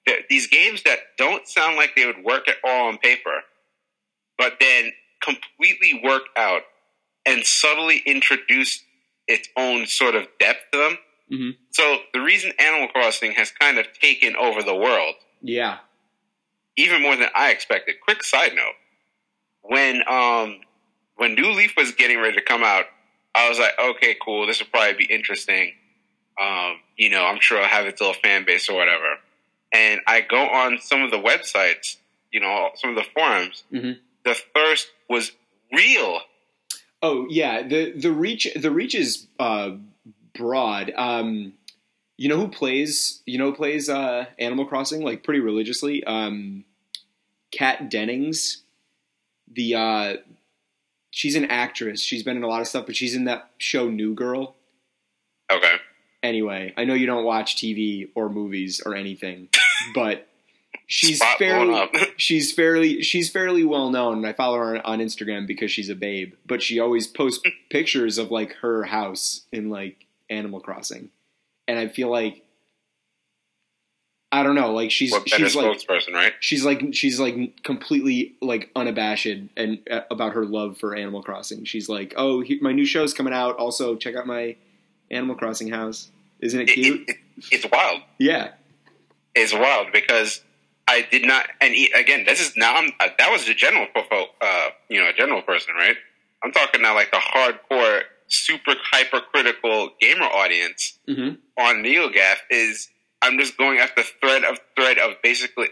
th- 0.07 0.25
these 0.29 0.47
games 0.47 0.83
that 0.85 0.99
don't 1.19 1.47
sound 1.49 1.77
like 1.77 1.95
they 1.97 2.07
would 2.07 2.23
work 2.23 2.49
at 2.49 2.57
all 2.65 2.89
on 2.89 2.99
paper 2.99 3.43
but 4.39 4.55
then 4.61 4.93
completely 5.23 6.01
work 6.05 6.23
out 6.37 6.63
and 7.27 7.45
subtly 7.45 8.03
introduce 8.07 8.83
its 9.29 9.49
own 9.57 9.87
sort 9.87 10.15
of 10.15 10.27
depth 10.39 10.61
to 10.73 10.79
them 10.79 10.99
hmm 11.31 11.51
so 11.71 11.99
the 12.13 12.21
reason 12.21 12.53
Animal 12.59 12.89
Crossing 12.89 13.33
has 13.33 13.51
kind 13.51 13.79
of 13.79 13.87
taken 13.99 14.37
over 14.37 14.63
the 14.63 14.75
world, 14.75 15.15
yeah, 15.41 15.79
even 16.77 17.01
more 17.01 17.17
than 17.17 17.29
I 17.35 17.51
expected. 17.51 17.97
Quick 18.03 18.23
side 18.23 18.53
note: 18.55 18.75
when 19.63 20.03
um 20.07 20.61
when 21.17 21.35
New 21.35 21.53
Leaf 21.53 21.75
was 21.77 21.93
getting 21.93 22.19
ready 22.19 22.37
to 22.37 22.43
come 22.43 22.63
out, 22.63 22.85
I 23.35 23.49
was 23.49 23.59
like, 23.59 23.73
okay, 23.79 24.17
cool, 24.23 24.47
this 24.47 24.59
will 24.61 24.67
probably 24.67 25.07
be 25.07 25.13
interesting. 25.13 25.73
Um, 26.41 26.81
you 26.97 27.09
know, 27.11 27.25
I'm 27.25 27.41
sure 27.41 27.61
I'll 27.61 27.69
have 27.69 27.87
its 27.87 28.01
little 28.01 28.15
fan 28.15 28.45
base 28.45 28.69
or 28.69 28.77
whatever. 28.77 29.17
And 29.73 30.01
I 30.07 30.21
go 30.21 30.49
on 30.49 30.79
some 30.81 31.03
of 31.03 31.11
the 31.11 31.19
websites, 31.19 31.97
you 32.31 32.41
know, 32.41 32.71
some 32.75 32.91
of 32.91 32.97
the 32.97 33.05
forums. 33.15 33.65
Mhm. 33.73 33.99
The 34.25 34.35
thirst 34.55 34.91
was 35.09 35.33
real. 35.73 36.21
Oh 37.03 37.27
yeah, 37.29 37.67
the 37.67 37.93
the 37.93 38.13
reach 38.13 38.49
the 38.55 38.71
reach 38.71 38.95
is 38.95 39.27
uh, 39.39 39.73
broad. 40.35 40.93
Um, 40.97 41.55
You 42.17 42.29
know 42.29 42.37
who 42.37 42.49
plays? 42.49 43.23
You 43.27 43.39
know 43.39 43.47
who 43.51 43.57
plays 43.57 43.89
uh, 43.89 44.27
Animal 44.39 44.67
Crossing 44.67 45.03
like 45.03 45.25
pretty 45.25 45.41
religiously? 45.41 46.05
Um, 46.05 46.65
Kat 47.51 47.91
Dennings. 47.91 48.63
The 49.53 49.75
uh, 49.75 50.17
she's 51.11 51.35
an 51.35 51.47
actress. 51.47 52.01
She's 52.01 52.23
been 52.23 52.37
in 52.37 52.43
a 52.45 52.49
lot 52.49 52.61
of 52.61 52.69
stuff, 52.69 52.87
but 52.87 52.95
she's 52.97 53.15
in 53.17 53.25
that 53.25 53.51
show 53.59 53.89
New 53.89 54.15
Girl. 54.15 54.55
Okay. 55.51 55.75
Anyway, 56.23 56.73
I 56.77 56.85
know 56.85 56.95
you 56.95 57.07
don't 57.07 57.25
watch 57.25 57.57
TV 57.57 58.09
or 58.15 58.29
movies 58.29 58.81
or 58.87 58.95
anything, 58.95 59.49
but 59.95 60.29
she's 60.93 61.17
Spot 61.17 61.39
fairly 61.39 61.89
she's 62.19 62.53
fairly 62.53 63.01
she's 63.03 63.31
fairly 63.31 63.65
well 63.65 63.89
known 63.89 64.19
and 64.19 64.27
I 64.27 64.35
follow 64.35 64.59
her 64.59 64.87
on 64.87 64.99
Instagram 64.99 65.47
because 65.47 65.71
she's 65.71 65.89
a 65.89 65.95
babe, 65.95 66.35
but 66.47 66.61
she 66.63 66.79
always 66.79 67.07
posts 67.07 67.43
pictures 67.71 68.19
of 68.19 68.31
like 68.31 68.53
her 68.57 68.85
house 68.85 69.47
in 69.51 69.71
like 69.71 70.07
Animal 70.29 70.61
Crossing. 70.61 71.09
And 71.67 71.79
I 71.79 71.89
feel 71.89 72.11
like 72.11 72.45
I 74.31 74.43
don't 74.43 74.55
know, 74.55 74.73
like 74.73 74.91
she's 74.91 75.13
what 75.13 75.29
she's 75.29 75.55
like 75.57 75.67
spokesperson, 75.79 76.13
right? 76.13 76.33
she's 76.41 76.63
like 76.65 76.83
she's 76.93 77.19
like 77.21 77.63
completely 77.63 78.35
like 78.43 78.71
unabashed 78.77 79.27
and 79.57 79.79
uh, 79.91 80.01
about 80.11 80.33
her 80.35 80.45
love 80.45 80.77
for 80.79 80.95
Animal 80.95 81.23
Crossing. 81.23 81.65
She's 81.65 81.89
like, 81.89 82.13
"Oh, 82.17 82.41
he, 82.41 82.59
my 82.61 82.73
new 82.73 82.87
show's 82.87 83.13
coming 83.15 83.33
out. 83.35 83.57
Also, 83.57 83.95
check 83.97 84.15
out 84.15 84.27
my 84.27 84.57
Animal 85.11 85.37
Crossing 85.37 85.69
house. 85.69 86.11
Isn't 86.41 86.61
it 86.61 86.69
It, 86.71 86.75
cute?" 86.75 87.09
it, 87.09 87.11
it, 87.11 87.45
it's 87.51 87.67
wild. 87.73 88.01
yeah. 88.19 88.53
It's 89.35 89.53
wild 89.55 89.89
because 89.93 90.43
I 90.93 91.07
did 91.11 91.25
not. 91.25 91.47
And 91.61 91.75
e- 91.75 91.93
again, 91.97 92.25
this 92.25 92.41
is 92.41 92.57
now. 92.57 92.77
I'm, 92.77 92.91
uh, 93.01 93.09
that 93.19 93.31
was 93.31 93.47
the 93.47 93.55
general, 93.55 93.87
uh, 94.41 94.69
you 94.89 95.01
know, 95.01 95.09
a 95.09 95.13
general 95.13 95.43
person, 95.43 95.75
right? 95.75 95.97
I'm 96.45 96.53
talking 96.53 96.83
now 96.83 96.95
like 96.95 97.11
the 97.11 97.19
hardcore, 97.19 98.03
super 98.29 98.75
hypercritical 98.91 99.91
gamer 100.01 100.25
audience 100.27 100.99
hmm 101.07 101.31
on 101.59 101.83
NeoGAF 101.83 102.37
is. 102.51 102.89
I'm 103.25 103.39
just 103.39 103.57
going 103.57 103.79
after 103.79 104.03
thread 104.21 104.43
of 104.45 104.59
thread 104.77 104.99
of 104.99 105.13
basically. 105.23 105.69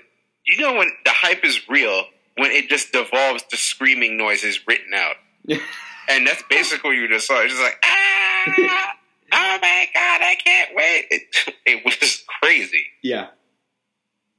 You 0.46 0.58
know 0.62 0.74
when 0.74 0.90
the 1.04 1.10
hype 1.12 1.44
is 1.44 1.68
real 1.68 2.04
when 2.36 2.50
it 2.52 2.68
just 2.68 2.92
devolves 2.92 3.42
to 3.50 3.56
screaming 3.56 4.16
noises 4.16 4.60
written 4.66 4.94
out. 4.94 5.16
And 6.08 6.26
that's 6.26 6.42
basically 6.50 6.90
what 6.90 6.96
you 6.96 7.06
just 7.08 7.28
saw. 7.28 7.40
It's 7.40 7.52
just 7.52 7.62
like, 7.62 7.78
ah, 7.84 8.44
oh 9.32 9.58
my 9.62 9.86
god, 9.94 10.20
I 10.22 10.36
can't 10.44 10.70
wait. 10.74 11.06
It, 11.10 11.22
it 11.66 11.84
was 11.84 12.24
crazy. 12.40 12.84
yeah. 13.02 13.28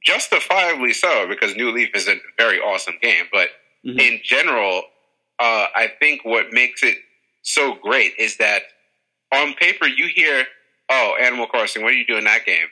Justifiably 0.04 0.92
so, 0.92 1.26
because 1.28 1.56
New 1.56 1.70
Leaf 1.70 1.90
is 1.94 2.08
a 2.08 2.16
very 2.38 2.58
awesome 2.58 2.94
game. 3.00 3.26
But 3.32 3.48
Mhm. 3.84 4.00
in 4.00 4.20
general, 4.22 4.84
uh, 5.38 5.66
I 5.74 5.88
think 5.98 6.24
what 6.24 6.52
makes 6.52 6.82
it 6.82 6.98
so 7.42 7.74
great 7.74 8.14
is 8.18 8.36
that 8.36 8.62
on 9.32 9.54
paper 9.54 9.86
you 9.86 10.06
hear, 10.08 10.46
oh, 10.88 11.16
Animal 11.20 11.46
Crossing, 11.46 11.82
what 11.82 11.90
do 11.90 11.96
you 11.96 12.06
do 12.06 12.16
in 12.16 12.24
that 12.24 12.44
game? 12.44 12.68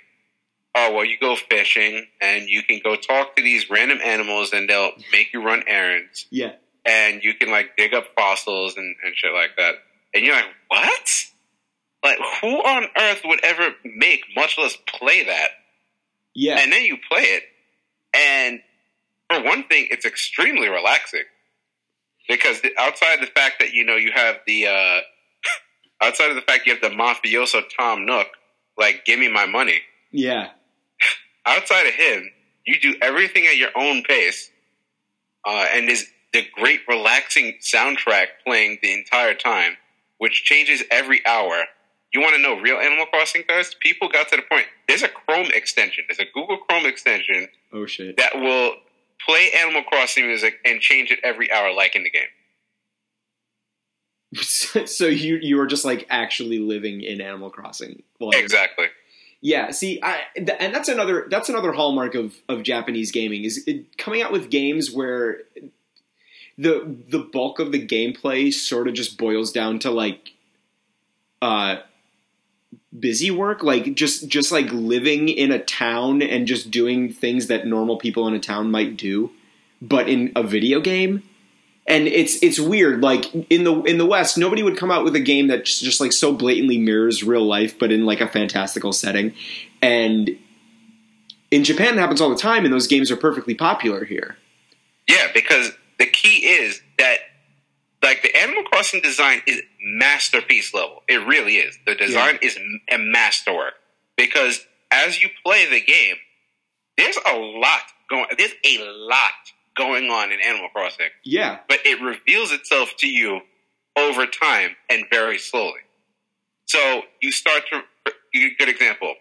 Oh, 0.74 0.92
well, 0.92 1.04
you 1.04 1.16
go 1.18 1.34
fishing 1.36 2.06
and 2.20 2.48
you 2.48 2.62
can 2.62 2.78
go 2.82 2.94
talk 2.94 3.34
to 3.36 3.42
these 3.42 3.68
random 3.70 3.98
animals 4.04 4.52
and 4.52 4.68
they'll 4.68 4.92
make 5.10 5.32
you 5.32 5.42
run 5.42 5.64
errands 5.66 6.26
Yeah. 6.30 6.52
and 6.84 7.24
you 7.24 7.34
can 7.34 7.50
like 7.50 7.76
dig 7.76 7.92
up 7.92 8.14
fossils 8.14 8.76
and, 8.76 8.94
and 9.04 9.16
shit 9.16 9.32
like 9.32 9.56
that. 9.56 9.82
And 10.14 10.24
you're 10.24 10.36
like, 10.36 10.54
what? 10.68 11.24
Like, 12.04 12.18
who 12.40 12.56
on 12.62 12.86
earth 12.96 13.22
would 13.24 13.44
ever 13.44 13.74
make, 13.84 14.24
much 14.36 14.56
less 14.58 14.76
play 14.86 15.24
that? 15.24 15.50
Yeah. 16.34 16.58
And 16.60 16.72
then 16.72 16.82
you 16.84 16.96
play 17.10 17.22
it, 17.22 17.42
and 18.14 18.60
for 19.28 19.42
one 19.44 19.64
thing, 19.64 19.88
it's 19.90 20.04
extremely 20.04 20.68
relaxing 20.68 21.24
because 22.28 22.60
outside 22.78 23.20
the 23.20 23.26
fact 23.26 23.56
that 23.60 23.72
you 23.72 23.84
know 23.84 23.96
you 23.96 24.12
have 24.14 24.36
the 24.46 24.66
uh, 24.66 25.00
outside 26.02 26.30
of 26.30 26.36
the 26.36 26.42
fact 26.42 26.66
you 26.66 26.72
have 26.72 26.82
the 26.82 26.96
mafioso 26.96 27.62
Tom 27.76 28.06
Nook, 28.06 28.28
like, 28.78 29.04
give 29.04 29.18
me 29.18 29.28
my 29.28 29.46
money. 29.46 29.80
yeah. 30.10 30.50
Outside 31.46 31.86
of 31.86 31.94
him, 31.94 32.30
you 32.66 32.78
do 32.80 32.94
everything 33.00 33.46
at 33.46 33.56
your 33.56 33.70
own 33.74 34.02
pace, 34.02 34.50
uh, 35.46 35.66
and 35.72 35.88
is 35.88 36.06
the 36.34 36.44
great 36.54 36.80
relaxing 36.86 37.54
soundtrack 37.60 38.26
playing 38.46 38.78
the 38.82 38.92
entire 38.92 39.34
time, 39.34 39.76
which 40.18 40.44
changes 40.44 40.82
every 40.90 41.24
hour. 41.26 41.64
You 42.12 42.20
want 42.20 42.34
to 42.34 42.42
know 42.42 42.58
real 42.60 42.76
Animal 42.78 43.06
Crossing 43.06 43.44
guys? 43.46 43.74
People 43.80 44.08
got 44.08 44.28
to 44.30 44.36
the 44.36 44.42
point. 44.42 44.66
There's 44.88 45.02
a 45.02 45.08
Chrome 45.08 45.48
extension. 45.54 46.04
There's 46.08 46.18
a 46.18 46.24
Google 46.32 46.58
Chrome 46.58 46.86
extension 46.86 47.48
Oh 47.72 47.86
shit. 47.86 48.16
that 48.16 48.34
will 48.34 48.74
play 49.24 49.50
Animal 49.56 49.82
Crossing 49.84 50.26
music 50.26 50.54
and 50.64 50.80
change 50.80 51.10
it 51.12 51.20
every 51.22 51.50
hour, 51.52 51.72
like 51.72 51.94
in 51.94 52.02
the 52.02 52.10
game. 52.10 52.22
so 54.86 55.06
you 55.06 55.38
you 55.42 55.56
were 55.56 55.66
just 55.66 55.84
like 55.84 56.06
actually 56.08 56.58
living 56.58 57.00
in 57.02 57.20
Animal 57.20 57.50
Crossing. 57.50 58.02
Well, 58.18 58.30
Exactly. 58.30 58.86
Yeah, 59.42 59.70
see, 59.70 59.98
I, 60.02 60.20
th- 60.36 60.50
and 60.60 60.74
that's 60.74 60.88
another 60.90 61.26
that's 61.30 61.48
another 61.48 61.72
hallmark 61.72 62.14
of, 62.14 62.34
of 62.48 62.62
Japanese 62.62 63.10
gaming 63.10 63.44
is 63.44 63.64
it, 63.66 63.96
coming 63.96 64.20
out 64.20 64.32
with 64.32 64.50
games 64.50 64.90
where 64.92 65.38
the 66.58 66.94
the 67.08 67.20
bulk 67.20 67.58
of 67.58 67.72
the 67.72 67.84
gameplay 67.84 68.52
sort 68.52 68.86
of 68.86 68.92
just 68.94 69.16
boils 69.16 69.50
down 69.50 69.78
to 69.78 69.90
like 69.90 70.32
uh 71.40 71.76
busy 72.98 73.30
work, 73.30 73.62
like 73.62 73.94
just 73.94 74.28
just 74.28 74.50
like 74.50 74.70
living 74.72 75.28
in 75.28 75.52
a 75.52 75.58
town 75.58 76.22
and 76.22 76.46
just 76.46 76.70
doing 76.70 77.12
things 77.12 77.46
that 77.46 77.66
normal 77.66 77.96
people 77.96 78.26
in 78.26 78.34
a 78.34 78.40
town 78.40 78.70
might 78.70 78.96
do, 78.96 79.30
but 79.80 80.08
in 80.08 80.32
a 80.34 80.42
video 80.42 80.80
game. 80.80 81.22
And 81.86 82.06
it's 82.06 82.42
it's 82.42 82.60
weird. 82.60 83.02
Like 83.02 83.32
in 83.50 83.64
the 83.64 83.82
in 83.82 83.98
the 83.98 84.06
West, 84.06 84.38
nobody 84.38 84.62
would 84.62 84.76
come 84.76 84.90
out 84.90 85.04
with 85.04 85.16
a 85.16 85.20
game 85.20 85.48
that 85.48 85.64
just, 85.64 85.82
just 85.82 86.00
like 86.00 86.12
so 86.12 86.32
blatantly 86.32 86.78
mirrors 86.78 87.24
real 87.24 87.44
life, 87.44 87.78
but 87.78 87.90
in 87.90 88.06
like 88.06 88.20
a 88.20 88.28
fantastical 88.28 88.92
setting. 88.92 89.34
And 89.82 90.38
in 91.50 91.64
Japan, 91.64 91.94
it 91.94 92.00
happens 92.00 92.20
all 92.20 92.30
the 92.30 92.36
time, 92.36 92.64
and 92.64 92.72
those 92.72 92.86
games 92.86 93.10
are 93.10 93.16
perfectly 93.16 93.54
popular 93.54 94.04
here. 94.04 94.36
Yeah, 95.08 95.28
because 95.34 95.72
the 95.98 96.06
key 96.06 96.46
is 96.46 96.80
that 96.98 97.18
like 98.02 98.22
the 98.22 98.34
Animal 98.36 98.62
Crossing 98.64 99.00
design 99.00 99.42
is 99.46 99.60
masterpiece 99.82 100.72
level. 100.74 101.02
It 101.08 101.26
really 101.26 101.56
is. 101.56 101.78
The 101.86 101.94
design 101.94 102.38
is 102.42 102.58
a 102.90 102.98
masterwork 102.98 103.74
because 104.16 104.64
as 104.90 105.22
you 105.22 105.28
play 105.44 105.68
the 105.68 105.80
game, 105.80 106.16
there's 106.96 107.18
a 107.26 107.36
lot 107.36 107.82
going. 108.08 108.26
There's 108.36 108.54
a 108.66 108.78
lot 108.90 109.32
going 109.76 110.10
on 110.10 110.32
in 110.32 110.40
Animal 110.40 110.68
Crossing, 110.74 111.06
Yeah, 111.24 111.58
but 111.68 111.78
it 111.84 112.00
reveals 112.02 112.52
itself 112.52 112.92
to 112.98 113.08
you 113.08 113.40
over 113.96 114.26
time 114.26 114.76
and 114.90 115.04
very 115.10 115.38
slowly. 115.38 115.80
So 116.66 117.02
you 117.22 117.32
start 117.32 117.62
to. 117.72 117.82
Good 118.32 118.68
example. 118.68 119.14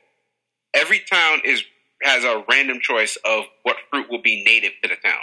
Every 0.74 1.00
town 1.00 1.40
is 1.44 1.64
has 2.04 2.24
a 2.24 2.44
random 2.50 2.80
choice 2.82 3.18
of 3.26 3.46
what 3.64 3.78
fruit 3.90 4.10
will 4.10 4.22
be 4.22 4.44
native 4.46 4.72
to 4.84 4.90
the 4.90 4.96
town. 4.96 5.20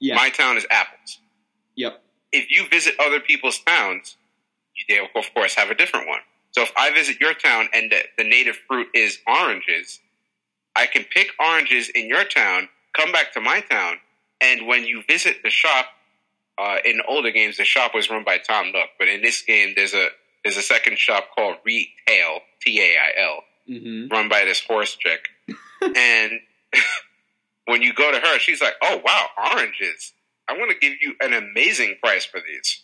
yeah, 0.00 0.14
My 0.14 0.30
town 0.30 0.56
is 0.56 0.66
apples. 0.70 1.18
yep, 1.74 2.02
If 2.34 2.50
you 2.50 2.68
visit 2.68 2.94
other 2.98 3.20
people's 3.20 3.58
towns, 3.60 4.16
you, 4.74 4.84
they 4.88 4.98
of 4.98 5.34
course 5.34 5.54
have 5.54 5.70
a 5.70 5.74
different 5.74 6.08
one. 6.08 6.20
So 6.50 6.62
if 6.62 6.72
I 6.76 6.92
visit 6.92 7.20
your 7.20 7.34
town 7.34 7.68
and 7.72 7.90
the, 7.90 8.00
the 8.16 8.24
native 8.24 8.56
fruit 8.68 8.88
is 8.94 9.18
oranges, 9.26 10.00
I 10.76 10.86
can 10.86 11.04
pick 11.04 11.28
oranges 11.40 11.88
in 11.88 12.08
your 12.08 12.24
town, 12.24 12.68
come 12.92 13.12
back 13.12 13.32
to 13.32 13.40
my 13.40 13.60
town, 13.60 13.96
and 14.40 14.66
when 14.66 14.84
you 14.84 15.02
visit 15.08 15.38
the 15.42 15.50
shop, 15.50 15.86
uh, 16.58 16.76
in 16.84 17.00
older 17.08 17.30
games 17.30 17.56
the 17.56 17.64
shop 17.64 17.94
was 17.94 18.10
run 18.10 18.24
by 18.24 18.38
Tom 18.38 18.66
Nook, 18.72 18.90
but 18.98 19.08
in 19.08 19.22
this 19.22 19.42
game 19.42 19.72
there's 19.76 19.94
a 19.94 20.08
there's 20.44 20.56
a 20.56 20.62
second 20.62 20.98
shop 20.98 21.24
called 21.34 21.56
Retail 21.64 22.40
T 22.60 22.80
A 22.80 22.96
I 22.96 23.22
L 23.22 23.40
hmm 23.66 24.08
run 24.08 24.28
by 24.28 24.44
this 24.44 24.62
horse 24.64 24.94
chick. 24.94 25.28
and 25.80 26.32
when 27.66 27.82
you 27.82 27.92
go 27.94 28.12
to 28.12 28.18
her, 28.18 28.38
she's 28.38 28.60
like, 28.60 28.74
"Oh 28.82 29.00
wow, 29.04 29.26
oranges! 29.52 30.12
I 30.48 30.56
want 30.58 30.70
to 30.70 30.78
give 30.78 31.00
you 31.00 31.14
an 31.20 31.32
amazing 31.32 31.96
price 32.02 32.24
for 32.24 32.40
these." 32.40 32.82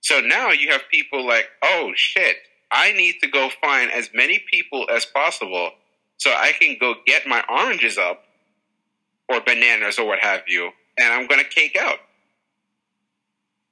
So 0.00 0.20
now 0.20 0.50
you 0.50 0.70
have 0.70 0.88
people 0.88 1.26
like, 1.26 1.50
"Oh 1.62 1.92
shit, 1.94 2.42
I 2.70 2.92
need 2.92 3.20
to 3.20 3.28
go 3.28 3.50
find 3.50 3.90
as 3.90 4.12
many 4.12 4.38
people 4.38 4.88
as 4.90 5.06
possible 5.06 5.74
so 6.16 6.32
I 6.32 6.52
can 6.52 6.76
go 6.78 6.96
get 7.06 7.26
my 7.26 7.44
oranges 7.48 7.98
up 7.98 8.26
or 9.28 9.40
bananas 9.40 9.98
or 9.98 10.06
what 10.06 10.20
have 10.20 10.44
you, 10.48 10.72
and 10.98 11.12
I'm 11.12 11.26
going 11.26 11.42
to 11.42 11.48
cake 11.48 11.76
out." 11.76 12.00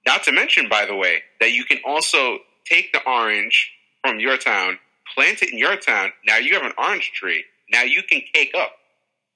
Not 0.07 0.22
to 0.25 0.33
mention, 0.33 0.68
by 0.68 0.87
the 0.87 0.94
way, 0.94 1.25
that 1.40 1.53
you 1.53 1.64
can 1.64 1.81
also 1.85 2.44
take 2.64 2.92
the 2.92 3.03
orange 3.05 3.72
from 4.03 4.20
your 4.20 4.37
town, 4.37 4.79
plant 5.14 5.42
it 5.42 5.51
in 5.51 5.59
your 5.59 5.77
town. 5.77 6.12
Now 6.25 6.37
you 6.37 6.55
have 6.55 6.62
an 6.62 6.75
orange 6.79 7.12
tree. 7.12 7.44
Now 7.70 7.83
you 7.83 8.03
can 8.05 8.20
cake 8.33 8.53
up. 8.55 8.79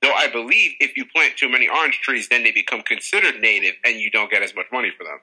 Though 0.03 0.13
I 0.15 0.29
believe 0.29 0.73
if 0.81 0.97
you 0.97 1.05
plant 1.05 1.37
too 1.37 1.49
many 1.49 1.69
orange 1.69 2.01
trees, 2.01 2.29
then 2.29 2.43
they 2.43 2.53
become 2.53 2.83
considered 2.83 3.41
native, 3.41 3.75
and 3.85 3.97
you 3.97 4.11
don't 4.11 4.31
get 4.31 4.43
as 4.43 4.55
much 4.55 4.67
money 4.73 4.91
for 4.97 5.05
them. 5.05 5.21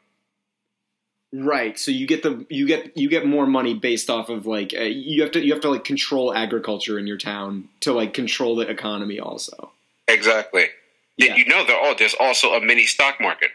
right. 1.46 1.78
So 1.80 1.92
you 1.92 2.06
get 2.08 2.24
the 2.24 2.46
you 2.50 2.68
get 2.68 2.96
you 2.96 3.10
get 3.10 3.26
more 3.26 3.46
money 3.48 3.74
based 3.74 4.10
off 4.10 4.30
of 4.30 4.46
like 4.46 4.74
uh, 4.78 4.84
you 4.84 5.22
have 5.24 5.32
to 5.32 5.44
you 5.44 5.52
have 5.54 5.62
to 5.64 5.70
like 5.70 5.84
control 5.84 6.34
agriculture 6.34 7.00
in 7.00 7.08
your 7.08 7.18
town 7.18 7.70
to 7.82 7.92
like 7.94 8.14
control 8.14 8.56
the 8.56 8.68
economy 8.70 9.20
also. 9.20 9.72
Exactly. 10.08 10.68
Yeah. 11.18 11.36
Did 11.36 11.38
you 11.38 11.46
know 11.46 11.66
there? 11.66 11.78
Oh, 11.80 11.96
there's 11.98 12.16
also 12.20 12.54
a 12.54 12.62
mini 12.62 12.86
stock 12.86 13.20
market. 13.20 13.50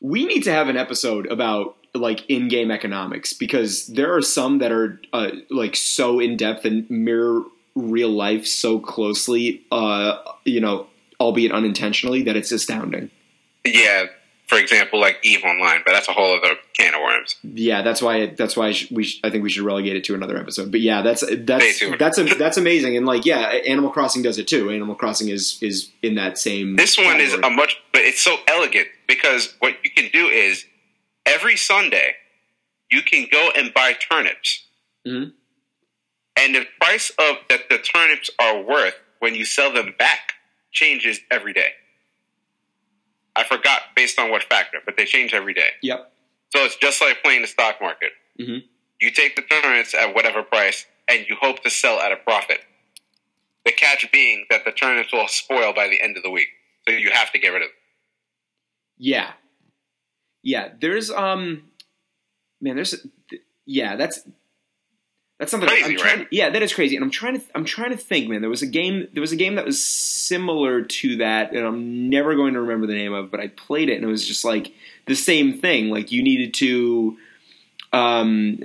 we 0.00 0.26
need 0.26 0.42
to 0.42 0.52
have 0.52 0.68
an 0.68 0.76
episode 0.76 1.26
about 1.30 1.76
like 1.94 2.28
in-game 2.28 2.70
economics 2.70 3.32
because 3.32 3.86
there 3.86 4.14
are 4.14 4.20
some 4.20 4.58
that 4.58 4.72
are 4.72 5.00
uh, 5.12 5.30
like 5.48 5.76
so 5.76 6.20
in 6.20 6.36
depth 6.36 6.64
and 6.64 6.90
mirror 6.90 7.42
real 7.74 8.10
life 8.10 8.46
so 8.46 8.78
closely, 8.78 9.62
uh, 9.72 10.18
you 10.44 10.60
know, 10.60 10.86
albeit 11.20 11.52
unintentionally, 11.52 12.22
that 12.22 12.36
it's 12.36 12.52
astounding. 12.52 13.10
Yeah, 13.64 14.06
for 14.46 14.58
example, 14.58 15.00
like 15.00 15.18
Eve 15.22 15.42
Online, 15.44 15.80
but 15.86 15.92
that's 15.92 16.06
a 16.08 16.12
whole 16.12 16.36
other 16.36 16.56
can 16.78 16.94
of 16.94 17.00
worms. 17.00 17.36
Yeah, 17.42 17.80
that's 17.82 18.02
why. 18.02 18.26
That's 18.26 18.56
why 18.56 18.74
we. 18.90 19.04
Sh- 19.04 19.20
I 19.24 19.30
think 19.30 19.42
we 19.42 19.48
should 19.50 19.62
relegate 19.64 19.96
it 19.96 20.04
to 20.04 20.14
another 20.14 20.36
episode. 20.36 20.70
But 20.70 20.80
yeah, 20.80 21.00
that's 21.02 21.24
that's 21.26 21.80
that's 21.98 22.18
a, 22.18 22.24
that's 22.34 22.56
amazing. 22.58 22.96
And 22.96 23.06
like, 23.06 23.24
yeah, 23.24 23.40
Animal 23.66 23.90
Crossing 23.90 24.22
does 24.22 24.38
it 24.38 24.46
too. 24.46 24.70
Animal 24.70 24.94
Crossing 24.94 25.28
is 25.30 25.58
is 25.62 25.90
in 26.02 26.16
that 26.16 26.36
same. 26.38 26.76
This 26.76 26.98
one 26.98 27.20
is 27.20 27.32
a 27.32 27.48
much, 27.50 27.80
but 27.92 28.02
it's 28.02 28.20
so 28.20 28.36
elegant 28.46 28.88
because 29.08 29.54
what 29.60 29.72
you 29.82 29.90
can 29.90 30.10
do 30.12 30.26
is 30.28 30.66
every 31.24 31.56
Sunday 31.56 32.12
you 32.90 33.00
can 33.02 33.26
go 33.32 33.50
and 33.56 33.72
buy 33.72 33.94
turnips, 33.94 34.66
Mhm. 35.06 35.32
And 36.38 36.54
the 36.54 36.64
price 36.80 37.10
of 37.18 37.36
that 37.48 37.68
the 37.70 37.78
turnips 37.78 38.30
are 38.40 38.60
worth 38.62 38.94
when 39.20 39.34
you 39.34 39.44
sell 39.44 39.72
them 39.72 39.94
back 39.98 40.34
changes 40.72 41.20
every 41.30 41.52
day. 41.52 41.68
I 43.36 43.44
forgot 43.44 43.80
based 43.96 44.18
on 44.18 44.30
what 44.30 44.42
factor, 44.44 44.78
but 44.84 44.96
they 44.96 45.04
change 45.04 45.34
every 45.34 45.54
day. 45.54 45.70
Yep. 45.82 46.12
So 46.54 46.64
it's 46.64 46.76
just 46.76 47.00
like 47.00 47.22
playing 47.22 47.42
the 47.42 47.48
stock 47.48 47.80
market. 47.80 48.12
Mhm. 48.38 48.64
You 49.00 49.10
take 49.10 49.34
the 49.36 49.42
turnips 49.42 49.92
at 49.94 50.14
whatever 50.14 50.42
price, 50.42 50.86
and 51.08 51.26
you 51.28 51.36
hope 51.36 51.62
to 51.64 51.70
sell 51.70 51.98
at 52.00 52.12
a 52.12 52.16
profit. 52.16 52.60
The 53.64 53.72
catch 53.72 54.10
being 54.12 54.46
that 54.50 54.64
the 54.64 54.72
turnips 54.72 55.12
will 55.12 55.26
spoil 55.28 55.72
by 55.72 55.88
the 55.88 56.00
end 56.00 56.16
of 56.16 56.22
the 56.22 56.30
week, 56.30 56.48
so 56.86 56.94
you 56.94 57.10
have 57.10 57.32
to 57.32 57.38
get 57.38 57.48
rid 57.48 57.62
of 57.62 57.68
them. 57.68 57.76
Yeah. 58.98 59.32
Yeah. 60.42 60.72
There's 60.78 61.10
um, 61.10 61.70
man. 62.60 62.76
There's 62.76 62.94
yeah. 63.66 63.96
That's 63.96 64.20
that's 65.38 65.50
something 65.50 65.68
Crazy, 65.68 65.84
I'm 65.84 65.96
trying. 65.96 66.18
right? 66.20 66.28
Yeah, 66.30 66.50
that 66.50 66.62
is 66.62 66.72
crazy. 66.72 66.94
And 66.94 67.04
I'm 67.04 67.10
trying 67.10 67.40
to 67.40 67.46
I'm 67.54 67.64
trying 67.64 67.90
to 67.90 67.96
think, 67.96 68.28
man. 68.28 68.40
There 68.40 68.50
was 68.50 68.62
a 68.62 68.66
game. 68.66 69.08
There 69.12 69.20
was 69.20 69.32
a 69.32 69.36
game 69.36 69.56
that 69.56 69.64
was 69.64 69.82
similar 69.82 70.82
to 70.82 71.16
that, 71.16 71.52
and 71.52 71.66
I'm 71.66 72.08
never 72.08 72.36
going 72.36 72.54
to 72.54 72.60
remember 72.60 72.86
the 72.86 72.94
name 72.94 73.12
of. 73.12 73.30
But 73.30 73.40
I 73.40 73.48
played 73.48 73.88
it, 73.88 73.96
and 73.96 74.04
it 74.04 74.08
was 74.08 74.26
just 74.26 74.44
like 74.44 74.72
the 75.06 75.16
same 75.16 75.58
thing. 75.58 75.90
Like 75.90 76.12
you 76.12 76.22
needed 76.22 76.54
to, 76.54 77.16
um, 77.92 78.60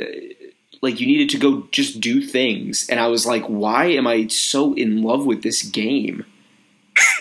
like 0.81 0.99
you 0.99 1.07
needed 1.07 1.29
to 1.29 1.37
go 1.39 1.67
just 1.71 1.99
do 1.99 2.21
things, 2.21 2.87
and 2.87 2.99
I 2.99 3.07
was 3.07 3.25
like, 3.25 3.45
why 3.45 3.85
am 3.85 4.05
I 4.05 4.27
so 4.27 4.73
in 4.73 5.01
love 5.01 5.25
with 5.25 5.41
this 5.41 5.63
game? 5.63 6.25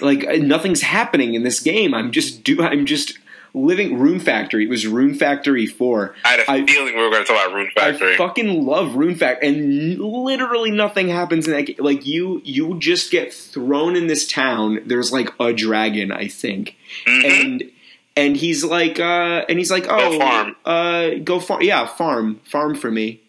like 0.01 0.27
nothing's 0.41 0.83
happening 0.83 1.35
in 1.35 1.43
this 1.43 1.61
game. 1.61 1.95
I'm 1.95 2.13
just 2.13 2.45
do. 2.45 2.63
I'm 2.63 2.85
just 2.85 3.19
living 3.55 3.99
Rune 3.99 4.21
Factory. 4.21 4.65
It 4.65 4.69
was 4.71 4.87
Rune 4.87 5.15
Factory 5.15 5.67
Four. 5.67 6.15
I 6.25 6.29
had 6.29 6.41
a 6.41 6.51
I- 6.51 6.67
feeling 6.67 6.95
we 6.97 7.03
were 7.03 7.11
going 7.11 7.25
to 7.25 7.33
talk 7.33 7.45
about 7.47 7.55
Rune 7.57 7.71
Factory. 7.75 8.15
I 8.15 8.17
fucking 8.17 8.65
love 8.65 8.95
Rune 8.95 9.15
Factory, 9.15 9.49
and 9.49 9.99
literally 9.99 10.71
nothing 10.71 11.09
happens 11.09 11.47
in 11.47 11.53
that. 11.55 11.63
Game. 11.63 11.77
Like 11.79 12.07
you, 12.07 12.41
you 12.45 12.79
just 12.79 13.11
get 13.11 13.33
thrown 13.33 13.97
in 13.97 14.07
this 14.07 14.27
town. 14.27 14.81
There's 14.87 15.13
like 15.13 15.31
a 15.41 15.53
dragon, 15.53 16.13
I 16.13 16.29
think, 16.29 16.77
Mhm. 17.07 17.25
and 17.25 17.71
and 18.17 18.37
he's 18.37 18.65
like, 18.65 18.99
uh, 18.99 19.45
and 19.49 19.59
he's 19.59 19.71
like, 19.71 19.87
oh, 19.89 20.19
farm. 20.19 20.57
uh, 20.65 21.11
go 21.23 21.39
farm, 21.41 21.63
yeah, 21.63 21.87
farm, 21.87 22.41
farm 22.45 22.75
for 22.75 22.91
me. 22.91 23.21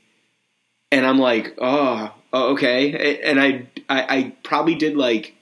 And 0.91 1.05
I'm 1.05 1.19
like, 1.19 1.55
oh, 1.59 2.11
oh, 2.33 2.53
okay, 2.53 3.21
and 3.21 3.39
I, 3.39 3.67
I, 3.87 4.17
I 4.17 4.33
probably 4.43 4.73
did 4.75 4.97
like. 4.97 5.35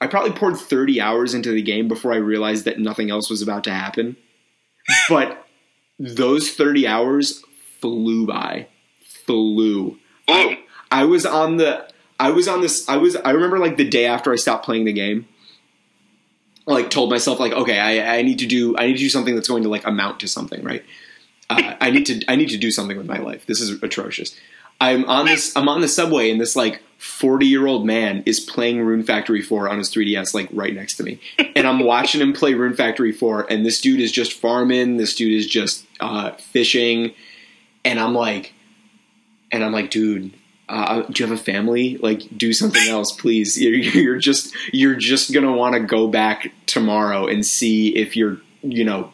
I 0.00 0.06
probably 0.06 0.32
poured 0.32 0.56
30 0.56 1.00
hours 1.00 1.34
into 1.34 1.52
the 1.52 1.62
game 1.62 1.88
before 1.88 2.12
I 2.12 2.16
realized 2.16 2.64
that 2.64 2.78
nothing 2.78 3.10
else 3.10 3.28
was 3.28 3.42
about 3.42 3.64
to 3.64 3.72
happen. 3.72 4.16
But 5.08 5.46
those 5.98 6.50
30 6.50 6.86
hours 6.86 7.42
flew 7.80 8.26
by. 8.26 8.68
Flew. 9.26 9.54
Blue. 9.54 9.98
I 10.90 11.04
was 11.04 11.24
on 11.24 11.56
the 11.56 11.88
I 12.18 12.30
was 12.30 12.48
on 12.48 12.60
this 12.60 12.88
I 12.88 12.96
was 12.96 13.16
I 13.16 13.30
remember 13.30 13.58
like 13.58 13.76
the 13.76 13.88
day 13.88 14.06
after 14.06 14.32
I 14.32 14.36
stopped 14.36 14.64
playing 14.64 14.84
the 14.84 14.92
game. 14.92 15.28
Like 16.66 16.90
told 16.90 17.10
myself 17.10 17.40
like 17.40 17.52
okay 17.52 17.78
I, 17.78 18.18
I 18.18 18.22
need 18.22 18.38
to 18.40 18.46
do 18.46 18.76
I 18.76 18.86
need 18.86 18.94
to 18.94 18.98
do 18.98 19.08
something 19.08 19.34
that's 19.34 19.48
going 19.48 19.62
to 19.62 19.68
like 19.68 19.86
amount 19.86 20.20
to 20.20 20.28
something 20.28 20.62
right. 20.64 20.84
Uh, 21.48 21.74
I 21.80 21.90
need 21.90 22.06
to 22.06 22.22
I 22.28 22.36
need 22.36 22.50
to 22.50 22.56
do 22.56 22.70
something 22.70 22.96
with 22.96 23.06
my 23.06 23.18
life. 23.18 23.46
This 23.46 23.60
is 23.60 23.82
atrocious. 23.82 24.36
I'm 24.80 25.04
on 25.04 25.26
this 25.26 25.56
I'm 25.56 25.68
on 25.68 25.80
the 25.80 25.88
subway 25.88 26.30
and 26.30 26.40
this 26.40 26.56
like 26.56 26.82
40 26.98 27.46
year 27.46 27.66
old 27.66 27.86
man 27.86 28.22
is 28.26 28.40
playing 28.40 28.80
Rune 28.80 29.02
Factory 29.02 29.42
4 29.42 29.68
on 29.68 29.78
his 29.78 29.90
3DS 29.90 30.34
like 30.34 30.48
right 30.52 30.74
next 30.74 30.96
to 30.96 31.02
me. 31.02 31.20
And 31.56 31.66
I'm 31.66 31.80
watching 31.80 32.20
him 32.20 32.32
play 32.32 32.54
Rune 32.54 32.74
Factory 32.74 33.12
4 33.12 33.46
and 33.50 33.64
this 33.64 33.80
dude 33.80 34.00
is 34.00 34.12
just 34.12 34.32
farming, 34.32 34.96
this 34.96 35.14
dude 35.14 35.32
is 35.32 35.46
just 35.46 35.86
uh, 36.00 36.32
fishing 36.32 37.14
and 37.84 37.98
I'm 38.00 38.14
like 38.14 38.54
and 39.52 39.64
I'm 39.64 39.72
like 39.72 39.90
dude 39.90 40.32
uh, 40.70 41.02
do 41.02 41.24
you 41.24 41.28
have 41.28 41.36
a 41.36 41.42
family? 41.42 41.96
Like, 41.98 42.22
do 42.36 42.52
something 42.52 42.82
else, 42.88 43.10
please. 43.10 43.60
You're, 43.60 43.74
you're 43.74 44.18
just 44.18 44.54
you're 44.72 44.94
just 44.94 45.32
gonna 45.32 45.52
want 45.52 45.74
to 45.74 45.80
go 45.80 46.06
back 46.06 46.52
tomorrow 46.66 47.26
and 47.26 47.44
see 47.44 47.96
if 47.96 48.16
your 48.16 48.40
you 48.62 48.84
know 48.84 49.12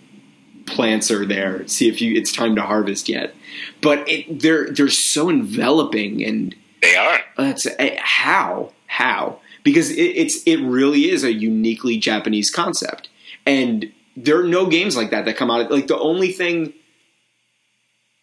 plants 0.67 1.11
are 1.11 1.25
there. 1.25 1.67
See 1.69 1.89
if 1.89 2.01
you 2.01 2.15
it's 2.19 2.33
time 2.33 2.55
to 2.57 2.63
harvest 2.63 3.09
yet. 3.09 3.35
But 3.81 4.09
it, 4.09 4.41
they're 4.41 4.71
they're 4.71 4.89
so 4.89 5.29
enveloping 5.31 6.25
and 6.25 6.55
They 6.83 6.97
are. 6.97 7.21
that's 7.37 7.67
eh, 7.79 7.97
how 8.01 8.73
how 8.87 9.41
because 9.63 9.91
it, 9.91 10.01
it's 10.01 10.43
it 10.45 10.57
really 10.57 11.11
is 11.11 11.25
a 11.25 11.33
uniquely 11.33 11.99
Japanese 11.99 12.51
concept, 12.51 13.09
and 13.47 13.93
there 14.17 14.39
are 14.41 14.47
no 14.47 14.67
games 14.67 14.97
like 14.97 15.11
that 15.11 15.25
that 15.25 15.37
come 15.37 15.51
out. 15.51 15.71
Like 15.71 15.87
the 15.87 15.99
only 15.99 16.33
thing 16.33 16.73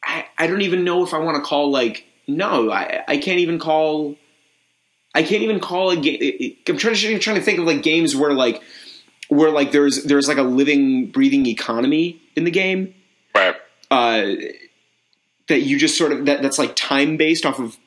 I 0.03 0.25
I 0.37 0.47
don't 0.47 0.61
even 0.61 0.83
know 0.83 1.03
if 1.03 1.13
I 1.13 1.19
want 1.19 1.37
to 1.37 1.43
call 1.43 1.71
like 1.71 2.05
no 2.27 2.71
I 2.71 3.03
I 3.07 3.17
can't 3.17 3.39
even 3.39 3.59
call 3.59 4.15
I 5.15 5.23
can't 5.23 5.43
even 5.43 5.59
call 5.59 5.91
a 5.91 5.97
game. 5.97 6.55
I'm 6.67 6.77
trying 6.77 6.95
to 6.95 7.19
trying 7.19 7.35
to 7.37 7.41
think 7.41 7.59
of 7.59 7.65
like 7.65 7.83
games 7.83 8.15
where 8.15 8.33
like 8.33 8.61
where 9.29 9.51
like 9.51 9.71
there's 9.71 10.03
there's 10.03 10.27
like 10.27 10.37
a 10.37 10.43
living 10.43 11.07
breathing 11.11 11.45
economy 11.45 12.19
in 12.35 12.43
the 12.43 12.51
game 12.51 12.93
Right. 13.35 13.55
uh, 13.91 14.25
that 15.47 15.61
you 15.61 15.77
just 15.77 15.97
sort 15.97 16.11
of 16.11 16.25
that, 16.25 16.41
that's 16.41 16.57
like 16.59 16.75
time 16.75 17.17
based 17.17 17.45
off 17.45 17.59
of 17.59 17.77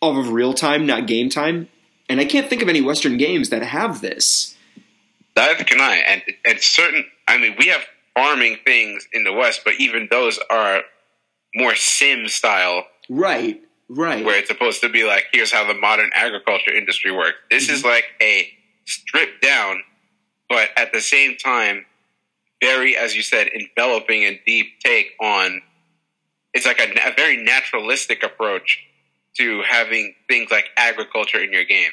off 0.00 0.16
of 0.16 0.30
real 0.32 0.52
time, 0.54 0.86
not 0.86 1.06
game 1.06 1.28
time. 1.28 1.68
And 2.08 2.20
I 2.20 2.24
can't 2.24 2.48
think 2.48 2.62
of 2.62 2.68
any 2.68 2.80
Western 2.80 3.16
games 3.16 3.50
that 3.50 3.62
have 3.62 4.00
this. 4.00 4.56
Neither 5.36 5.64
can 5.64 5.80
I. 5.80 5.96
And 6.06 6.22
and 6.44 6.60
certain. 6.60 7.04
I 7.28 7.38
mean, 7.38 7.54
we 7.58 7.66
have 7.68 7.82
farming 8.14 8.58
things 8.64 9.06
in 9.12 9.24
the 9.24 9.32
West, 9.32 9.62
but 9.64 9.74
even 9.78 10.08
those 10.10 10.38
are 10.50 10.82
more 11.54 11.74
sim 11.74 12.28
style, 12.28 12.84
Right, 13.08 13.60
right. 13.88 14.24
where 14.24 14.38
it's 14.38 14.48
supposed 14.48 14.80
to 14.82 14.88
be 14.90 15.04
like, 15.04 15.26
here's 15.32 15.52
how 15.52 15.66
the 15.66 15.74
modern 15.74 16.10
agriculture 16.14 16.74
industry 16.74 17.10
works. 17.12 17.36
This 17.50 17.68
is 17.70 17.84
like 17.84 18.04
a 18.20 18.48
stripped 18.86 19.40
down, 19.42 19.82
but 20.48 20.70
at 20.76 20.92
the 20.92 21.00
same 21.00 21.36
time, 21.36 21.86
very, 22.62 22.96
as 22.96 23.14
you 23.14 23.22
said, 23.22 23.48
enveloping 23.48 24.24
and 24.24 24.38
deep 24.46 24.80
take 24.82 25.08
on. 25.20 25.60
It's 26.54 26.64
like 26.66 26.80
a, 26.80 27.10
a 27.10 27.14
very 27.14 27.36
naturalistic 27.42 28.22
approach 28.22 28.78
to 29.38 29.62
having 29.68 30.14
things 30.28 30.50
like 30.50 30.66
agriculture 30.76 31.42
in 31.42 31.52
your 31.52 31.64
game 31.64 31.90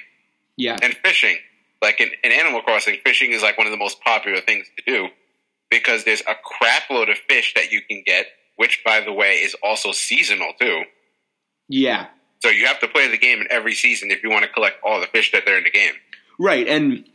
Yeah, 0.58 0.78
and 0.82 0.94
fishing. 1.04 1.38
Like 1.82 2.00
in, 2.02 2.10
in 2.24 2.32
Animal 2.34 2.62
Crossing, 2.62 2.98
fishing 3.06 3.32
is 3.32 3.42
like 3.42 3.58
one 3.58 3.66
of 3.68 3.72
the 3.72 3.78
most 3.78 4.02
popular 4.02 4.42
things 4.42 4.68
to 4.78 4.84
do 4.86 5.08
because 5.70 6.04
there's 6.04 6.22
a 6.22 6.36
crap 6.44 6.90
load 6.90 7.10
of 7.10 7.18
fish 7.30 7.54
that 7.56 7.72
you 7.72 7.82
can 7.90 8.04
get, 8.06 8.26
which 8.58 8.82
by 8.86 9.00
the 9.00 9.14
way 9.14 9.36
is 9.36 9.56
also 9.64 9.92
seasonal 9.94 10.52
too. 10.60 10.84
yeah, 11.70 12.08
So 12.44 12.50
you 12.50 12.66
have 12.66 12.80
to 12.82 12.88
play 12.88 13.08
the 13.08 13.18
game 13.18 13.40
in 13.40 13.48
every 13.50 13.74
season 13.74 14.12
if 14.12 14.24
you 14.24 14.30
want 14.30 14.44
to 14.44 14.50
collect 14.52 14.78
all 14.84 15.00
the 15.00 15.08
fish 15.08 15.32
that 15.32 15.48
are 15.48 15.58
in 15.58 15.64
the 15.64 15.72
game. 15.72 15.94
right. 16.38 16.68
And 16.68 17.06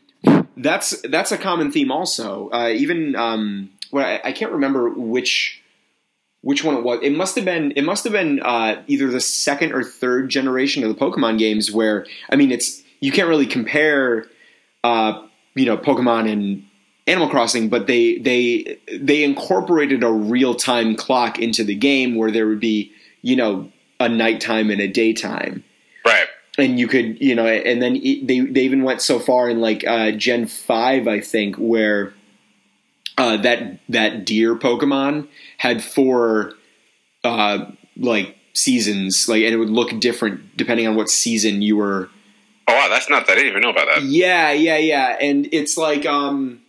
that's 0.57 1.01
that's 1.03 1.33
a 1.33 1.38
common 1.38 1.71
theme 1.71 1.90
also. 1.90 2.51
Uh, 2.51 2.69
even 2.69 3.17
um, 3.17 3.71
I, 3.93 4.21
I 4.25 4.33
can't 4.33 4.53
remember 4.53 4.90
which 4.90 5.62
which 6.43 6.62
one 6.62 6.77
it 6.77 6.85
was. 6.85 7.01
It 7.03 7.14
must 7.14 7.37
have 7.37 7.45
been 7.45 7.73
it 7.73 7.83
must 7.83 8.05
have 8.05 8.12
been 8.12 8.40
uh, 8.40 8.83
either 8.87 9.11
the 9.11 9.21
second 9.21 9.73
or 9.73 9.83
third 9.83 10.29
generation 10.29 10.85
of 10.85 10.88
the 10.90 10.95
Pokemon 10.95 11.38
games 11.38 11.73
where 11.73 12.07
I 12.31 12.37
mean 12.37 12.53
it's 12.53 12.83
you 13.01 13.12
can't 13.12 13.29
really 13.29 13.47
compare 13.47 14.27
uh, 14.85 15.23
you 15.55 15.67
know 15.67 15.77
Pokemon 15.77 16.31
and 16.31 16.64
Animal 17.07 17.29
Crossing, 17.29 17.69
but 17.69 17.87
they 17.87 18.19
they 18.19 18.79
they 18.93 19.25
incorporated 19.25 20.03
a 20.03 20.11
real 20.11 20.55
time 20.55 20.97
clock 20.97 21.38
into 21.38 21.64
the 21.64 21.75
game 21.75 22.14
where 22.14 22.31
there 22.31 22.47
would 22.47 22.61
be 22.61 22.93
you 23.23 23.37
know 23.37 23.71
a 23.99 24.09
nighttime 24.09 24.71
and 24.71 24.81
a 24.81 24.88
daytime. 24.88 25.63
And 26.59 26.79
you 26.79 26.87
could 26.88 27.21
you 27.21 27.35
know 27.35 27.47
and 27.47 27.83
then 27.83 27.95
they 27.95 28.40
they 28.40 28.61
even 28.62 28.83
went 28.83 29.01
so 29.03 29.19
far 29.19 29.49
in 29.49 29.61
like 29.61 29.85
uh, 29.87 30.11
gen 30.12 30.47
5 30.47 31.09
i 31.09 31.21
think 31.21 31.57
where 31.57 32.14
uh, 33.17 33.37
that 33.38 33.79
that 33.88 34.25
deer 34.25 34.57
pokemon 34.57 35.29
had 35.59 35.83
four 35.83 36.53
uh, 37.23 37.71
like 37.97 38.37
seasons 38.53 39.29
like 39.29 39.43
and 39.43 39.53
it 39.55 39.57
would 39.57 39.71
look 39.71 39.99
different 40.01 40.57
depending 40.57 40.87
on 40.87 40.95
what 40.95 41.09
season 41.09 41.62
you 41.62 41.77
were 41.77 42.09
Oh 42.67 42.73
wow, 42.75 42.88
that's 42.88 43.09
that 43.09 43.29
I 43.29 43.35
didn't 43.35 43.49
even 43.49 43.61
know 43.61 43.71
about 43.71 43.88
that. 43.95 44.03
yeah 44.05 44.51
yeah 44.53 44.79
yeah 44.79 45.17
and 45.21 45.47
it's 45.53 45.77
like 45.77 46.07
um 46.07 46.61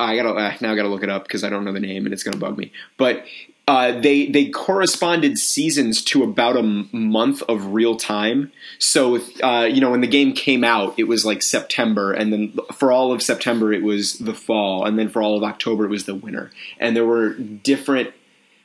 I 0.00 0.16
gotta 0.16 0.30
uh, 0.30 0.54
now 0.60 0.72
I 0.72 0.76
gotta 0.76 0.88
look 0.88 1.02
it 1.04 1.08
up 1.10 1.22
because 1.24 1.44
I 1.44 1.50
don't 1.50 1.64
know 1.64 1.72
the 1.72 1.78
name 1.80 2.04
and 2.06 2.12
it's 2.12 2.22
gonna 2.22 2.36
bug 2.38 2.58
me. 2.58 2.72
But 2.96 3.24
uh, 3.70 4.00
they 4.00 4.26
they 4.26 4.48
corresponded 4.48 5.38
seasons 5.38 6.02
to 6.02 6.24
about 6.24 6.56
a 6.56 6.58
m- 6.58 6.88
month 6.92 7.40
of 7.42 7.66
real 7.66 7.94
time. 7.94 8.50
So 8.80 9.20
uh, 9.44 9.68
you 9.70 9.80
know 9.80 9.92
when 9.92 10.00
the 10.00 10.08
game 10.08 10.32
came 10.32 10.64
out, 10.64 10.98
it 10.98 11.04
was 11.04 11.24
like 11.24 11.40
September, 11.40 12.12
and 12.12 12.32
then 12.32 12.58
for 12.72 12.90
all 12.90 13.12
of 13.12 13.22
September 13.22 13.72
it 13.72 13.84
was 13.84 14.14
the 14.14 14.34
fall, 14.34 14.84
and 14.84 14.98
then 14.98 15.08
for 15.08 15.22
all 15.22 15.36
of 15.36 15.44
October 15.44 15.84
it 15.84 15.88
was 15.88 16.04
the 16.06 16.16
winter, 16.16 16.50
and 16.80 16.96
there 16.96 17.06
were 17.06 17.32
different 17.32 18.12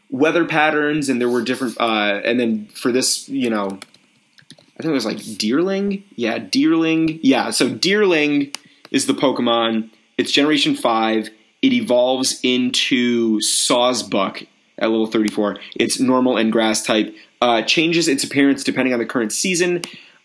weather 0.10 0.44
patterns, 0.44 1.08
and 1.08 1.22
there 1.22 1.30
were 1.30 1.44
different, 1.44 1.80
uh, 1.80 2.20
and 2.26 2.40
then 2.40 2.66
for 2.74 2.92
this, 2.92 3.30
you 3.30 3.52
know, 3.52 3.68
I 3.68 4.82
think 4.82 4.86
it 4.86 4.92
was 4.92 5.06
like 5.06 5.18
Deerling, 5.18 6.02
yeah, 6.16 6.40
Deerling, 6.40 7.20
yeah. 7.22 7.52
So 7.52 7.70
Deerling 7.70 8.58
is 8.90 9.06
the 9.06 9.14
Pokemon. 9.14 9.92
It's 10.18 10.32
Generation 10.32 10.76
Five. 10.76 11.30
It 11.62 11.74
evolves 11.74 12.40
into 12.42 13.40
Sawsbuck 13.40 14.48
at 14.78 14.90
level 14.90 15.08
34. 15.08 15.58
It's 15.76 16.00
normal 16.00 16.38
and 16.38 16.52
grass 16.52 16.84
type. 16.84 17.16
Uh, 17.42 17.62
changes 17.62 18.08
its 18.08 18.24
appearance 18.24 18.64
depending 18.64 18.94
on 18.94 19.00
the 19.00 19.06
current 19.06 19.32
season. 19.32 19.82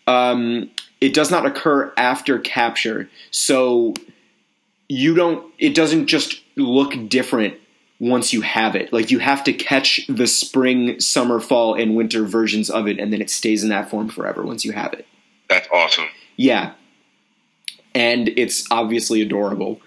Um, 0.07 0.71
it 0.99 1.13
does 1.13 1.31
not 1.31 1.45
occur 1.45 1.93
after 1.97 2.39
capture, 2.39 3.09
so 3.31 3.93
you 4.87 5.15
don't. 5.15 5.51
It 5.57 5.73
doesn't 5.75 6.07
just 6.07 6.41
look 6.55 6.93
different 7.09 7.55
once 7.99 8.33
you 8.33 8.41
have 8.41 8.75
it. 8.75 8.91
Like 8.91 9.11
you 9.11 9.19
have 9.19 9.43
to 9.45 9.53
catch 9.53 10.05
the 10.07 10.27
spring, 10.27 10.99
summer, 10.99 11.39
fall, 11.39 11.75
and 11.75 11.95
winter 11.95 12.23
versions 12.23 12.69
of 12.69 12.87
it, 12.87 12.99
and 12.99 13.11
then 13.11 13.21
it 13.21 13.29
stays 13.29 13.63
in 13.63 13.69
that 13.69 13.89
form 13.89 14.09
forever 14.09 14.43
once 14.43 14.63
you 14.65 14.73
have 14.73 14.93
it. 14.93 15.07
That's 15.49 15.67
awesome. 15.71 16.07
Yeah, 16.35 16.73
and 17.93 18.29
it's 18.29 18.69
obviously 18.71 19.21
adorable. 19.21 19.81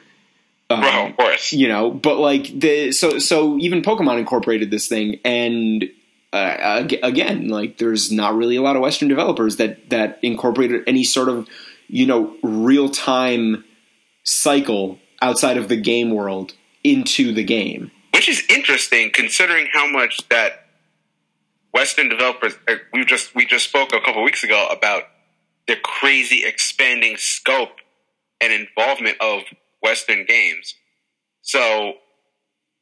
Um, 0.71 0.83
of 0.83 1.17
course. 1.17 1.53
you 1.53 1.69
know 1.69 1.91
but 1.91 2.19
like 2.19 2.47
the 2.59 2.91
so 2.91 3.19
so 3.19 3.59
even 3.59 3.83
pokemon 3.83 4.19
incorporated 4.19 4.71
this 4.71 4.89
thing 4.89 5.21
and 5.25 5.85
uh, 6.33 6.89
again 7.03 7.49
like 7.49 7.79
there's 7.79 8.11
not 8.11 8.35
really 8.35 8.57
a 8.57 8.63
lot 8.63 8.75
of 8.75 8.83
western 8.83 9.09
developers 9.09 9.57
that 9.57 9.91
that 9.91 10.19
incorporated 10.23 10.83
any 10.87 11.05
sort 11.05 11.29
of 11.29 11.47
you 11.89 12.07
know 12.07 12.35
real 12.43 12.89
time 12.89 13.63
cycle 14.25 14.99
outside 15.21 15.59
of 15.59 15.69
the 15.69 15.77
game 15.77 16.11
world 16.11 16.55
into 16.83 17.33
the 17.33 17.45
game 17.45 17.91
Which 18.15 18.29
is 18.29 18.43
interesting 18.49 19.11
considering 19.13 19.69
how 19.73 19.87
much 19.91 20.27
that 20.29 20.65
Western 21.73 22.09
developers 22.09 22.55
uh, 22.69 22.77
we 22.93 23.05
just 23.05 23.35
we 23.35 23.45
just 23.45 23.65
spoke 23.69 23.93
a 23.93 24.01
couple 24.01 24.23
weeks 24.23 24.45
ago 24.45 24.69
about 24.71 25.03
the 25.67 25.77
crazy 25.77 26.45
expanding 26.45 27.17
scope 27.17 27.81
and 28.41 28.53
involvement 28.53 29.17
of 29.21 29.43
Western 29.85 30.25
games. 30.27 30.75
So 31.43 31.95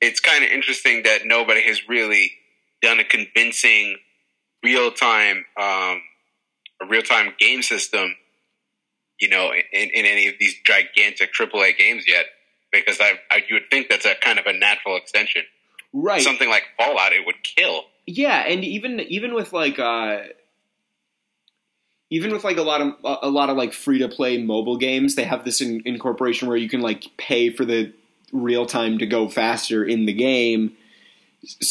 it's 0.00 0.20
kind 0.20 0.44
of 0.44 0.50
interesting 0.50 1.02
that 1.02 1.26
nobody 1.26 1.62
has 1.66 1.88
really 1.88 2.32
done 2.80 2.98
a 3.00 3.04
convincing 3.04 3.96
real 4.62 4.90
time 4.92 5.44
um, 5.60 6.00
a 6.80 6.86
real 6.88 7.02
time 7.02 7.34
game 7.38 7.62
system, 7.62 8.14
you 9.20 9.28
know, 9.28 9.52
in, 9.52 9.90
in 9.90 10.06
any 10.06 10.28
of 10.28 10.34
these 10.40 10.54
gigantic 10.64 11.30
AAA 11.38 11.76
games 11.76 12.04
yet. 12.06 12.26
Because 12.72 12.98
I, 13.00 13.12
I 13.30 13.42
you 13.48 13.56
would 13.56 13.68
think 13.70 13.88
that's 13.90 14.06
a 14.06 14.14
kind 14.14 14.38
of 14.38 14.46
a 14.46 14.52
natural 14.52 14.96
extension. 14.96 15.42
right 15.92 16.22
Something 16.22 16.48
like 16.48 16.64
Fallout, 16.78 17.12
it 17.12 17.26
would 17.26 17.42
kill. 17.42 17.84
yeah 18.06 18.40
and 18.48 18.64
even 18.64 18.98
even 19.00 19.34
with 19.34 19.52
like 19.52 19.78
uh 19.78 20.22
even 22.12 22.30
with 22.32 22.44
like 22.44 22.58
a 22.58 22.62
lot 22.62 22.80
of 22.80 22.94
a 23.22 23.28
lot 23.30 23.48
of 23.50 23.56
like 23.56 23.72
free 23.72 23.98
to 23.98 24.08
play 24.08 24.36
mobile 24.42 24.76
games 24.76 25.14
they 25.14 25.24
have 25.24 25.44
this 25.44 25.60
in, 25.60 25.82
incorporation 25.84 26.46
where 26.48 26.56
you 26.56 26.68
can 26.68 26.80
like 26.80 27.04
pay 27.16 27.50
for 27.50 27.64
the 27.64 27.92
real 28.32 28.66
time 28.66 28.98
to 28.98 29.06
go 29.06 29.28
faster 29.28 29.84
in 29.84 30.06
the 30.06 30.12
game 30.12 30.72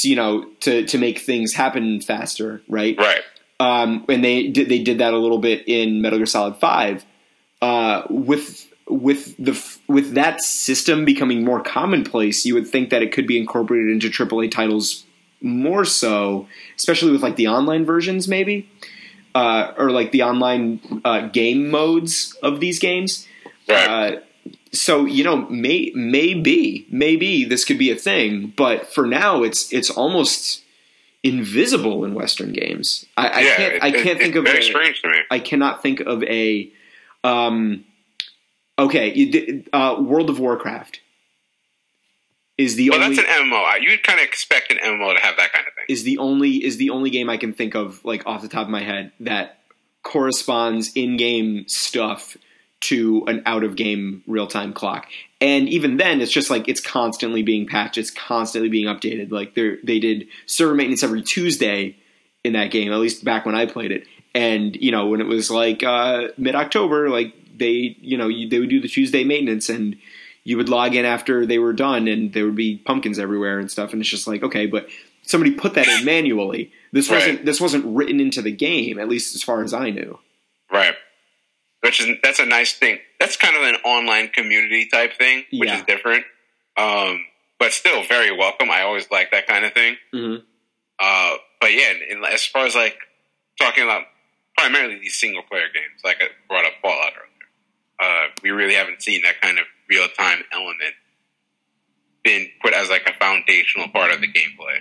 you 0.03 0.15
know 0.15 0.45
to 0.59 0.85
to 0.85 0.97
make 0.97 1.19
things 1.19 1.53
happen 1.53 2.01
faster 2.01 2.61
right 2.67 2.97
Right. 2.97 3.21
um, 3.59 4.05
and 4.09 4.23
they 4.23 4.47
did 4.47 4.67
they 4.67 4.79
did 4.83 4.97
that 4.97 5.13
a 5.13 5.17
little 5.17 5.39
bit 5.39 5.63
in 5.67 6.01
Metal 6.01 6.19
Gear 6.19 6.25
Solid 6.25 6.57
Five. 6.57 7.05
Uh, 7.61 8.01
with 8.09 8.67
with 8.89 9.37
the 9.37 9.53
with 9.87 10.15
that 10.15 10.41
system 10.41 11.05
becoming 11.05 11.45
more 11.45 11.61
commonplace, 11.61 12.43
you 12.45 12.53
would 12.55 12.67
think 12.67 12.89
that 12.89 13.01
it 13.01 13.11
could 13.13 13.27
be 13.27 13.37
incorporated 13.37 13.91
into 13.91 14.09
AAA 14.09 14.49
titles 14.51 15.05
more 15.41 15.85
so, 15.85 16.47
especially 16.75 17.11
with 17.11 17.21
like 17.23 17.35
the 17.35 17.47
online 17.47 17.85
versions, 17.85 18.27
maybe, 18.27 18.67
uh, 19.35 19.73
or 19.77 19.91
like 19.91 20.11
the 20.11 20.23
online 20.23 20.79
uh, 21.05 21.27
game 21.27 21.69
modes 21.69 22.35
of 22.43 22.59
these 22.59 22.79
games. 22.79 23.27
Right. 23.67 23.87
Uh, 24.15 24.19
so 24.73 25.05
you 25.05 25.23
know, 25.23 25.37
may 25.49 25.91
maybe 25.95 26.85
maybe 26.89 27.43
this 27.45 27.65
could 27.65 27.77
be 27.77 27.91
a 27.91 27.95
thing, 27.95 28.53
but 28.55 28.87
for 28.93 29.05
now, 29.05 29.43
it's 29.43 29.71
it's 29.73 29.89
almost 29.89 30.63
invisible 31.23 32.03
in 32.03 32.13
Western 32.13 32.51
games. 32.53 33.05
I, 33.17 33.27
I 33.27 33.39
yeah, 33.41 33.55
can't 33.57 33.73
it- 33.75 33.83
I 33.83 33.91
can't 33.91 34.19
think 34.19 34.35
it's 34.35 34.37
of 34.37 34.45
very 34.45 34.59
a, 34.59 34.63
strange 34.63 35.01
to 35.01 35.09
me. 35.09 35.17
I 35.29 35.39
cannot 35.39 35.83
think 35.83 35.99
of 35.99 36.23
a 36.23 36.71
um 37.23 37.83
okay 38.79 39.25
did- 39.29 39.69
uh, 39.73 39.97
World 39.99 40.29
of 40.29 40.39
Warcraft 40.39 40.99
is 42.57 42.75
the 42.75 42.89
Well, 42.89 43.01
only 43.01 43.15
that's 43.15 43.27
an 43.27 43.33
MMO. 43.33 43.81
You 43.81 43.91
would 43.91 44.03
kind 44.03 44.19
of 44.19 44.25
expect 44.25 44.71
an 44.71 44.77
MMO 44.77 45.15
to 45.15 45.21
have 45.21 45.37
that 45.37 45.51
kind 45.51 45.67
of 45.67 45.73
thing. 45.73 45.85
is 45.87 46.03
the 46.03 46.17
only 46.17 46.63
is 46.63 46.77
the 46.77 46.89
only 46.89 47.09
game 47.09 47.29
I 47.29 47.37
can 47.37 47.53
think 47.53 47.75
of 47.75 48.03
like 48.05 48.25
off 48.25 48.41
the 48.41 48.47
top 48.47 48.63
of 48.63 48.69
my 48.69 48.83
head 48.83 49.11
that 49.19 49.59
corresponds 50.03 50.91
in 50.95 51.17
game 51.17 51.67
stuff 51.67 52.35
to 52.81 53.23
an 53.27 53.43
out 53.45 53.63
of 53.63 53.75
game 53.75 54.23
real 54.27 54.47
time 54.47 54.73
clock. 54.73 55.07
And 55.39 55.69
even 55.69 55.97
then, 55.97 56.21
it's 56.21 56.31
just 56.31 56.49
like 56.49 56.67
it's 56.67 56.81
constantly 56.81 57.43
being 57.43 57.67
patched. 57.67 57.97
It's 57.97 58.11
constantly 58.11 58.69
being 58.69 58.87
updated. 58.87 59.31
Like 59.31 59.55
they 59.55 59.77
they 59.83 59.99
did 59.99 60.27
server 60.45 60.75
maintenance 60.75 61.03
every 61.03 61.21
Tuesday 61.21 61.95
in 62.43 62.53
that 62.53 62.71
game, 62.71 62.91
at 62.91 62.99
least 62.99 63.23
back 63.23 63.45
when 63.45 63.55
I 63.55 63.65
played 63.65 63.91
it. 63.91 64.07
And 64.33 64.75
you 64.75 64.91
know 64.91 65.07
when 65.07 65.21
it 65.21 65.27
was 65.27 65.51
like 65.51 65.83
uh, 65.83 66.29
mid 66.37 66.55
October, 66.55 67.09
like 67.09 67.33
they 67.57 67.95
you 67.99 68.17
know 68.17 68.27
you, 68.27 68.49
they 68.49 68.59
would 68.59 68.69
do 68.69 68.81
the 68.81 68.87
Tuesday 68.87 69.23
maintenance 69.23 69.69
and 69.69 69.97
you 70.43 70.57
would 70.57 70.69
log 70.69 70.95
in 70.95 71.05
after 71.05 71.45
they 71.45 71.59
were 71.59 71.73
done 71.73 72.07
and 72.07 72.33
there 72.33 72.45
would 72.45 72.55
be 72.55 72.77
pumpkins 72.77 73.19
everywhere 73.19 73.59
and 73.59 73.69
stuff 73.69 73.93
and 73.93 74.01
it's 74.01 74.09
just 74.09 74.27
like 74.27 74.43
okay 74.43 74.65
but 74.65 74.87
somebody 75.23 75.51
put 75.51 75.73
that 75.75 75.87
in 75.87 76.03
manually 76.13 76.71
this 76.91 77.09
Right. 77.09 77.17
wasn't 77.17 77.45
this 77.45 77.61
wasn't 77.61 77.85
written 77.95 78.19
into 78.19 78.41
the 78.41 78.51
game 78.51 78.99
at 78.99 79.07
least 79.09 79.35
as 79.35 79.43
far 79.43 79.63
as 79.63 79.73
i 79.73 79.89
knew 79.89 80.19
Right. 80.71 80.93
Which 81.81 81.99
is 81.99 82.15
that's 82.23 82.39
a 82.39 82.45
nice 82.45 82.73
thing. 82.73 82.99
That's 83.19 83.35
kind 83.35 83.55
of 83.57 83.63
an 83.63 83.75
online 83.83 84.29
community 84.29 84.85
type 84.87 85.17
thing, 85.17 85.43
which 85.51 85.67
Yeah. 85.67 85.77
is 85.79 85.83
different. 85.83 86.23
Um, 86.77 87.25
but 87.59 87.73
still 87.73 88.03
very 88.03 88.31
welcome. 88.37 88.69
I 88.71 88.83
always 88.83 89.09
like 89.11 89.31
that 89.31 89.47
kind 89.47 89.65
of 89.65 89.73
thing. 89.73 89.97
mm-hmm. 90.13 90.43
Uh, 90.99 91.37
but 91.59 91.73
yeah, 91.73 91.93
as 92.31 92.45
far 92.45 92.65
as 92.67 92.75
like 92.75 92.97
talking 93.59 93.83
about 93.83 94.03
primarily 94.57 94.99
these 94.99 95.17
single 95.17 95.41
player 95.43 95.65
games, 95.73 96.01
like 96.05 96.17
I 96.21 96.27
brought 96.47 96.65
up 96.65 96.73
Fallout 96.81 97.13
earlier, 97.17 97.49
uh, 97.99 98.27
we 98.43 98.51
really 98.51 98.75
haven't 98.75 99.01
seen 99.01 99.21
that 99.23 99.41
kind 99.41 99.57
of 99.59 99.65
real 99.91 100.07
time 100.17 100.39
element 100.53 100.95
been 102.23 102.47
put 102.63 102.73
as 102.73 102.89
like 102.89 103.07
a 103.07 103.13
foundational 103.19 103.89
part 103.89 104.11
of 104.11 104.21
the 104.21 104.27
gameplay. 104.27 104.77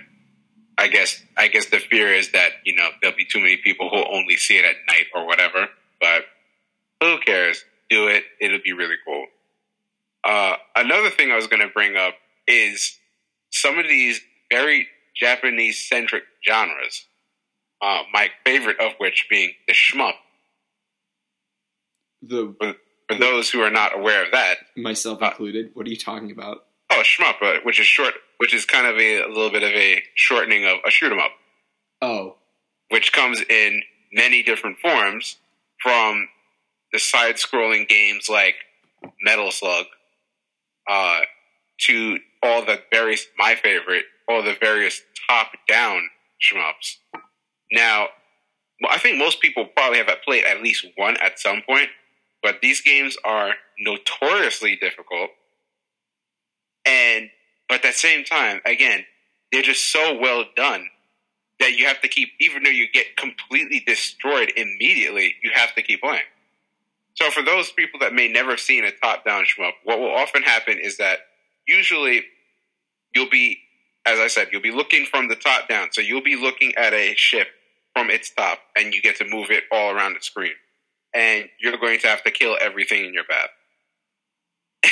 I 0.77 0.87
guess 0.87 1.21
I 1.37 1.47
guess 1.47 1.67
the 1.67 1.79
fear 1.79 2.13
is 2.13 2.31
that 2.31 2.51
you 2.65 2.75
know 2.75 2.89
there'll 3.01 3.17
be 3.17 3.25
too 3.25 3.39
many 3.39 3.57
people 3.57 3.89
who 3.89 4.03
only 4.11 4.37
see 4.37 4.57
it 4.57 4.65
at 4.65 4.75
night 4.87 5.07
or 5.15 5.27
whatever. 5.27 5.67
But 5.99 6.23
who 7.01 7.19
cares? 7.19 7.63
Do 7.89 8.07
it. 8.07 8.23
It'll 8.39 8.61
be 8.63 8.73
really 8.73 8.95
cool. 9.05 9.27
Uh, 10.23 10.55
another 10.75 11.09
thing 11.09 11.31
I 11.31 11.35
was 11.35 11.47
going 11.47 11.61
to 11.61 11.73
bring 11.73 11.97
up 11.97 12.13
is 12.47 12.97
some 13.51 13.77
of 13.77 13.85
these 13.87 14.21
very 14.51 14.87
Japanese 15.15 15.77
centric 15.77 16.23
genres. 16.47 17.05
Uh, 17.81 18.03
my 18.13 18.29
favorite 18.45 18.79
of 18.79 18.93
which 18.99 19.27
being 19.29 19.51
the 19.67 19.73
shmup. 19.73 20.13
the 22.21 22.75
For 23.11 23.19
those 23.19 23.49
who 23.49 23.61
are 23.61 23.69
not 23.71 23.97
aware 23.97 24.23
of 24.23 24.31
that, 24.31 24.57
myself 24.77 25.21
Uh, 25.21 25.27
included 25.27 25.71
what 25.73 25.85
are 25.85 25.89
you 25.89 25.97
talking 25.97 26.31
about 26.31 26.65
oh 26.91 27.01
shmup, 27.03 27.41
uh, 27.41 27.59
which 27.63 27.79
is 27.79 27.85
short, 27.85 28.13
which 28.37 28.53
is 28.53 28.65
kind 28.65 28.87
of 28.87 28.97
a, 28.97 29.21
a 29.21 29.27
little 29.27 29.49
bit 29.49 29.63
of 29.63 29.71
a 29.71 30.01
shortening 30.15 30.65
of 30.65 30.79
a 30.85 30.91
shoot 30.91 31.11
'em 31.11 31.19
up. 31.19 31.31
oh 32.01 32.37
which 32.89 33.13
comes 33.13 33.41
in 33.41 33.81
many 34.11 34.43
different 34.43 34.77
forms 34.79 35.37
from 35.81 36.27
the 36.91 36.99
side 36.99 37.35
scrolling 37.35 37.87
games 37.87 38.27
like 38.29 38.55
Metal 39.21 39.49
Slug 39.51 39.85
uh, 40.89 41.21
to 41.87 42.19
all 42.43 42.65
the 42.65 42.81
various, 42.91 43.25
my 43.37 43.55
favorite, 43.55 44.05
all 44.27 44.43
the 44.43 44.55
various 44.59 45.01
top 45.27 45.53
down 45.69 46.09
shmups. 46.41 46.97
Now, 47.71 48.09
I 48.89 48.97
think 48.97 49.17
most 49.17 49.39
people 49.39 49.65
probably 49.65 49.99
have 49.99 50.09
played 50.25 50.43
at 50.43 50.61
least 50.61 50.85
one 50.97 51.15
at 51.17 51.39
some 51.39 51.61
point, 51.61 51.89
but 52.43 52.61
these 52.61 52.81
games 52.81 53.17
are 53.23 53.53
notoriously 53.79 54.75
difficult. 54.75 55.29
And, 56.85 57.29
but 57.69 57.75
at 57.75 57.83
the 57.83 57.93
same 57.93 58.23
time, 58.23 58.61
again, 58.65 59.05
they're 59.51 59.61
just 59.61 59.91
so 59.91 60.17
well 60.19 60.45
done 60.55 60.87
that 61.59 61.73
you 61.73 61.85
have 61.85 62.01
to 62.01 62.07
keep, 62.07 62.29
even 62.39 62.63
though 62.63 62.69
you 62.69 62.87
get 62.91 63.15
completely 63.17 63.83
destroyed 63.85 64.51
immediately, 64.55 65.35
you 65.43 65.51
have 65.53 65.75
to 65.75 65.81
keep 65.83 66.01
playing. 66.01 66.23
So 67.13 67.29
for 67.29 67.43
those 67.43 67.71
people 67.71 67.99
that 67.99 68.13
may 68.13 68.27
never 68.27 68.51
have 68.51 68.59
seen 68.59 68.83
a 68.83 68.91
top-down 68.91 69.43
shmup, 69.43 69.73
what 69.83 69.99
will 69.99 70.13
often 70.13 70.41
happen 70.41 70.79
is 70.81 70.97
that 70.97 71.19
usually 71.67 72.23
you'll 73.13 73.29
be, 73.29 73.59
as 74.05 74.19
I 74.19 74.27
said, 74.27 74.47
you'll 74.51 74.61
be 74.61 74.71
looking 74.71 75.05
from 75.05 75.27
the 75.27 75.35
top 75.35 75.67
down. 75.67 75.89
So 75.91 76.01
you'll 76.01 76.23
be 76.23 76.35
looking 76.35 76.73
at 76.75 76.93
a 76.93 77.13
ship 77.15 77.47
from 77.93 78.09
its 78.09 78.31
top, 78.31 78.59
and 78.75 78.93
you 78.93 79.01
get 79.01 79.17
to 79.17 79.25
move 79.25 79.51
it 79.51 79.65
all 79.71 79.93
around 79.93 80.13
the 80.13 80.21
screen. 80.21 80.53
And 81.13 81.45
you're 81.59 81.77
going 81.77 81.99
to 81.99 82.07
have 82.07 82.23
to 82.23 82.31
kill 82.31 82.57
everything 82.59 83.05
in 83.05 83.13
your 83.13 83.25
path 83.25 83.49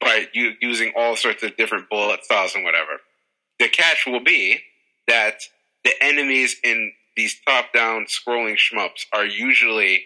by 0.00 0.26
you 0.32 0.52
using 0.60 0.92
all 0.96 1.16
sorts 1.16 1.42
of 1.42 1.56
different 1.56 1.90
bullet 1.90 2.24
styles 2.24 2.54
and 2.54 2.64
whatever. 2.64 3.00
The 3.58 3.68
catch 3.68 4.04
will 4.06 4.24
be 4.24 4.60
that 5.06 5.40
the 5.84 5.92
enemies 6.00 6.56
in 6.64 6.92
these 7.16 7.36
top-down 7.46 8.06
scrolling 8.06 8.56
shmups 8.56 9.06
are 9.12 9.26
usually 9.26 10.04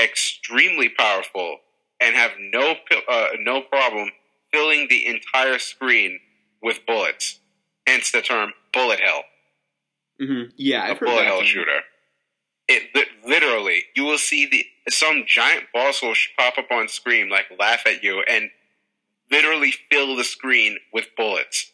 extremely 0.00 0.88
powerful 0.88 1.58
and 2.00 2.16
have 2.16 2.32
no 2.38 2.74
uh, 3.08 3.26
no 3.38 3.60
problem 3.60 4.10
filling 4.52 4.88
the 4.88 5.06
entire 5.06 5.58
screen 5.58 6.18
with 6.62 6.84
bullets. 6.86 7.38
Hence 7.86 8.10
the 8.10 8.22
term 8.22 8.52
bullet 8.72 9.00
hell. 9.00 9.22
Mm-hmm. 10.20 10.50
Yeah, 10.56 10.84
I've 10.84 10.96
a 10.96 11.04
bullet 11.04 11.24
hell 11.24 11.42
shooter. 11.42 11.80
It 12.66 13.06
literally, 13.26 13.84
you 13.94 14.04
will 14.04 14.18
see 14.18 14.46
the 14.46 14.64
some 14.90 15.24
giant 15.26 15.64
boss 15.72 16.02
will 16.02 16.14
pop 16.38 16.56
up 16.58 16.70
on 16.70 16.88
screen, 16.88 17.28
like 17.28 17.46
laugh 17.58 17.86
at 17.86 18.02
you, 18.02 18.22
and 18.28 18.50
literally 19.30 19.72
fill 19.90 20.16
the 20.16 20.24
screen 20.24 20.78
with 20.92 21.06
bullets. 21.16 21.72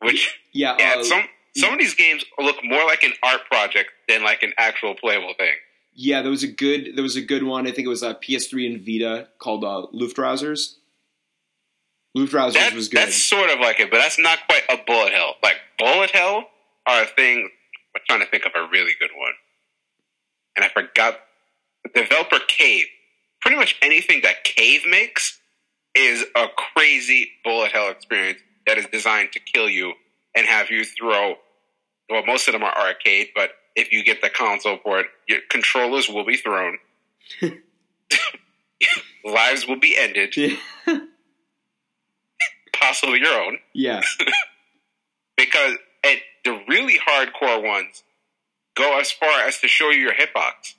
Which 0.00 0.38
yeah, 0.52 0.76
yeah 0.78 0.94
uh, 0.98 1.04
some 1.04 1.22
some 1.56 1.72
of 1.72 1.78
these 1.78 1.94
games 1.94 2.24
look 2.38 2.56
more 2.62 2.84
like 2.84 3.02
an 3.02 3.12
art 3.22 3.40
project 3.50 3.90
than 4.08 4.22
like 4.22 4.42
an 4.42 4.52
actual 4.56 4.94
playable 4.94 5.34
thing. 5.36 5.52
Yeah, 5.94 6.22
there 6.22 6.30
was 6.30 6.42
a 6.44 6.48
good 6.48 6.90
there 6.94 7.02
was 7.02 7.16
a 7.16 7.22
good 7.22 7.42
one. 7.42 7.66
I 7.66 7.72
think 7.72 7.86
it 7.86 7.90
was 7.90 8.02
a 8.02 8.14
PS3 8.14 8.74
and 8.74 8.80
Vita 8.86 9.28
called 9.38 9.64
uh, 9.64 9.86
Luftrausers. 9.92 10.76
Luftrausers 12.16 12.54
That- 12.54 12.74
was 12.74 12.88
good. 12.88 12.98
That's 12.98 13.22
sort 13.22 13.50
of 13.50 13.60
like 13.60 13.80
it, 13.80 13.90
but 13.90 13.98
that's 13.98 14.18
not 14.18 14.38
quite 14.48 14.62
a 14.68 14.78
bullet 14.86 15.12
hell. 15.12 15.34
Like 15.42 15.56
bullet 15.78 16.10
hell 16.10 16.46
are 16.86 17.02
a 17.02 17.06
thing. 17.06 17.50
I'm 17.94 18.02
trying 18.08 18.20
to 18.20 18.26
think 18.26 18.44
of 18.46 18.52
a 18.54 18.68
really 18.70 18.92
good 19.00 19.10
one, 19.16 19.32
and 20.56 20.64
I 20.64 20.68
forgot. 20.68 21.20
The 21.82 22.02
developer 22.02 22.38
Cave. 22.46 22.86
Pretty 23.40 23.56
much 23.56 23.76
anything 23.80 24.20
that 24.22 24.44
Cave 24.44 24.82
makes 24.86 25.40
is 25.94 26.24
a 26.36 26.46
crazy 26.74 27.30
bullet 27.42 27.72
hell 27.72 27.90
experience 27.90 28.40
that 28.66 28.78
is 28.78 28.86
designed 28.92 29.32
to 29.32 29.40
kill 29.40 29.68
you 29.68 29.94
and 30.36 30.46
have 30.46 30.70
you 30.70 30.84
throw. 30.84 31.36
Well, 32.08 32.24
most 32.26 32.48
of 32.48 32.52
them 32.52 32.62
are 32.62 32.76
arcade, 32.76 33.28
but 33.34 33.50
if 33.76 33.92
you 33.92 34.04
get 34.04 34.20
the 34.22 34.30
console 34.30 34.76
port, 34.78 35.06
your 35.28 35.40
controllers 35.48 36.08
will 36.08 36.24
be 36.24 36.36
thrown. 36.36 36.78
Lives 39.24 39.66
will 39.66 39.78
be 39.78 39.96
ended, 39.96 40.34
possibly 42.72 43.20
your 43.20 43.38
own 43.40 43.58
yeah, 43.74 44.00
because 45.36 45.76
and 46.02 46.18
the 46.44 46.58
really 46.66 46.98
hardcore 46.98 47.62
ones 47.62 48.02
go 48.76 48.98
as 48.98 49.10
far 49.10 49.40
as 49.42 49.58
to 49.60 49.68
show 49.68 49.90
you 49.90 50.00
your 50.00 50.14
hitbox 50.14 50.74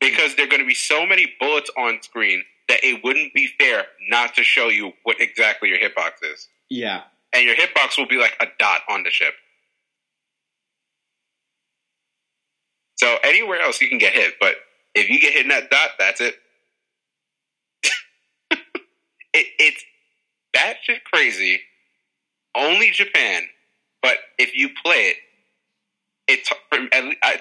because 0.00 0.36
there 0.36 0.46
are 0.46 0.48
going 0.48 0.60
to 0.60 0.66
be 0.66 0.74
so 0.74 1.06
many 1.06 1.32
bullets 1.40 1.70
on 1.76 2.00
screen 2.02 2.42
that 2.68 2.80
it 2.82 3.02
wouldn't 3.04 3.32
be 3.32 3.48
fair 3.58 3.86
not 4.08 4.34
to 4.34 4.42
show 4.42 4.68
you 4.68 4.92
what 5.04 5.20
exactly 5.20 5.68
your 5.68 5.78
hitbox 5.78 6.12
is. 6.22 6.48
Yeah, 6.68 7.02
and 7.32 7.44
your 7.44 7.54
hitbox 7.54 7.98
will 7.98 8.06
be 8.06 8.16
like 8.16 8.36
a 8.40 8.46
dot 8.58 8.80
on 8.88 9.02
the 9.02 9.10
ship 9.10 9.34
so 12.96 13.16
anywhere 13.22 13.60
else 13.60 13.80
you 13.80 13.88
can 13.88 13.98
get 13.98 14.14
hit 14.14 14.34
but 14.40 14.54
if 14.94 15.10
you 15.10 15.20
get 15.20 15.32
hit 15.34 15.42
in 15.42 15.48
that 15.48 15.70
dot 15.70 15.90
that's 15.98 16.20
it. 16.20 16.34
It 19.34 19.48
it's 19.58 19.84
batshit 20.56 21.04
crazy. 21.04 21.60
Only 22.56 22.90
Japan. 22.90 23.42
But 24.02 24.16
if 24.38 24.54
you 24.54 24.70
play 24.82 25.10
it, 25.10 25.16
it's 26.28 26.50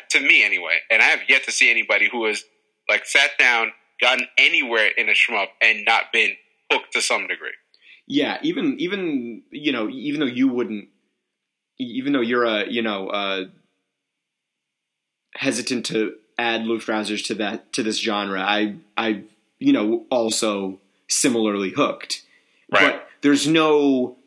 to 0.09 0.19
me 0.19 0.43
anyway, 0.43 0.79
and 0.89 1.01
I 1.01 1.05
have 1.05 1.21
yet 1.27 1.43
to 1.45 1.51
see 1.51 1.69
anybody 1.71 2.09
who 2.11 2.25
has 2.25 2.43
like 2.89 3.05
sat 3.05 3.31
down, 3.39 3.71
gotten 3.99 4.27
anywhere 4.37 4.89
in 4.97 5.09
a 5.09 5.13
shmup, 5.13 5.47
and 5.61 5.83
not 5.85 6.13
been 6.13 6.31
hooked 6.71 6.93
to 6.93 7.01
some 7.01 7.27
degree. 7.27 7.53
yeah. 8.07 8.37
Even 8.43 8.79
even 8.79 9.43
you 9.51 9.71
know 9.71 9.89
even 9.89 10.19
though 10.19 10.25
you 10.25 10.47
wouldn't, 10.47 10.89
even 11.79 12.13
though 12.13 12.21
you're 12.21 12.45
a 12.45 12.67
you 12.69 12.81
know 12.81 13.07
uh, 13.09 13.45
hesitant 15.35 15.85
to 15.87 16.15
add 16.37 16.61
Luftrausers 16.61 17.25
to 17.27 17.35
that 17.35 17.73
to 17.73 17.83
this 17.83 17.99
genre, 17.99 18.41
I 18.41 18.75
I 18.97 19.23
you 19.59 19.73
know 19.73 20.05
also 20.09 20.79
similarly 21.07 21.71
hooked. 21.71 22.23
Right. 22.71 22.93
But 22.93 23.07
there's 23.21 23.47
no 23.47 24.17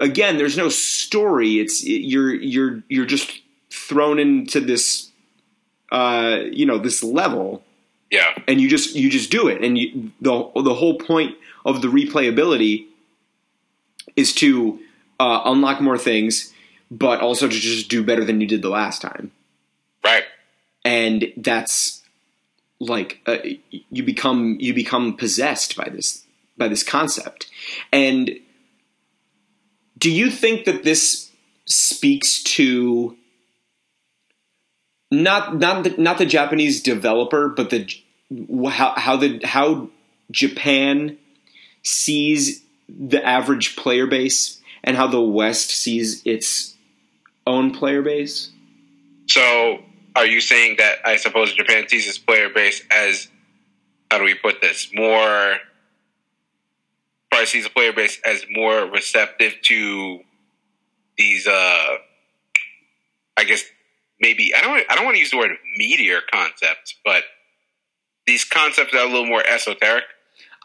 again, 0.00 0.38
there's 0.38 0.56
no 0.56 0.68
story. 0.68 1.58
It's 1.58 1.84
you're 1.84 2.34
you're 2.34 2.82
you're 2.88 3.06
just 3.06 3.40
thrown 3.70 4.18
into 4.18 4.60
this 4.60 5.10
uh, 5.90 6.40
you 6.50 6.66
know 6.66 6.78
this 6.78 7.02
level, 7.02 7.62
Yeah, 8.10 8.34
and 8.48 8.60
you 8.60 8.68
just 8.68 8.94
you 8.94 9.10
just 9.10 9.30
do 9.30 9.48
it, 9.48 9.62
and 9.62 9.78
you, 9.78 10.12
the 10.20 10.50
the 10.62 10.74
whole 10.74 10.98
point 10.98 11.36
of 11.64 11.82
the 11.82 11.88
replayability 11.88 12.86
is 14.16 14.34
to 14.34 14.80
uh, 15.20 15.42
unlock 15.44 15.80
more 15.80 15.98
things, 15.98 16.52
but 16.90 17.20
also 17.20 17.46
to 17.46 17.54
just 17.54 17.88
do 17.88 18.02
better 18.02 18.24
than 18.24 18.40
you 18.40 18.46
did 18.46 18.62
the 18.62 18.68
last 18.68 19.02
time, 19.02 19.30
right. 20.04 20.24
and 20.84 21.32
that's 21.36 22.02
like 22.80 23.20
uh, 23.26 23.38
you 23.70 24.02
become 24.02 24.56
you 24.60 24.74
become 24.74 25.16
possessed 25.16 25.76
by 25.76 25.88
this 25.88 26.24
by 26.56 26.68
this 26.68 26.82
concept, 26.82 27.50
and 27.92 28.30
do 30.02 30.10
you 30.10 30.32
think 30.32 30.64
that 30.64 30.82
this 30.82 31.30
speaks 31.64 32.42
to 32.42 33.16
not 35.12 35.56
not 35.56 35.84
the, 35.84 35.94
not 35.96 36.18
the 36.18 36.26
Japanese 36.26 36.82
developer, 36.82 37.48
but 37.48 37.70
the 37.70 37.88
how 38.68 38.94
how 38.96 39.16
the 39.16 39.40
how 39.44 39.90
Japan 40.32 41.18
sees 41.84 42.64
the 42.88 43.24
average 43.24 43.76
player 43.76 44.08
base 44.08 44.60
and 44.82 44.96
how 44.96 45.06
the 45.06 45.20
West 45.20 45.70
sees 45.70 46.20
its 46.24 46.74
own 47.46 47.70
player 47.72 48.02
base? 48.02 48.50
So, 49.28 49.84
are 50.16 50.26
you 50.26 50.40
saying 50.40 50.78
that 50.78 50.96
I 51.04 51.14
suppose 51.14 51.54
Japan 51.54 51.88
sees 51.88 52.08
its 52.08 52.18
player 52.18 52.48
base 52.48 52.82
as 52.90 53.28
how 54.10 54.18
do 54.18 54.24
we 54.24 54.34
put 54.34 54.60
this 54.60 54.90
more? 54.92 55.58
Probably 57.32 57.46
sees 57.46 57.64
the 57.64 57.70
player 57.70 57.94
base 57.94 58.20
as 58.26 58.44
more 58.50 58.84
receptive 58.84 59.54
to 59.62 60.20
these. 61.16 61.46
uh 61.46 61.96
I 63.38 63.44
guess 63.44 63.64
maybe 64.20 64.54
I 64.54 64.60
don't. 64.60 64.84
I 64.90 64.94
don't 64.94 65.06
want 65.06 65.14
to 65.14 65.20
use 65.20 65.30
the 65.30 65.38
word 65.38 65.52
meteor 65.78 66.20
concepts, 66.30 66.94
but 67.04 67.24
these 68.26 68.44
concepts 68.44 68.92
are 68.92 68.98
a 69.00 69.06
little 69.06 69.24
more 69.24 69.42
esoteric. 69.46 70.04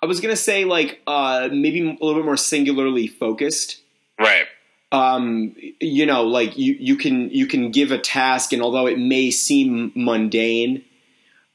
I 0.03 0.05
was 0.07 0.19
gonna 0.19 0.35
say 0.35 0.65
like 0.65 0.99
uh, 1.07 1.47
maybe 1.49 1.79
a 1.81 1.93
little 2.03 2.15
bit 2.15 2.25
more 2.25 2.35
singularly 2.37 3.07
focused. 3.07 3.81
Right. 4.19 4.47
um, 4.91 5.55
you 5.79 6.05
know, 6.05 6.23
like 6.23 6.57
you, 6.57 6.75
you 6.77 6.97
can 6.97 7.29
you 7.29 7.45
can 7.47 7.71
give 7.71 7.91
a 7.91 7.97
task, 7.97 8.51
and 8.51 8.61
although 8.61 8.87
it 8.87 8.99
may 8.99 9.31
seem 9.31 9.93
mundane, 9.95 10.83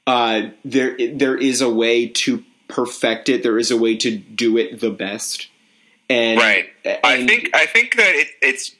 uh, 0.07 0.49
there 0.65 0.97
there 1.13 1.37
is 1.37 1.61
a 1.61 1.69
way 1.69 2.07
to 2.07 2.43
perfect 2.73 3.29
it. 3.29 3.43
There 3.43 3.59
is 3.59 3.69
a 3.71 3.77
way 3.77 3.95
to 3.97 4.17
do 4.17 4.57
it 4.57 4.79
the 4.79 4.89
best. 4.89 5.47
And 6.09 6.39
Right. 6.39 6.65
I 6.85 7.25
think 7.25 7.49
I 7.53 7.65
think 7.65 7.95
that 7.95 8.15
it, 8.15 8.27
it's 8.41 8.75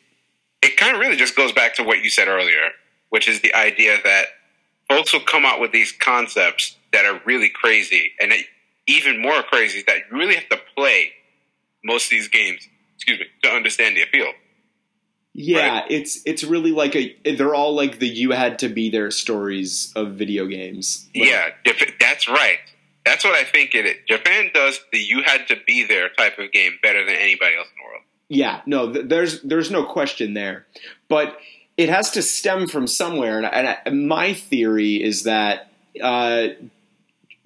it 0.61 0.77
kind 0.77 0.95
of 0.95 0.99
really 0.99 1.15
just 1.15 1.35
goes 1.35 1.51
back 1.51 1.75
to 1.75 1.83
what 1.83 1.99
you 2.03 2.09
said 2.09 2.27
earlier, 2.27 2.71
which 3.09 3.27
is 3.27 3.41
the 3.41 3.53
idea 3.53 3.97
that 4.03 4.25
folks 4.89 5.13
will 5.13 5.21
come 5.21 5.45
out 5.45 5.59
with 5.59 5.71
these 5.71 5.91
concepts 5.91 6.75
that 6.91 7.05
are 7.05 7.21
really 7.25 7.49
crazy, 7.49 8.11
and 8.19 8.31
it, 8.31 8.45
even 8.87 9.21
more 9.21 9.41
crazy 9.43 9.83
that 9.87 9.97
you 9.97 10.17
really 10.17 10.35
have 10.35 10.49
to 10.49 10.59
play 10.75 11.11
most 11.83 12.05
of 12.05 12.09
these 12.11 12.27
games. 12.27 12.67
Excuse 12.95 13.19
me 13.19 13.25
to 13.43 13.49
understand 13.49 13.95
the 13.97 14.01
appeal. 14.01 14.31
yeah, 15.33 15.79
right. 15.79 15.91
it's 15.91 16.21
it's 16.25 16.43
really 16.43 16.71
like 16.71 16.95
a. 16.95 17.15
They're 17.35 17.55
all 17.55 17.73
like 17.73 17.99
the 17.99 18.07
you 18.07 18.31
had 18.31 18.59
to 18.59 18.69
be 18.69 18.89
there 18.89 19.11
stories 19.11 19.91
of 19.95 20.13
video 20.13 20.45
games. 20.45 21.09
Like, 21.15 21.29
Yeah, 21.29 21.49
that's 21.99 22.27
right. 22.27 22.59
That's 23.05 23.23
what 23.23 23.35
I 23.35 23.43
think 23.43 23.75
it 23.75 23.85
is. 23.85 23.95
Japan 24.07 24.49
does 24.53 24.79
the 24.91 24.99
"you 24.99 25.23
had 25.23 25.47
to 25.47 25.57
be 25.67 25.85
there" 25.85 26.09
type 26.09 26.39
of 26.39 26.51
game 26.51 26.73
better 26.81 27.05
than 27.05 27.15
anybody 27.15 27.55
else 27.57 27.67
in 27.67 27.75
the 27.77 27.85
world. 27.85 28.03
Yeah, 28.29 28.61
no, 28.65 28.93
th- 28.93 29.05
there's 29.07 29.41
there's 29.41 29.69
no 29.69 29.83
question 29.83 30.33
there, 30.33 30.65
but 31.09 31.37
it 31.77 31.89
has 31.89 32.11
to 32.11 32.21
stem 32.21 32.67
from 32.67 32.87
somewhere. 32.87 33.37
And, 33.37 33.45
I, 33.45 33.49
and 33.49 33.67
I, 33.67 33.89
my 33.89 34.33
theory 34.33 35.03
is 35.03 35.23
that 35.23 35.71
uh, 36.01 36.49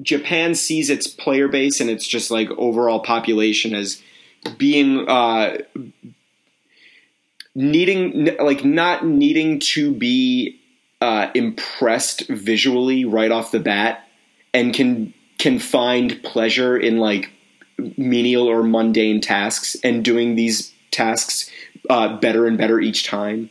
Japan 0.02 0.54
sees 0.54 0.90
its 0.90 1.08
player 1.08 1.48
base 1.48 1.80
and 1.80 1.90
its 1.90 2.06
just 2.06 2.30
like 2.30 2.50
overall 2.52 3.00
population 3.00 3.74
as 3.74 4.02
being 4.58 5.10
uh, 5.10 5.58
needing 7.56 8.38
like 8.40 8.64
not 8.64 9.06
needing 9.06 9.60
to 9.60 9.92
be 9.92 10.60
uh, 11.02 11.30
impressed 11.34 12.28
visually 12.28 13.06
right 13.06 13.32
off 13.32 13.52
the 13.52 13.60
bat, 13.60 14.08
and 14.54 14.74
can 14.74 15.14
can 15.38 15.60
find 15.60 16.22
pleasure 16.24 16.78
in 16.78 16.98
like 16.98 17.32
menial 17.98 18.48
or 18.48 18.64
mundane 18.64 19.22
tasks 19.22 19.76
and 19.84 20.04
doing 20.04 20.36
these 20.36 20.74
tasks 20.92 21.52
uh, 21.90 22.18
better 22.18 22.48
and 22.48 22.58
better 22.58 22.80
each 22.80 23.06
time. 23.06 23.50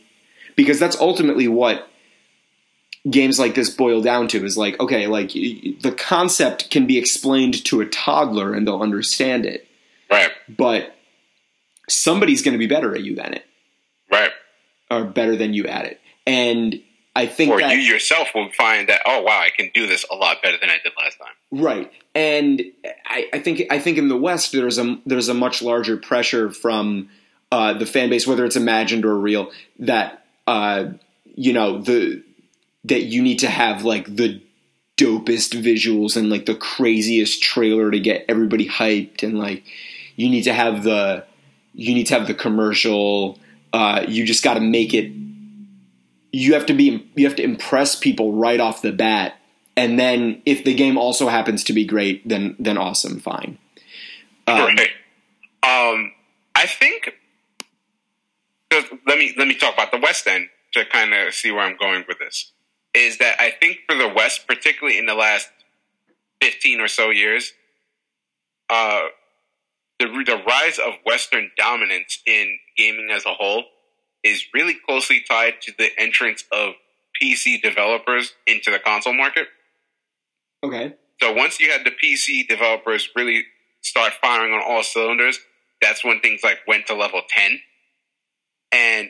Because 0.55 0.79
that's 0.79 0.99
ultimately 0.99 1.47
what 1.47 1.87
games 3.09 3.39
like 3.39 3.55
this 3.55 3.69
boil 3.69 4.01
down 4.01 4.27
to 4.27 4.43
is 4.43 4.57
like 4.57 4.77
okay 4.81 5.07
like 5.07 5.31
the 5.31 5.95
concept 5.97 6.69
can 6.69 6.85
be 6.85 6.97
explained 6.97 7.63
to 7.63 7.79
a 7.79 7.85
toddler 7.85 8.53
and 8.53 8.67
they'll 8.67 8.81
understand 8.81 9.45
it. 9.45 9.67
Right. 10.09 10.31
But 10.49 10.95
somebody's 11.87 12.41
going 12.41 12.53
to 12.53 12.59
be 12.59 12.67
better 12.67 12.95
at 12.95 13.03
you 13.03 13.15
than 13.15 13.33
it. 13.33 13.45
Right. 14.11 14.31
Or 14.89 15.05
better 15.05 15.35
than 15.35 15.53
you 15.53 15.67
at 15.67 15.85
it. 15.85 16.01
And 16.25 16.81
i 17.17 17.25
think 17.25 17.51
or 17.51 17.59
that, 17.59 17.71
you 17.71 17.79
yourself 17.79 18.29
will 18.33 18.51
find 18.51 18.89
that 18.89 19.01
oh 19.05 19.21
wow 19.21 19.39
i 19.39 19.49
can 19.55 19.69
do 19.73 19.87
this 19.87 20.05
a 20.11 20.15
lot 20.15 20.41
better 20.41 20.57
than 20.59 20.69
i 20.69 20.77
did 20.83 20.93
last 20.97 21.17
time. 21.17 21.33
Right. 21.51 21.91
And 22.15 22.61
I, 23.05 23.27
I 23.33 23.39
think 23.39 23.63
i 23.69 23.79
think 23.79 23.97
in 23.97 24.07
the 24.09 24.17
west 24.17 24.51
there's 24.51 24.77
a 24.77 24.97
there's 25.05 25.29
a 25.29 25.33
much 25.33 25.61
larger 25.61 25.97
pressure 25.97 26.51
from 26.51 27.09
uh, 27.51 27.73
the 27.73 27.85
fan 27.85 28.09
base 28.09 28.27
whether 28.27 28.43
it's 28.45 28.55
imagined 28.55 29.05
or 29.05 29.15
real 29.15 29.51
that 29.79 30.25
uh, 30.47 30.85
you 31.35 31.53
know 31.53 31.81
the 31.81 32.23
that 32.85 33.03
you 33.03 33.21
need 33.21 33.39
to 33.39 33.49
have 33.49 33.83
like 33.83 34.13
the 34.13 34.41
dopest 34.97 35.61
visuals 35.61 36.17
and 36.17 36.29
like 36.29 36.45
the 36.45 36.55
craziest 36.55 37.41
trailer 37.41 37.91
to 37.91 37.99
get 37.99 38.25
everybody 38.27 38.67
hyped 38.67 39.21
and 39.23 39.37
like 39.37 39.63
you 40.15 40.27
need 40.29 40.43
to 40.43 40.53
have 40.53 40.83
the 40.83 41.23
you 41.73 41.93
need 41.93 42.07
to 42.07 42.15
have 42.15 42.27
the 42.27 42.33
commercial 42.33 43.37
uh, 43.73 44.03
you 44.07 44.25
just 44.25 44.43
got 44.43 44.55
to 44.55 44.59
make 44.59 44.93
it 44.93 45.11
you 46.31 46.53
have 46.53 46.65
to 46.65 46.73
be 46.73 47.09
you 47.15 47.25
have 47.25 47.35
to 47.35 47.43
impress 47.43 47.95
people 47.95 48.33
right 48.33 48.59
off 48.59 48.81
the 48.81 48.91
bat 48.91 49.35
and 49.75 49.99
then 49.99 50.41
if 50.45 50.63
the 50.63 50.73
game 50.73 50.97
also 50.97 51.27
happens 51.27 51.63
to 51.63 51.73
be 51.73 51.85
great 51.85 52.27
then 52.27 52.55
then 52.59 52.77
awesome 52.77 53.19
fine 53.19 53.57
um, 54.47 54.59
right. 54.75 54.89
um 55.63 56.11
i 56.55 56.65
think 56.65 57.13
let 58.71 59.17
me 59.17 59.33
let 59.37 59.47
me 59.47 59.55
talk 59.55 59.73
about 59.73 59.91
the 59.91 59.99
west 59.99 60.27
end 60.27 60.49
to 60.73 60.85
kind 60.85 61.13
of 61.13 61.33
see 61.33 61.51
where 61.51 61.61
i'm 61.61 61.77
going 61.77 62.03
with 62.07 62.19
this 62.19 62.51
is 62.97 63.17
that 63.19 63.39
I 63.39 63.51
think 63.51 63.79
for 63.87 63.95
the 63.95 64.07
West, 64.07 64.47
particularly 64.47 64.97
in 64.97 65.05
the 65.05 65.13
last 65.13 65.49
15 66.41 66.81
or 66.81 66.87
so 66.87 67.09
years, 67.09 67.53
uh, 68.69 69.03
the, 69.99 70.07
the 70.07 70.41
rise 70.47 70.79
of 70.79 70.93
Western 71.05 71.51
dominance 71.57 72.21
in 72.25 72.57
gaming 72.75 73.09
as 73.11 73.25
a 73.25 73.33
whole 73.33 73.63
is 74.27 74.45
really 74.53 74.75
closely 74.87 75.23
tied 75.27 75.61
to 75.61 75.73
the 75.77 75.89
entrance 75.97 76.43
of 76.51 76.73
PC 77.21 77.61
developers 77.61 78.33
into 78.45 78.71
the 78.71 78.79
console 78.79 79.13
market. 79.13 79.47
Okay. 80.63 80.93
So 81.21 81.33
once 81.33 81.59
you 81.59 81.71
had 81.71 81.81
the 81.83 81.91
PC 81.91 82.47
developers 82.47 83.09
really 83.15 83.45
start 83.81 84.13
firing 84.21 84.53
on 84.53 84.61
all 84.65 84.83
cylinders, 84.83 85.39
that's 85.81 86.03
when 86.03 86.19
things 86.19 86.41
like 86.43 86.59
went 86.67 86.87
to 86.87 86.95
level 86.95 87.21
10. 87.27 87.59
And 88.71 89.09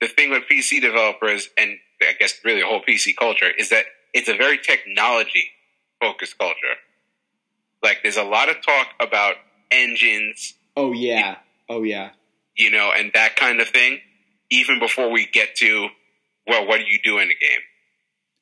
the 0.00 0.08
thing 0.08 0.30
with 0.30 0.44
PC 0.50 0.80
developers 0.80 1.48
and 1.56 1.78
I 2.00 2.12
guess 2.18 2.34
really 2.44 2.60
the 2.60 2.66
whole 2.66 2.82
PC 2.82 3.16
culture 3.16 3.50
is 3.56 3.70
that 3.70 3.84
it's 4.12 4.28
a 4.28 4.34
very 4.34 4.58
technology 4.58 5.50
focused 6.00 6.38
culture. 6.38 6.76
Like 7.82 7.98
there's 8.02 8.16
a 8.16 8.24
lot 8.24 8.48
of 8.48 8.56
talk 8.64 8.88
about 9.00 9.36
engines. 9.70 10.54
Oh 10.76 10.92
yeah. 10.92 11.36
Oh 11.68 11.82
yeah. 11.82 12.10
You 12.56 12.70
know, 12.70 12.92
and 12.96 13.10
that 13.14 13.36
kind 13.36 13.60
of 13.60 13.68
thing. 13.68 14.00
Even 14.50 14.78
before 14.78 15.10
we 15.10 15.26
get 15.26 15.56
to, 15.56 15.88
well, 16.46 16.66
what 16.66 16.78
do 16.78 16.84
you 16.86 16.98
do 17.02 17.18
in 17.18 17.28
the 17.28 17.34
game? 17.34 17.60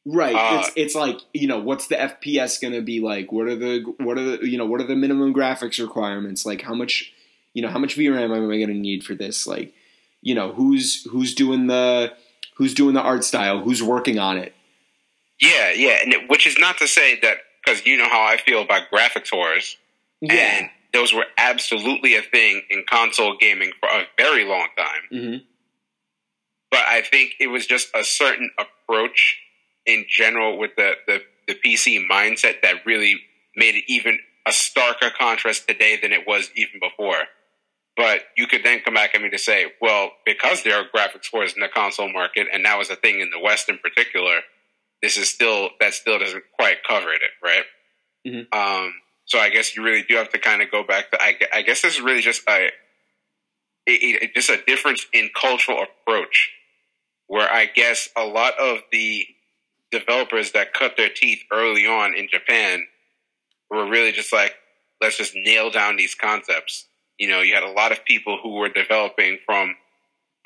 Right. 0.06 0.34
Uh, 0.34 0.60
it's 0.60 0.72
it's 0.76 0.94
like 0.94 1.18
you 1.32 1.48
know 1.48 1.58
what's 1.58 1.86
the 1.86 1.94
FPS 1.94 2.60
going 2.60 2.74
to 2.74 2.82
be 2.82 3.00
like? 3.00 3.32
What 3.32 3.46
are 3.46 3.56
the 3.56 3.94
what 3.98 4.18
are 4.18 4.36
the 4.36 4.46
you 4.48 4.58
know 4.58 4.66
what 4.66 4.80
are 4.82 4.86
the 4.86 4.96
minimum 4.96 5.32
graphics 5.32 5.80
requirements? 5.80 6.44
Like 6.44 6.60
how 6.60 6.74
much 6.74 7.12
you 7.54 7.62
know 7.62 7.68
how 7.68 7.78
much 7.78 7.96
VRAM 7.96 8.24
am 8.24 8.50
I 8.50 8.56
going 8.56 8.68
to 8.68 8.74
need 8.74 9.02
for 9.02 9.14
this? 9.14 9.46
Like 9.46 9.72
you 10.20 10.34
know 10.34 10.52
who's 10.52 11.04
who's 11.04 11.34
doing 11.34 11.68
the 11.68 12.12
who's 12.56 12.74
doing 12.74 12.94
the 12.94 13.00
art 13.00 13.24
style, 13.24 13.60
who's 13.60 13.82
working 13.82 14.18
on 14.18 14.36
it. 14.36 14.54
Yeah, 15.40 15.72
yeah, 15.72 15.98
and 16.02 16.12
it, 16.12 16.28
which 16.28 16.46
is 16.46 16.58
not 16.58 16.78
to 16.78 16.86
say 16.86 17.18
that 17.20 17.38
because 17.64 17.86
you 17.86 17.96
know 17.96 18.08
how 18.08 18.24
I 18.24 18.36
feel 18.36 18.60
about 18.62 18.90
graphics 18.92 19.32
wars, 19.32 19.76
yeah. 20.20 20.34
and 20.34 20.70
those 20.92 21.14
were 21.14 21.26
absolutely 21.38 22.14
a 22.16 22.22
thing 22.22 22.62
in 22.70 22.84
console 22.88 23.36
gaming 23.38 23.72
for 23.80 23.88
a 23.88 24.04
very 24.18 24.44
long 24.44 24.68
time. 24.76 25.02
Mm-hmm. 25.12 25.44
But 26.74 26.88
I 26.88 27.02
think 27.02 27.34
it 27.38 27.46
was 27.46 27.68
just 27.68 27.88
a 27.94 28.02
certain 28.02 28.50
approach 28.58 29.38
in 29.86 30.06
general 30.08 30.58
with 30.58 30.72
the, 30.76 30.94
the, 31.06 31.20
the 31.46 31.54
PC 31.54 32.04
mindset 32.10 32.62
that 32.62 32.84
really 32.84 33.14
made 33.54 33.76
it 33.76 33.84
even 33.86 34.18
a 34.44 34.50
starker 34.50 35.14
contrast 35.16 35.68
today 35.68 35.96
than 36.02 36.12
it 36.12 36.26
was 36.26 36.50
even 36.56 36.80
before. 36.80 37.28
But 37.96 38.22
you 38.36 38.48
could 38.48 38.64
then 38.64 38.80
come 38.80 38.94
back 38.94 39.14
at 39.14 39.22
me 39.22 39.30
to 39.30 39.38
say, 39.38 39.66
well, 39.80 40.10
because 40.26 40.64
there 40.64 40.74
are 40.76 40.84
graphics 40.92 41.32
wars 41.32 41.52
in 41.54 41.60
the 41.60 41.68
console 41.68 42.12
market, 42.12 42.48
and 42.52 42.64
that 42.64 42.76
was 42.76 42.90
a 42.90 42.96
thing 42.96 43.20
in 43.20 43.30
the 43.30 43.38
West 43.38 43.68
in 43.68 43.78
particular, 43.78 44.40
this 45.00 45.16
is 45.16 45.28
still 45.28 45.70
that 45.78 45.94
still 45.94 46.18
doesn't 46.18 46.42
quite 46.58 46.78
cover 46.82 47.12
it, 47.12 47.20
right? 47.40 47.64
Mm-hmm. 48.26 48.58
Um, 48.58 48.94
so 49.26 49.38
I 49.38 49.50
guess 49.50 49.76
you 49.76 49.84
really 49.84 50.02
do 50.02 50.16
have 50.16 50.30
to 50.30 50.40
kind 50.40 50.60
of 50.60 50.72
go 50.72 50.82
back 50.82 51.12
to. 51.12 51.22
I, 51.22 51.38
I 51.52 51.62
guess 51.62 51.82
this 51.82 51.94
is 51.94 52.00
really 52.00 52.20
just 52.20 52.42
a, 52.48 52.70
a, 53.88 54.28
just 54.34 54.50
a 54.50 54.60
difference 54.66 55.06
in 55.12 55.30
cultural 55.40 55.80
approach, 55.80 56.50
where 57.26 57.50
I 57.50 57.66
guess 57.66 58.08
a 58.16 58.24
lot 58.24 58.54
of 58.58 58.78
the 58.92 59.26
developers 59.90 60.52
that 60.52 60.74
cut 60.74 60.96
their 60.96 61.08
teeth 61.08 61.40
early 61.52 61.86
on 61.86 62.14
in 62.14 62.28
Japan 62.30 62.86
were 63.70 63.88
really 63.88 64.12
just 64.12 64.32
like, 64.32 64.54
let's 65.00 65.16
just 65.16 65.34
nail 65.34 65.70
down 65.70 65.96
these 65.96 66.14
concepts 66.14 66.86
you 67.18 67.28
know, 67.28 67.40
you 67.40 67.54
had 67.54 67.62
a 67.62 67.70
lot 67.70 67.92
of 67.92 68.04
people 68.04 68.38
who 68.42 68.54
were 68.54 68.68
developing 68.68 69.38
from 69.46 69.76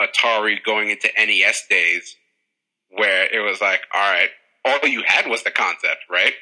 Atari 0.00 0.62
going 0.62 0.90
into 0.90 1.08
NES 1.16 1.64
days 1.68 2.16
where 2.90 3.26
it 3.32 3.40
was 3.40 3.60
like, 3.60 3.80
all 3.92 4.12
right, 4.12 4.30
all 4.64 4.88
you 4.88 5.02
had 5.06 5.26
was 5.26 5.42
the 5.44 5.50
concept, 5.50 6.04
right? 6.10 6.34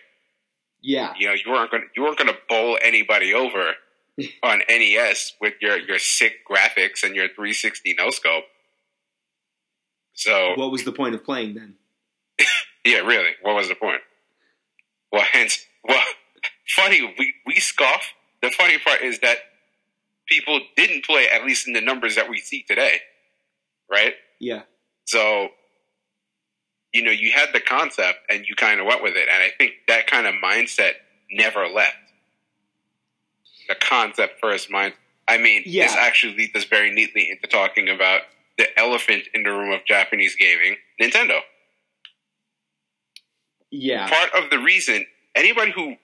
Yeah. 0.83 1.15
You 1.19 1.29
know, 1.29 1.35
you 1.35 1.51
weren't 1.51 1.71
going 1.71 1.85
to, 1.85 1.89
you 1.97 2.03
weren't 2.03 2.19
going 2.19 2.33
to 2.33 2.39
bowl 2.49 2.79
anybody 2.83 3.35
over 3.35 3.75
on 4.43 4.63
NES 4.69 5.33
with 5.41 5.55
your, 5.61 5.79
your 5.79 5.99
sick 5.99 6.39
graphics 6.49 7.05
and 7.05 7.15
your 7.15 7.29
360 7.29 7.95
no 7.99 8.11
scope. 8.11 8.45
So 10.17 10.55
what 10.57 10.73
was 10.73 10.85
the 10.85 10.93
point 10.93 11.15
of 11.15 11.25
playing 11.25 11.55
then? 11.55 11.75
yeah, 12.85 12.99
really. 12.99 13.31
What 13.43 13.55
was 13.55 13.69
the 13.69 13.75
point? 13.75 14.01
Well, 15.13 15.25
hence, 15.33 15.65
well, 15.85 16.03
funny, 16.67 17.15
we, 17.19 17.35
we 17.47 17.57
scoff. 17.57 18.13
The 18.43 18.51
funny 18.51 18.79
part 18.79 19.03
is 19.03 19.21
that 19.21 19.39
people 20.27 20.61
didn't 20.77 21.05
play, 21.05 21.29
at 21.33 21.45
least 21.45 21.67
in 21.69 21.75
the 21.75 21.81
numbers 21.81 22.17
that 22.17 22.29
we 22.29 22.39
see 22.39 22.63
today. 22.63 23.01
Right? 23.91 24.15
Yeah. 24.41 24.63
So, 25.05 25.51
you 26.93 27.03
know, 27.03 27.13
you 27.13 27.31
had 27.33 27.51
the 27.53 27.61
concept 27.61 28.19
and 28.31 28.47
you 28.47 28.57
kind 28.57 28.81
of 28.81 28.87
went 28.87 29.03
with 29.03 29.15
it. 29.17 29.29
And 29.33 29.43
I 29.43 29.51
think 29.57 29.75
that 29.87 30.07
kind 30.07 30.27
of 30.27 30.35
mindset 30.43 30.93
never 31.31 31.69
left. 31.69 31.95
The 33.69 33.75
concept 33.75 34.41
first 34.41 34.71
mind. 34.71 34.95
I 35.29 35.39
mean, 35.39 35.63
yeah. 35.67 35.87
this 35.87 35.97
actually 35.97 36.37
leads 36.37 36.57
us 36.57 36.65
very 36.65 36.93
neatly 36.93 37.31
into 37.31 37.47
talking 37.49 37.89
about 37.89 38.23
the 38.59 38.79
elephant 38.79 39.25
in 39.35 39.43
the 39.43 39.51
room 39.51 39.73
of 39.73 39.85
Japanese 39.87 40.35
gaming, 40.37 40.77
Nintendo. 41.01 41.41
Yeah. 43.71 44.09
Part 44.09 44.45
of 44.45 44.51
the 44.51 44.59
reason 44.59 45.05
anybody 45.35 45.73
who 45.73 45.97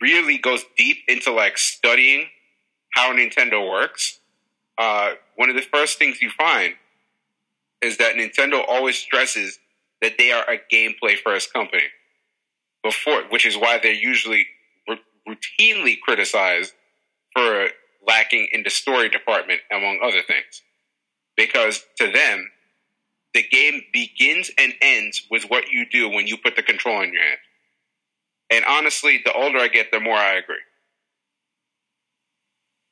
really 0.00 0.38
goes 0.38 0.64
deep 0.76 0.98
into 1.08 1.32
like 1.32 1.58
studying 1.58 2.26
how 2.94 3.12
Nintendo 3.12 3.68
works, 3.68 4.18
uh, 4.78 5.12
one 5.36 5.48
of 5.48 5.56
the 5.56 5.62
first 5.62 5.98
things 5.98 6.20
you 6.20 6.30
find 6.30 6.74
is 7.80 7.96
that 7.98 8.14
Nintendo 8.14 8.62
always 8.66 8.96
stresses 8.96 9.58
that 10.02 10.12
they 10.18 10.32
are 10.32 10.44
a 10.50 10.58
gameplay 10.72 11.16
first 11.16 11.52
company. 11.52 11.84
Before, 12.82 13.22
which 13.28 13.44
is 13.44 13.56
why 13.56 13.78
they're 13.82 13.92
usually 13.92 14.46
r- 14.88 14.96
routinely 15.28 16.00
criticized 16.00 16.72
for 17.34 17.68
lacking 18.06 18.48
in 18.52 18.62
the 18.62 18.70
story 18.70 19.10
department, 19.10 19.60
among 19.70 20.00
other 20.02 20.22
things. 20.26 20.62
Because 21.40 21.82
to 21.96 22.12
them, 22.12 22.50
the 23.32 23.42
game 23.42 23.80
begins 23.94 24.50
and 24.58 24.74
ends 24.82 25.26
with 25.30 25.44
what 25.44 25.68
you 25.70 25.86
do 25.90 26.10
when 26.10 26.26
you 26.26 26.36
put 26.36 26.54
the 26.54 26.62
control 26.62 27.00
in 27.00 27.14
your 27.14 27.22
hand. 27.22 27.38
And 28.50 28.64
honestly, 28.68 29.22
the 29.24 29.32
older 29.32 29.58
I 29.58 29.68
get, 29.68 29.90
the 29.90 30.00
more 30.00 30.18
I 30.18 30.34
agree. 30.34 30.56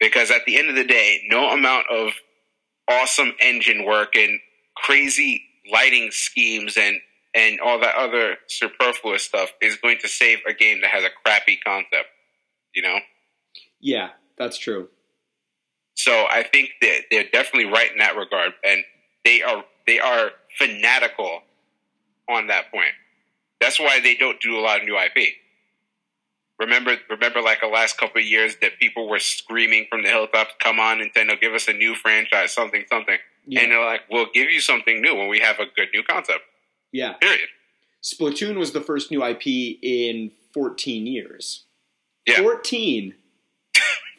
Because 0.00 0.30
at 0.30 0.46
the 0.46 0.56
end 0.56 0.70
of 0.70 0.76
the 0.76 0.84
day, 0.84 1.20
no 1.28 1.50
amount 1.50 1.88
of 1.90 2.12
awesome 2.90 3.34
engine 3.38 3.84
work 3.84 4.16
and 4.16 4.40
crazy 4.74 5.42
lighting 5.70 6.10
schemes 6.10 6.78
and 6.78 6.96
and 7.34 7.60
all 7.60 7.78
that 7.80 7.96
other 7.96 8.36
superfluous 8.46 9.24
stuff 9.24 9.50
is 9.60 9.76
going 9.76 9.98
to 9.98 10.08
save 10.08 10.38
a 10.48 10.54
game 10.54 10.80
that 10.80 10.90
has 10.90 11.04
a 11.04 11.10
crappy 11.22 11.58
concept. 11.62 12.08
You 12.74 12.80
know? 12.80 12.98
Yeah, 13.78 14.10
that's 14.38 14.56
true. 14.56 14.88
So 15.98 16.26
I 16.30 16.44
think 16.44 16.70
that 16.80 17.06
they're 17.10 17.28
definitely 17.32 17.72
right 17.72 17.90
in 17.90 17.98
that 17.98 18.16
regard, 18.16 18.52
and 18.64 18.84
they 19.24 19.42
are 19.42 19.64
they 19.84 19.98
are 19.98 20.30
fanatical 20.56 21.40
on 22.28 22.46
that 22.46 22.70
point. 22.70 22.92
That's 23.60 23.80
why 23.80 23.98
they 23.98 24.14
don't 24.14 24.40
do 24.40 24.56
a 24.56 24.60
lot 24.60 24.78
of 24.78 24.84
new 24.84 24.96
IP. 24.96 25.34
Remember, 26.60 26.94
remember, 27.10 27.42
like 27.42 27.60
the 27.60 27.66
last 27.66 27.98
couple 27.98 28.20
of 28.20 28.26
years 28.28 28.54
that 28.62 28.78
people 28.78 29.08
were 29.08 29.18
screaming 29.18 29.86
from 29.90 30.04
the 30.04 30.08
hilltops, 30.08 30.54
"Come 30.60 30.78
on, 30.78 31.00
Nintendo, 31.00 31.38
give 31.40 31.52
us 31.52 31.66
a 31.66 31.72
new 31.72 31.96
franchise, 31.96 32.52
something, 32.52 32.84
something." 32.88 33.18
Yeah. 33.48 33.62
And 33.62 33.72
they're 33.72 33.84
like, 33.84 34.02
"We'll 34.08 34.30
give 34.32 34.52
you 34.52 34.60
something 34.60 35.02
new 35.02 35.16
when 35.16 35.26
we 35.26 35.40
have 35.40 35.58
a 35.58 35.66
good 35.66 35.88
new 35.92 36.04
concept." 36.04 36.44
Yeah. 36.92 37.14
Period. 37.14 37.48
Splatoon 38.04 38.56
was 38.56 38.70
the 38.70 38.80
first 38.80 39.10
new 39.10 39.24
IP 39.24 39.80
in 39.82 40.30
14 40.52 41.08
years. 41.08 41.64
Yeah. 42.24 42.36
14. 42.36 43.16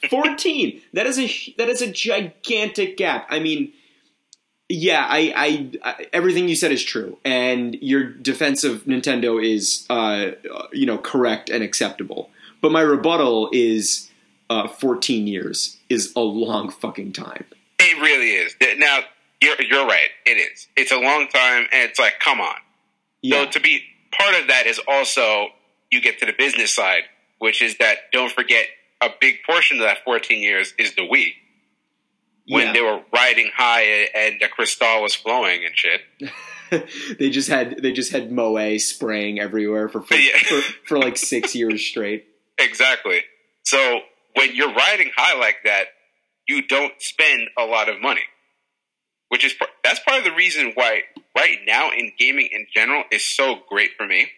14. 0.10 0.82
That 0.94 1.06
is 1.06 1.20
a 1.20 1.56
that 1.58 1.70
is 1.70 1.82
a 1.82 1.92
gigantic 1.92 2.98
gap. 2.98 3.28
I 3.30 3.40
mean, 3.40 3.74
yeah, 4.70 5.06
I, 5.08 5.34
I, 5.36 5.72
I 5.84 6.06
everything 6.14 6.48
you 6.48 6.56
said 6.56 6.72
is 6.72 6.84
true, 6.84 7.18
and 7.26 7.76
your 7.76 8.04
defense 8.04 8.64
of 8.64 8.86
Nintendo 8.86 9.44
is, 9.44 9.86
uh, 9.90 10.32
you 10.72 10.86
know, 10.86 11.00
correct 11.00 11.50
and 11.50 11.64
acceptable. 11.64 12.30
But 12.62 12.72
my 12.72 12.82
rebuttal 12.82 13.50
is, 13.52 14.10
uh, 14.50 14.68
14 14.68 15.28
years 15.28 15.78
is 15.90 16.14
a 16.16 16.20
long 16.20 16.70
fucking 16.70 17.14
time. 17.14 17.46
It 17.80 18.02
really 18.02 18.32
is. 18.32 18.56
Now 18.78 19.00
you're 19.42 19.62
you're 19.62 19.88
right. 19.88 20.10
It 20.26 20.38
is. 20.38 20.68
It's 20.76 20.92
a 20.92 21.00
long 21.00 21.28
time, 21.28 21.68
and 21.72 21.90
it's 21.90 22.00
like, 22.00 22.20
come 22.20 22.40
on. 22.40 22.56
Yeah. 23.22 23.46
So 23.46 23.52
to 23.52 23.60
be 23.60 23.82
part 24.12 24.36
of 24.40 24.48
that 24.48 24.68
is 24.68 24.80
also 24.88 25.48
you 25.92 26.02
get 26.02 26.20
to 26.20 26.26
the 26.26 26.34
business 26.38 26.74
side, 26.76 27.04
which 27.40 27.62
is 27.62 27.78
that 27.78 28.12
don't 28.12 28.32
forget 28.32 28.66
a 29.02 29.10
big 29.20 29.38
portion 29.46 29.78
of 29.78 29.84
that 29.84 30.04
14 30.04 30.42
years 30.42 30.74
is 30.78 30.96
the 30.96 31.04
Wii 31.04 31.34
when 32.48 32.68
Yeah. 32.68 32.74
they 32.74 32.82
were 32.82 33.02
riding 33.14 33.52
high 33.56 33.84
and 34.16 34.40
the 34.42 34.48
Cristal 34.48 35.02
was 35.02 35.14
flowing 35.16 35.64
and 35.66 35.76
shit. 35.78 36.02
they 37.20 37.30
just 37.30 37.50
had 37.50 37.82
they 37.82 37.92
just 37.92 38.12
had 38.12 38.32
moe 38.32 38.78
spraying 38.78 39.40
everywhere 39.40 39.88
for 39.90 40.02
for, 40.02 40.16
Yeah. 40.16 40.38
for, 40.38 40.62
for 40.86 41.00
like 41.00 41.18
six 41.18 41.56
years 41.60 41.86
straight. 41.86 42.26
Exactly. 42.58 43.22
So 43.64 44.02
when 44.36 44.56
you're 44.56 44.74
riding 44.74 45.12
high 45.16 45.38
like 45.40 45.58
that, 45.66 45.86
you 46.48 46.62
don't 46.68 46.94
spend 47.00 47.44
a 47.58 47.64
lot 47.64 47.88
of 47.90 48.02
money, 48.02 48.24
which 49.30 49.44
is 49.46 49.54
that's 49.84 50.00
part 50.02 50.18
of 50.20 50.24
the 50.26 50.32
reason 50.36 50.72
why 50.76 51.02
right 51.38 51.60
now 51.66 51.92
in 51.92 52.12
gaming 52.18 52.50
in 52.52 52.66
general 52.74 53.04
is 53.12 53.24
so 53.24 53.60
great 53.70 53.92
for 53.98 54.06
me 54.06 54.30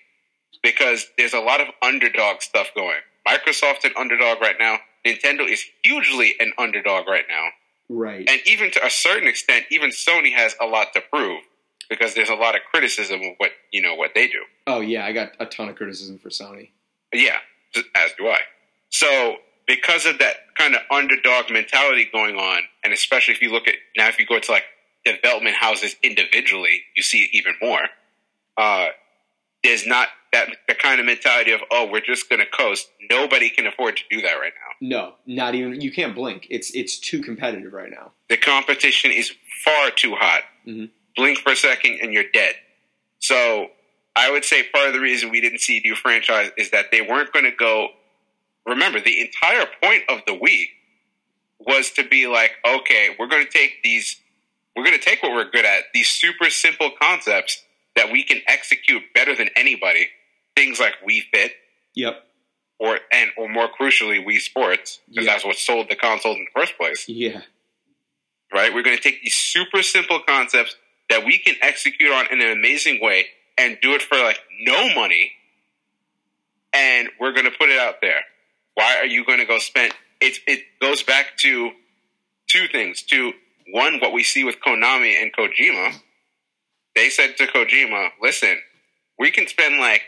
because 0.62 1.08
there's 1.18 1.34
a 1.34 1.40
lot 1.40 1.62
of 1.62 1.68
underdog 1.82 2.42
stuff 2.42 2.68
going. 2.76 3.00
Microsoft's 3.28 3.86
an 3.86 3.92
underdog 3.98 4.42
right 4.42 4.56
now. 4.60 4.78
Nintendo 5.06 5.48
is 5.48 5.64
hugely 5.84 6.36
an 6.40 6.54
underdog 6.58 7.08
right 7.08 7.26
now. 7.30 7.48
Right. 7.90 8.28
And 8.30 8.40
even 8.46 8.72
to 8.72 8.86
a 8.86 8.90
certain 8.90 9.28
extent, 9.28 9.66
even 9.70 9.90
Sony 9.90 10.34
has 10.34 10.56
a 10.62 10.66
lot 10.66 10.94
to 10.94 11.02
prove 11.02 11.42
because 11.90 12.14
there's 12.16 12.30
a 12.30 12.36
lot 12.36 12.56
of 12.56 12.62
criticism 12.72 13.22
of 13.22 13.34
what, 13.38 13.52
you 13.72 13.82
know, 13.82 13.96
what 13.96 14.12
they 14.16 14.28
do. 14.28 14.44
oh 14.68 14.80
yeah, 14.80 15.06
I 15.06 15.12
got 15.12 15.32
a 15.40 15.46
ton 15.46 15.68
of 15.70 15.76
criticism 15.76 16.18
for 16.18 16.30
Sony. 16.30 16.70
Yeah, 17.14 17.38
as 17.96 18.12
do 18.18 18.28
I. 18.28 18.40
So 18.90 19.38
because 19.68 20.06
of 20.06 20.20
that 20.20 20.36
kind 20.58 20.76
of 20.76 20.82
underdog 20.92 21.52
mentality 21.52 22.08
going 22.12 22.36
on, 22.38 22.62
and 22.84 22.94
especially 22.94 23.34
if 23.34 23.42
you 23.42 23.52
look 23.52 23.68
at 23.68 23.76
now, 23.98 24.08
if 24.08 24.20
you 24.20 24.26
go 24.26 24.40
to 24.40 24.52
like 24.52 24.64
development 25.04 25.56
houses 25.56 25.96
individually, 26.04 26.84
you 26.96 27.04
see 27.04 27.24
it 27.24 27.30
even 27.34 27.54
more. 27.62 27.82
Uh, 28.58 28.88
there's 29.64 29.86
not 29.86 30.08
that 30.34 30.48
the 30.68 30.76
kind 30.76 31.00
of 31.00 31.06
mentality 31.06 31.52
of 31.52 31.62
oh, 31.72 31.90
we're 31.92 32.02
just 32.02 32.30
going 32.30 32.40
to 32.40 32.46
coast. 32.46 32.90
Nobody 33.10 33.50
can 33.50 33.68
afford 33.68 33.98
to 33.98 34.04
do 34.10 34.22
that 34.22 34.34
right 34.34 34.54
now. 34.56 34.88
No, 34.88 35.14
not 35.26 35.56
even 35.56 35.82
you 35.82 35.92
can't 35.92 36.16
blink. 36.16 36.48
It's 36.50 36.72
it's 36.76 36.98
too 37.00 37.22
competitive 37.22 37.74
right 37.74 37.92
now. 37.92 38.12
The 38.30 38.38
competition 38.38 39.12
is 39.12 39.34
far 39.64 39.92
too 39.92 40.16
hot. 40.16 40.44
Mhm. 40.68 40.90
Blink 41.16 41.40
for 41.40 41.52
a 41.52 41.56
second 41.56 42.00
and 42.02 42.14
you're 42.14 42.30
dead. 42.32 42.56
So 43.20 43.68
I 44.16 44.32
would 44.32 44.44
say 44.46 44.64
part 44.74 44.88
of 44.88 44.94
the 44.94 45.00
reason 45.00 45.30
we 45.30 45.42
didn't 45.42 45.60
see 45.60 45.78
a 45.78 45.82
new 45.82 45.96
franchise 45.96 46.52
is 46.58 46.72
that 46.72 46.92
they 46.92 47.02
weren't 47.02 47.32
going 47.34 47.46
to 47.46 47.52
go. 47.52 47.90
Remember, 48.66 49.00
the 49.00 49.20
entire 49.22 49.66
point 49.82 50.04
of 50.10 50.22
the 50.28 50.34
Wii 50.34 50.66
was 51.60 51.92
to 51.92 52.04
be 52.08 52.28
like, 52.28 52.52
okay, 52.66 53.16
we're 53.20 53.28
going 53.28 53.44
to 53.46 53.50
take 53.52 53.82
these, 53.84 54.20
we're 54.76 54.84
going 54.84 54.98
to 54.98 55.04
take 55.04 55.22
what 55.24 55.32
we're 55.32 55.50
good 55.50 55.66
at, 55.66 55.84
these 55.94 56.08
super 56.10 56.50
simple 56.50 56.92
concepts 57.02 57.64
that 57.96 58.12
we 58.12 58.24
can 58.24 58.40
execute 58.48 59.02
better 59.14 59.36
than 59.36 59.50
anybody. 59.56 60.08
Things 60.56 60.80
like 60.80 60.94
Wii 61.08 61.24
Fit, 61.34 61.54
Yep. 61.96 62.28
or 62.80 63.00
and 63.12 63.32
or 63.38 63.48
more 63.50 63.68
crucially, 63.70 64.24
Wii 64.26 64.40
Sports, 64.40 65.00
because 65.10 65.26
Yeah. 65.26 65.34
that's 65.34 65.46
what 65.46 65.58
sold 65.58 65.90
the 65.90 65.96
console 65.96 66.34
in 66.36 66.46
the 66.46 66.52
first 66.60 66.78
place 66.78 67.08
Yeah. 67.08 67.42
right? 68.54 68.74
We're 68.74 68.84
going 68.84 68.98
to 68.98 69.04
take 69.04 69.22
these 69.24 69.36
super 69.36 69.82
simple 69.84 70.20
concepts 70.22 70.76
that 71.10 71.26
we 71.26 71.38
can 71.38 71.56
execute 71.62 72.12
on 72.12 72.28
in 72.32 72.42
an 72.42 72.52
amazing 72.52 73.00
way 73.02 73.28
and 73.58 73.78
do 73.82 73.94
it 73.96 74.02
for 74.02 74.18
like 74.18 74.40
no 74.62 74.94
money, 74.94 75.34
and 76.74 77.10
we're 77.20 77.32
going 77.34 77.46
to 77.46 77.52
put 77.58 77.70
it 77.70 77.80
out 77.80 78.02
there. 78.02 78.22
Why 78.76 78.98
are 78.98 79.06
you 79.06 79.26
going 79.26 79.40
to 79.40 79.46
go 79.46 79.60
spend? 79.60 79.94
It 80.20 80.40
it 80.48 80.64
goes 80.80 81.04
back 81.04 81.38
to 81.40 81.72
two 82.48 82.68
things. 82.68 83.02
To 83.04 83.34
one, 83.72 84.00
what 84.00 84.14
we 84.14 84.24
see 84.24 84.44
with 84.44 84.60
Konami 84.60 85.22
and 85.22 85.32
Kojima. 85.34 85.96
They 86.96 87.10
said 87.10 87.38
to 87.38 87.48
Kojima, 87.48 88.12
"Listen, 88.22 88.62
we 89.18 89.32
can 89.32 89.48
spend 89.48 89.78
like 89.80 90.02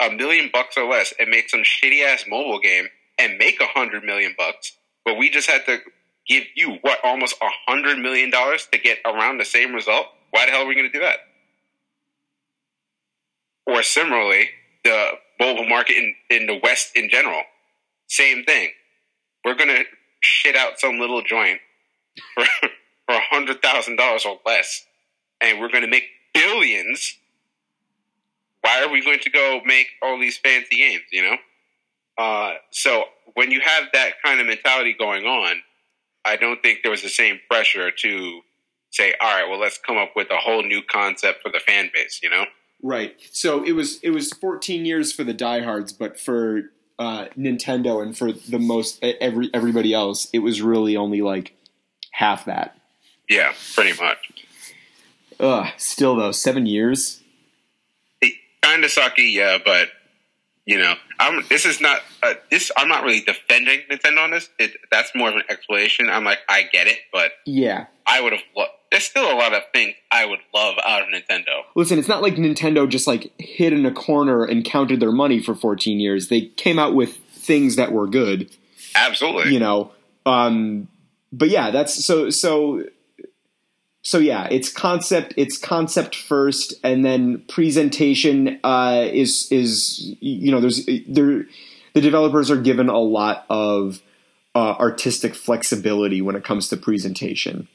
a 0.00 0.10
million 0.10 0.50
bucks 0.52 0.76
or 0.76 0.84
less 0.84 1.12
and 1.18 1.30
make 1.30 1.50
some 1.50 1.62
shitty 1.62 2.04
ass 2.04 2.24
mobile 2.28 2.58
game 2.58 2.88
and 3.18 3.38
make 3.38 3.60
a 3.60 3.66
hundred 3.66 4.04
million 4.04 4.34
bucks, 4.36 4.72
but 5.04 5.16
we 5.16 5.30
just 5.30 5.50
had 5.50 5.64
to 5.66 5.78
give 6.26 6.44
you 6.54 6.78
what 6.82 6.98
almost 7.04 7.34
a 7.42 7.48
hundred 7.66 7.98
million 7.98 8.30
dollars 8.30 8.66
to 8.72 8.78
get 8.78 8.98
around 9.04 9.38
the 9.38 9.44
same 9.44 9.74
result. 9.74 10.06
Why 10.30 10.46
the 10.46 10.52
hell 10.52 10.62
are 10.62 10.66
we 10.66 10.74
going 10.74 10.90
to 10.90 10.92
do 10.92 11.04
that? 11.04 11.18
Or 13.66 13.82
similarly, 13.82 14.50
the 14.84 15.12
mobile 15.38 15.66
market 15.66 15.96
in, 15.96 16.14
in 16.30 16.46
the 16.46 16.60
West 16.62 16.92
in 16.94 17.08
general, 17.08 17.42
same 18.08 18.44
thing. 18.44 18.70
We're 19.44 19.54
going 19.54 19.68
to 19.68 19.84
shit 20.20 20.56
out 20.56 20.78
some 20.78 20.98
little 20.98 21.22
joint 21.22 21.60
for 22.34 22.44
a 23.14 23.20
hundred 23.30 23.62
thousand 23.62 23.96
dollars 23.96 24.24
or 24.24 24.38
less, 24.46 24.86
and 25.40 25.60
we're 25.60 25.70
going 25.70 25.84
to 25.84 25.90
make 25.90 26.04
billions. 26.34 27.16
Why 28.62 28.82
are 28.82 28.90
we 28.90 29.02
going 29.02 29.20
to 29.20 29.30
go 29.30 29.60
make 29.64 29.86
all 30.02 30.18
these 30.18 30.38
fancy 30.38 30.76
games? 30.76 31.02
You 31.12 31.22
know. 31.22 31.36
Uh, 32.18 32.54
so 32.70 33.04
when 33.34 33.50
you 33.50 33.60
have 33.60 33.84
that 33.92 34.14
kind 34.24 34.40
of 34.40 34.46
mentality 34.46 34.94
going 34.98 35.24
on, 35.24 35.56
I 36.24 36.36
don't 36.36 36.60
think 36.62 36.80
there 36.82 36.90
was 36.90 37.02
the 37.02 37.08
same 37.08 37.40
pressure 37.48 37.90
to 37.90 38.40
say, 38.90 39.14
all 39.20 39.34
right, 39.34 39.48
well, 39.48 39.58
let's 39.58 39.78
come 39.78 39.96
up 39.96 40.10
with 40.14 40.30
a 40.30 40.36
whole 40.36 40.62
new 40.62 40.82
concept 40.82 41.42
for 41.42 41.50
the 41.50 41.60
fan 41.60 41.90
base, 41.94 42.20
you 42.22 42.28
know? 42.28 42.44
Right. 42.82 43.16
So 43.32 43.62
it 43.62 43.72
was 43.72 44.00
it 44.02 44.10
was 44.10 44.32
14 44.32 44.84
years 44.84 45.12
for 45.12 45.22
the 45.24 45.34
diehards, 45.34 45.92
but 45.92 46.18
for 46.18 46.70
uh, 46.98 47.26
Nintendo 47.38 48.02
and 48.02 48.16
for 48.16 48.32
the 48.32 48.58
most 48.58 49.02
every 49.02 49.50
everybody 49.52 49.92
else, 49.92 50.28
it 50.32 50.38
was 50.38 50.62
really 50.62 50.96
only 50.96 51.20
like 51.20 51.54
half 52.12 52.46
that. 52.46 52.78
Yeah, 53.28 53.52
pretty 53.74 54.00
much. 54.02 54.46
Ugh. 55.38 55.68
Still 55.76 56.16
though, 56.16 56.32
seven 56.32 56.66
years. 56.66 57.19
Kind 58.62 58.84
of 58.84 58.90
sucky, 58.90 59.32
yeah, 59.32 59.58
but 59.64 59.88
you 60.66 60.78
know, 60.78 60.94
I'm. 61.18 61.42
This 61.48 61.64
is 61.64 61.80
not. 61.80 62.00
Uh, 62.22 62.34
this 62.50 62.70
I'm 62.76 62.88
not 62.88 63.02
really 63.04 63.20
defending 63.20 63.80
Nintendo 63.90 64.24
on 64.24 64.30
this. 64.30 64.48
It, 64.58 64.72
that's 64.90 65.10
more 65.14 65.28
of 65.30 65.34
an 65.36 65.42
explanation. 65.48 66.08
I'm 66.10 66.24
like, 66.24 66.38
I 66.48 66.64
get 66.70 66.86
it, 66.86 66.98
but 67.12 67.32
Yeah. 67.46 67.86
I 68.06 68.20
would 68.20 68.32
have. 68.32 68.42
Lo- 68.56 68.66
There's 68.90 69.04
still 69.04 69.24
a 69.32 69.34
lot 69.34 69.54
of 69.54 69.62
things 69.72 69.94
I 70.10 70.26
would 70.26 70.40
love 70.54 70.76
out 70.84 71.02
of 71.02 71.08
Nintendo. 71.08 71.62
Listen, 71.74 71.98
it's 71.98 72.08
not 72.08 72.22
like 72.22 72.34
Nintendo 72.34 72.88
just 72.88 73.06
like 73.06 73.32
hid 73.38 73.72
in 73.72 73.86
a 73.86 73.92
corner 73.92 74.44
and 74.44 74.64
counted 74.64 75.00
their 75.00 75.12
money 75.12 75.40
for 75.42 75.54
14 75.54 75.98
years. 75.98 76.28
They 76.28 76.42
came 76.42 76.78
out 76.78 76.94
with 76.94 77.16
things 77.32 77.76
that 77.76 77.92
were 77.92 78.06
good. 78.06 78.54
Absolutely. 78.94 79.52
you 79.54 79.60
know 79.60 79.92
um 80.26 80.88
but 81.32 81.48
yeah 81.48 81.70
that's 81.70 82.04
so 82.04 82.28
so 82.28 82.84
so 84.02 84.18
yeah 84.18 84.46
it's 84.50 84.72
concept 84.72 85.34
it's 85.36 85.58
concept 85.58 86.14
first 86.16 86.74
and 86.82 87.04
then 87.04 87.42
presentation 87.48 88.58
uh 88.64 89.06
is 89.12 89.48
is 89.50 90.14
you 90.20 90.50
know 90.50 90.60
there's 90.60 90.86
there 91.08 91.44
the 91.94 92.00
developers 92.00 92.50
are 92.50 92.60
given 92.60 92.88
a 92.88 92.98
lot 92.98 93.44
of 93.50 94.00
uh, 94.54 94.74
artistic 94.78 95.34
flexibility 95.34 96.20
when 96.22 96.34
it 96.34 96.44
comes 96.44 96.68
to 96.68 96.76
presentation 96.76 97.68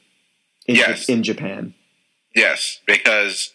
in, 0.66 0.76
Yes. 0.76 1.08
in 1.08 1.22
Japan 1.22 1.74
Yes, 2.34 2.80
because 2.86 3.54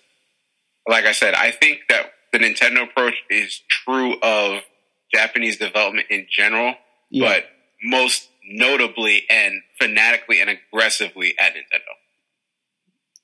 like 0.88 1.06
I 1.06 1.12
said, 1.12 1.36
I 1.36 1.52
think 1.52 1.82
that 1.90 2.08
the 2.34 2.40
Nintendo 2.40 2.84
approach 2.84 3.14
is 3.30 3.62
true 3.70 4.16
of 4.24 4.64
Japanese 5.14 5.58
development 5.58 6.08
in 6.10 6.26
general, 6.32 6.74
Yeah. 7.12 7.28
but 7.30 7.46
most 7.84 8.30
notably 8.44 9.24
and 9.30 9.62
fanatically 9.80 10.42
and 10.42 10.50
aggressively 10.50 11.36
at 11.40 11.54
Nintendo. 11.54 11.94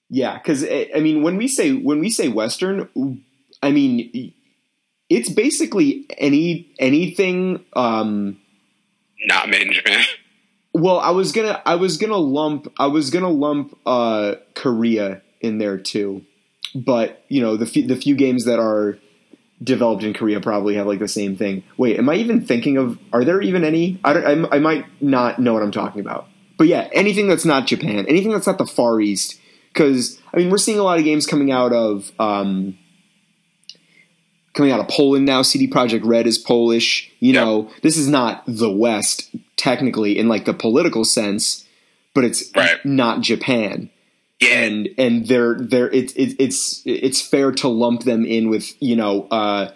Yeah, 0.09 0.37
because 0.37 0.63
I 0.63 0.99
mean, 1.01 1.21
when 1.21 1.37
we 1.37 1.47
say 1.47 1.73
when 1.73 1.99
we 1.99 2.09
say 2.09 2.29
Western, 2.29 3.23
I 3.61 3.71
mean 3.71 4.33
it's 5.09 5.29
basically 5.29 6.05
any 6.17 6.69
anything. 6.79 7.65
Um, 7.73 8.39
Not 9.25 9.49
Japan. 9.51 10.03
well, 10.73 10.99
I 10.99 11.11
was 11.11 11.31
gonna 11.31 11.61
I 11.65 11.75
was 11.75 11.97
gonna 11.97 12.17
lump 12.17 12.71
I 12.77 12.87
was 12.87 13.09
gonna 13.09 13.29
lump 13.29 13.77
uh, 13.85 14.35
Korea 14.55 15.21
in 15.41 15.57
there 15.57 15.77
too, 15.77 16.25
but 16.75 17.23
you 17.27 17.41
know 17.41 17.57
the 17.57 17.65
few, 17.65 17.87
the 17.87 17.95
few 17.95 18.15
games 18.15 18.45
that 18.45 18.59
are 18.59 18.97
developed 19.63 20.03
in 20.03 20.13
Korea 20.13 20.39
probably 20.39 20.75
have 20.75 20.87
like 20.87 20.99
the 20.99 21.07
same 21.07 21.35
thing. 21.35 21.63
Wait, 21.77 21.97
am 21.97 22.09
I 22.09 22.15
even 22.15 22.45
thinking 22.45 22.77
of? 22.77 22.99
Are 23.13 23.23
there 23.23 23.41
even 23.41 23.63
any? 23.63 23.99
I, 24.03 24.13
don't, 24.13 24.45
I, 24.45 24.55
I 24.57 24.59
might 24.59 24.85
not 25.01 25.39
know 25.39 25.53
what 25.53 25.63
I'm 25.63 25.71
talking 25.71 26.01
about. 26.01 26.27
But 26.57 26.67
yeah, 26.67 26.89
anything 26.91 27.27
that's 27.27 27.45
not 27.45 27.67
Japan, 27.67 28.05
anything 28.07 28.31
that's 28.31 28.47
not 28.47 28.57
the 28.57 28.65
Far 28.65 28.99
East, 28.99 29.39
because 29.77 30.19
I 30.33 30.37
mean 30.37 30.49
we're 30.49 30.57
seeing 30.57 30.79
a 30.79 30.83
lot 30.83 30.97
of 30.97 31.05
games 31.05 31.25
coming 31.27 31.51
out 31.51 31.71
of 31.73 32.11
um, 32.19 32.77
coming 34.53 34.71
out 34.71 34.79
of 34.79 34.87
Poland 34.87 35.25
now. 35.25 35.41
CD 35.43 35.67
Projekt 35.67 36.01
Red 36.03 36.25
is 36.27 36.37
Polish. 36.37 37.11
You 37.19 37.33
Yep. 37.33 37.43
know, 37.45 37.69
this 37.83 37.97
is 37.97 38.07
not 38.07 38.43
the 38.47 38.71
West 38.71 39.29
technically 39.55 40.17
in 40.17 40.27
like 40.27 40.45
the 40.45 40.53
political 40.53 41.05
sense, 41.05 41.65
but 42.13 42.23
it's 42.23 42.51
Right. 42.55 42.83
not 42.85 43.21
Japan 43.21 43.89
Yeah, 44.41 44.49
and 44.63 44.89
and 44.97 45.27
they're 45.27 45.55
they're 45.59 45.91
it's 45.91 46.13
it, 46.13 46.35
it's 46.39 46.81
it's 46.85 47.21
fair 47.21 47.51
to 47.53 47.67
lump 47.67 48.03
them 48.03 48.25
in 48.25 48.49
with 48.49 48.73
you 48.81 48.95
know 48.95 49.27
uh, 49.29 49.71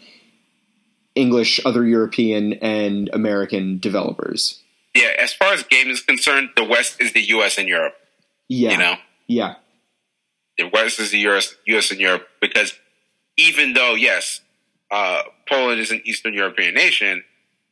English, 1.15 1.59
other 1.65 1.85
European, 1.85 2.53
and 2.53 3.09
American 3.13 3.79
developers. 3.79 4.61
yeah. 4.95 5.11
As 5.19 5.33
far 5.33 5.53
as 5.53 5.63
game 5.63 5.89
is 5.89 6.01
concerned, 6.01 6.49
the 6.55 6.63
West 6.63 7.01
is 7.01 7.11
the 7.13 7.21
U.S. 7.35 7.57
and 7.57 7.67
Europe. 7.67 7.95
Yeah, 8.47 8.71
You 8.71 8.77
know, 8.77 8.95
yeah, 9.27 9.55
the 10.61 10.69
West 10.69 10.99
is 10.99 11.11
the 11.11 11.19
US, 11.29 11.55
US 11.65 11.91
and 11.91 11.99
Europe 11.99 12.27
because 12.39 12.73
even 13.37 13.73
though 13.73 13.95
yes, 13.95 14.41
uh, 14.89 15.21
Poland 15.47 15.79
is 15.79 15.91
an 15.91 16.01
Eastern 16.05 16.33
European 16.33 16.73
nation, 16.73 17.23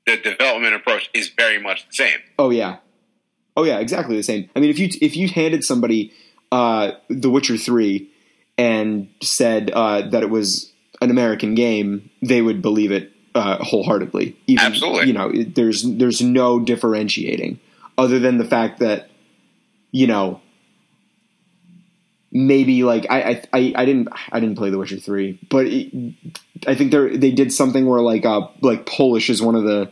the 0.06 0.18
development 0.18 0.74
approach 0.74 1.10
is 1.14 1.30
very 1.30 1.62
much 1.62 1.88
the 1.88 1.94
same. 1.94 2.20
oh 2.38 2.50
yeah, 2.50 2.78
oh 3.56 3.64
yeah, 3.64 3.80
exactly 3.80 4.16
the 4.16 4.24
same. 4.24 4.50
I 4.56 4.60
mean, 4.60 4.70
if 4.70 4.80
you 4.80 4.90
if 5.02 5.16
you 5.16 5.28
handed 5.28 5.64
somebody 5.64 6.14
uh, 6.52 6.92
The 7.10 7.30
Witcher 7.30 7.58
three 7.58 8.10
and 8.58 9.10
said 9.22 9.72
uh, 9.72 10.10
that 10.10 10.24
it 10.24 10.30
was 10.30 10.72
an 11.02 11.12
American 11.12 11.56
game, 11.56 12.10
they 12.22 12.42
would 12.42 12.62
believe 12.62 12.92
it 12.92 13.12
uh, 13.36 13.64
wholeheartedly. 13.64 14.38
Even, 14.48 14.66
Absolutely. 14.66 15.08
you 15.08 15.14
know, 15.14 15.32
there's 15.32 15.84
there's 15.84 16.22
no 16.22 16.60
differentiating 16.60 17.60
other 17.98 18.20
than 18.20 18.38
the 18.38 18.46
fact 18.46 18.80
that 18.80 19.10
you 19.92 20.08
know 20.08 20.42
maybe 22.32 22.84
like 22.84 23.06
I 23.10 23.42
I 23.54 23.74
I, 23.76 23.86
didn't 23.86 24.10
I 24.32 24.40
didn't 24.40 24.56
play 24.58 24.70
The 24.70 24.78
Witcher 24.78 24.98
three, 24.98 25.40
but 25.50 25.66
it, 25.68 25.92
I 26.68 26.76
think 26.76 26.92
they 26.92 27.18
they 27.18 27.32
did 27.32 27.52
something 27.54 27.86
where 27.86 28.02
like 28.02 28.26
uh 28.26 28.48
like 28.62 28.86
Polish 28.86 29.30
is 29.30 29.42
one 29.42 29.56
of 29.56 29.64
the 29.64 29.92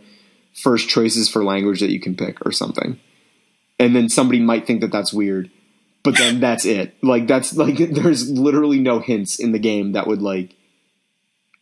first 0.53 0.89
choices 0.89 1.29
for 1.29 1.43
language 1.43 1.79
that 1.81 1.89
you 1.91 1.99
can 1.99 2.15
pick 2.15 2.45
or 2.45 2.51
something, 2.51 2.99
and 3.79 3.95
then 3.95 4.09
somebody 4.09 4.39
might 4.39 4.65
think 4.67 4.81
that 4.81 4.91
that's 4.91 5.13
weird, 5.13 5.49
but 6.03 6.17
then 6.17 6.39
that's 6.45 6.65
it. 6.65 6.95
Like 7.03 7.27
that's 7.27 7.55
like 7.55 7.77
there's 7.91 8.29
literally 8.29 8.79
no 8.79 8.99
hints 8.99 9.39
in 9.39 9.51
the 9.51 9.59
game 9.59 9.93
that 9.93 10.07
would 10.07 10.21
like 10.21 10.55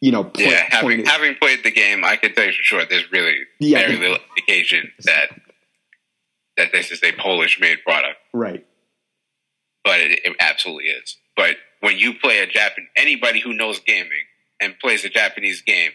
you 0.01 0.11
know 0.11 0.23
point, 0.25 0.39
yeah, 0.47 0.65
having 0.69 1.05
having 1.05 1.35
played 1.35 1.63
the 1.63 1.71
game, 1.71 2.03
I 2.03 2.15
can 2.17 2.33
tell 2.33 2.45
you 2.45 2.51
for 2.51 2.63
sure 2.63 2.85
there's 2.85 3.11
really 3.11 3.35
Yeah. 3.59 3.79
very 3.79 3.97
little 3.97 4.17
indication 4.37 4.91
that 5.05 5.27
that 6.57 6.71
this 6.71 6.91
is 6.91 7.03
a 7.03 7.11
Polish 7.13 7.59
made 7.59 7.79
product, 7.83 8.17
right. 8.33 8.65
But 9.85 10.01
it, 10.01 10.19
it 10.25 10.35
absolutely 10.41 10.85
is. 10.85 11.15
But 11.37 11.55
when 11.79 11.97
you 11.97 12.15
play 12.15 12.39
a 12.39 12.47
Japan, 12.47 12.87
anybody 12.97 13.39
who 13.39 13.53
knows 13.53 13.79
gaming 13.79 14.25
and 14.59 14.77
plays 14.79 15.05
a 15.05 15.09
Japanese 15.09 15.61
game, 15.61 15.91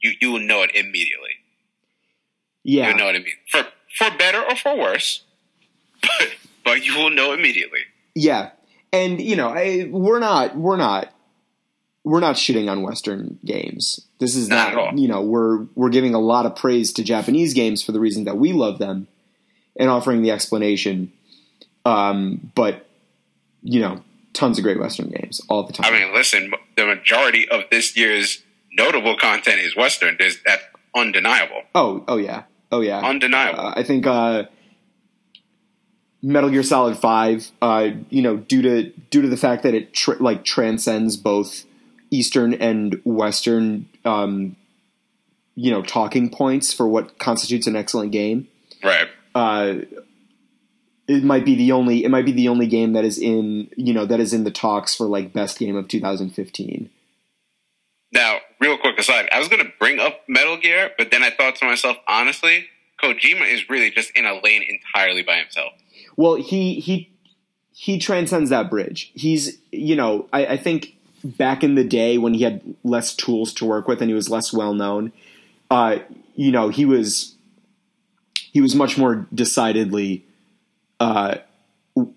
you 0.00 0.12
you 0.20 0.32
will 0.32 0.40
know 0.40 0.62
it 0.62 0.70
immediately. 0.74 1.30
Yeah, 2.62 2.88
You 2.88 2.96
know 2.96 3.04
what 3.04 3.14
I 3.16 3.18
mean? 3.18 3.26
For 3.50 3.66
for 3.98 4.16
better 4.16 4.42
or 4.42 4.56
for 4.56 4.76
worse, 4.78 5.22
but 6.02 6.28
but 6.64 6.84
you 6.86 6.96
will 6.96 7.10
know 7.10 7.32
immediately. 7.34 7.80
Yeah, 8.14 8.50
and 8.92 9.20
you 9.20 9.36
know, 9.36 9.48
I, 9.48 9.86
we're 9.90 10.20
not 10.20 10.56
we're 10.56 10.76
not 10.78 11.12
we're 12.04 12.20
not 12.20 12.36
shitting 12.36 12.70
on 12.70 12.82
Western 12.82 13.38
games. 13.44 14.00
This 14.18 14.36
is 14.36 14.48
Not 14.48 14.56
not, 14.56 14.68
at 14.72 14.78
all. 14.94 14.98
you 14.98 15.08
know 15.08 15.22
we're 15.22 15.64
we're 15.74 15.90
giving 15.90 16.14
a 16.14 16.20
lot 16.20 16.46
of 16.46 16.54
praise 16.56 16.92
to 16.94 17.02
Japanese 17.04 17.52
games 17.54 17.82
for 17.82 17.92
the 17.92 18.00
reason 18.00 18.24
that 18.24 18.36
we 18.38 18.52
love 18.52 18.78
them, 18.78 19.08
and 19.78 19.90
offering 19.90 20.22
the 20.22 20.30
explanation. 20.30 21.12
Um, 21.84 22.50
but 22.54 22.83
you 23.64 23.80
know, 23.80 24.04
tons 24.34 24.58
of 24.58 24.64
great 24.64 24.78
Western 24.78 25.08
games 25.08 25.40
all 25.48 25.64
the 25.64 25.72
time. 25.72 25.92
I 25.92 25.98
mean, 25.98 26.14
listen, 26.14 26.52
the 26.76 26.86
majority 26.86 27.48
of 27.48 27.64
this 27.70 27.96
year's 27.96 28.42
notable 28.72 29.16
content 29.16 29.60
is 29.60 29.74
Western. 29.74 30.16
There's 30.18 30.40
that 30.46 30.60
undeniable, 30.94 31.62
oh, 31.74 32.04
oh 32.06 32.18
yeah, 32.18 32.44
oh 32.70 32.80
yeah, 32.80 33.00
undeniable. 33.00 33.60
Uh, 33.60 33.74
I 33.74 33.82
think 33.82 34.06
uh, 34.06 34.44
Metal 36.22 36.50
Gear 36.50 36.62
Solid 36.62 36.98
Five, 36.98 37.50
uh, 37.62 37.88
you 38.10 38.22
know, 38.22 38.36
due 38.36 38.62
to 38.62 38.90
due 39.10 39.22
to 39.22 39.28
the 39.28 39.36
fact 39.36 39.62
that 39.62 39.74
it 39.74 39.94
tr- 39.94 40.20
like 40.20 40.44
transcends 40.44 41.16
both 41.16 41.64
Eastern 42.10 42.54
and 42.54 43.00
Western, 43.04 43.88
um, 44.04 44.56
you 45.54 45.70
know, 45.70 45.82
talking 45.82 46.30
points 46.30 46.72
for 46.72 46.86
what 46.86 47.18
constitutes 47.18 47.66
an 47.66 47.76
excellent 47.76 48.12
game. 48.12 48.46
right. 48.82 49.08
It 51.06 51.22
might 51.22 51.44
be 51.44 51.54
the 51.54 51.72
only 51.72 52.04
it 52.04 52.08
might 52.08 52.24
be 52.24 52.32
the 52.32 52.48
only 52.48 52.66
game 52.66 52.92
that 52.94 53.04
is 53.04 53.18
in 53.18 53.68
you 53.76 53.92
know 53.92 54.06
that 54.06 54.20
is 54.20 54.32
in 54.32 54.44
the 54.44 54.50
talks 54.50 54.94
for 54.94 55.06
like 55.06 55.32
best 55.32 55.58
game 55.58 55.76
of 55.76 55.88
2015. 55.88 56.90
Now, 58.12 58.38
real 58.60 58.78
quick 58.78 58.98
aside, 58.98 59.28
I 59.32 59.38
was 59.40 59.48
going 59.48 59.64
to 59.64 59.72
bring 59.80 59.98
up 59.98 60.20
Metal 60.28 60.56
Gear, 60.56 60.92
but 60.96 61.10
then 61.10 61.24
I 61.24 61.30
thought 61.30 61.56
to 61.56 61.64
myself, 61.64 61.96
honestly, 62.06 62.68
Kojima 63.02 63.52
is 63.52 63.68
really 63.68 63.90
just 63.90 64.12
in 64.16 64.24
a 64.24 64.34
lane 64.34 64.62
entirely 64.62 65.22
by 65.22 65.36
himself. 65.38 65.72
Well, 66.16 66.36
he 66.36 66.80
he 66.80 67.10
he 67.72 67.98
transcends 67.98 68.50
that 68.50 68.70
bridge. 68.70 69.10
He's 69.14 69.58
you 69.72 69.96
know 69.96 70.28
I, 70.32 70.46
I 70.46 70.56
think 70.56 70.96
back 71.24 71.64
in 71.64 71.74
the 71.74 71.84
day 71.84 72.18
when 72.18 72.34
he 72.34 72.44
had 72.44 72.62
less 72.84 73.14
tools 73.14 73.52
to 73.54 73.64
work 73.64 73.88
with 73.88 74.00
and 74.00 74.10
he 74.10 74.14
was 74.14 74.30
less 74.30 74.52
well 74.52 74.74
known, 74.74 75.12
uh, 75.70 75.98
you 76.34 76.52
know 76.52 76.68
he 76.68 76.84
was 76.84 77.34
he 78.52 78.60
was 78.60 78.74
much 78.74 78.96
more 78.96 79.26
decidedly 79.34 80.24
uh, 81.04 81.38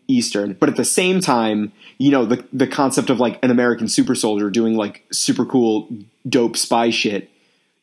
Eastern, 0.07 0.53
but 0.53 0.69
at 0.69 0.77
the 0.77 0.85
same 0.85 1.19
time, 1.19 1.73
you 1.97 2.09
know 2.09 2.25
the 2.25 2.47
the 2.53 2.65
concept 2.67 3.09
of 3.09 3.19
like 3.19 3.37
an 3.43 3.51
American 3.51 3.87
super 3.87 4.15
soldier 4.15 4.49
doing 4.49 4.75
like 4.75 5.03
super 5.11 5.45
cool 5.45 5.89
dope 6.27 6.55
spy 6.55 6.89
shit 6.89 7.29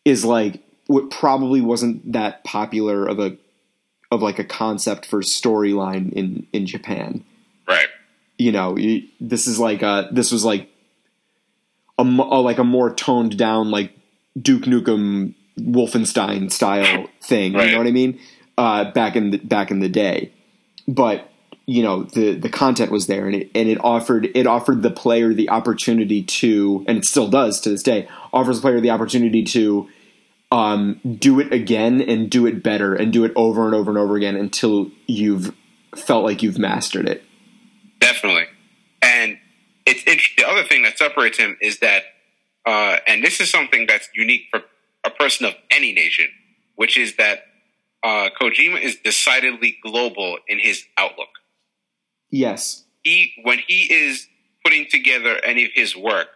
is 0.04 0.24
like 0.24 0.62
what 0.86 1.10
probably 1.10 1.60
wasn't 1.60 2.12
that 2.12 2.42
popular 2.42 3.06
of 3.06 3.20
a 3.20 3.36
of 4.10 4.22
like 4.22 4.38
a 4.38 4.44
concept 4.44 5.04
for 5.04 5.20
storyline 5.20 6.12
in 6.12 6.46
in 6.52 6.66
Japan. 6.66 7.22
Right. 7.68 7.88
You 8.38 8.50
know, 8.50 8.76
you, 8.76 9.06
this 9.20 9.46
is 9.46 9.60
like 9.60 9.82
uh 9.82 10.08
this 10.10 10.32
was 10.32 10.44
like 10.44 10.70
a, 11.98 12.02
a 12.02 12.40
like 12.40 12.58
a 12.58 12.64
more 12.64 12.92
toned 12.92 13.36
down 13.36 13.70
like 13.70 13.92
Duke 14.40 14.64
Nukem 14.64 15.34
Wolfenstein 15.58 16.50
style 16.50 17.08
thing. 17.22 17.52
You 17.52 17.72
know 17.72 17.78
what 17.78 17.86
I 17.86 17.92
mean? 17.92 18.18
Uh, 18.56 18.90
back 18.92 19.16
in 19.16 19.30
the 19.30 19.38
back 19.38 19.70
in 19.70 19.80
the 19.80 19.88
day, 19.88 20.32
but 20.86 21.30
you 21.66 21.82
know 21.82 22.02
the 22.02 22.34
the 22.34 22.50
content 22.50 22.90
was 22.90 23.06
there 23.06 23.26
and 23.26 23.34
it 23.34 23.50
and 23.54 23.68
it 23.68 23.78
offered 23.82 24.28
it 24.34 24.46
offered 24.46 24.82
the 24.82 24.90
player 24.90 25.32
the 25.32 25.48
opportunity 25.48 26.22
to 26.22 26.84
and 26.86 26.98
it 26.98 27.04
still 27.04 27.28
does 27.28 27.60
to 27.60 27.70
this 27.70 27.82
day 27.82 28.06
offers 28.32 28.56
the 28.56 28.62
player 28.62 28.80
the 28.80 28.90
opportunity 28.90 29.42
to 29.42 29.88
um, 30.54 31.00
do 31.18 31.40
it 31.40 31.52
again 31.52 32.00
and 32.00 32.30
do 32.30 32.46
it 32.46 32.62
better 32.62 32.94
and 32.94 33.12
do 33.12 33.24
it 33.24 33.32
over 33.34 33.66
and 33.66 33.74
over 33.74 33.90
and 33.90 33.98
over 33.98 34.16
again 34.16 34.36
until 34.36 34.90
you've 35.06 35.52
felt 35.96 36.24
like 36.24 36.44
you've 36.44 36.58
mastered 36.58 37.08
it. 37.08 37.24
Definitely. 37.98 38.46
And 39.02 39.38
it's 39.84 40.04
the 40.04 40.46
other 40.46 40.62
thing 40.62 40.84
that 40.84 40.96
separates 40.96 41.38
him 41.38 41.56
is 41.60 41.80
that, 41.80 42.04
uh, 42.64 42.98
and 43.06 43.22
this 43.24 43.40
is 43.40 43.50
something 43.50 43.86
that's 43.86 44.08
unique 44.14 44.42
for 44.50 44.62
a 45.04 45.10
person 45.10 45.44
of 45.44 45.54
any 45.72 45.92
nation, 45.92 46.28
which 46.76 46.96
is 46.96 47.16
that 47.16 47.46
uh, 48.04 48.28
Kojima 48.38 48.80
is 48.80 48.96
decidedly 49.02 49.78
global 49.82 50.38
in 50.46 50.58
his 50.58 50.84
outlook. 50.98 51.30
Yes. 52.30 52.84
He, 53.02 53.32
when 53.42 53.58
he 53.66 53.92
is 53.92 54.28
putting 54.64 54.86
together 54.90 55.40
any 55.42 55.64
of 55.64 55.70
his 55.74 55.96
work, 55.96 56.28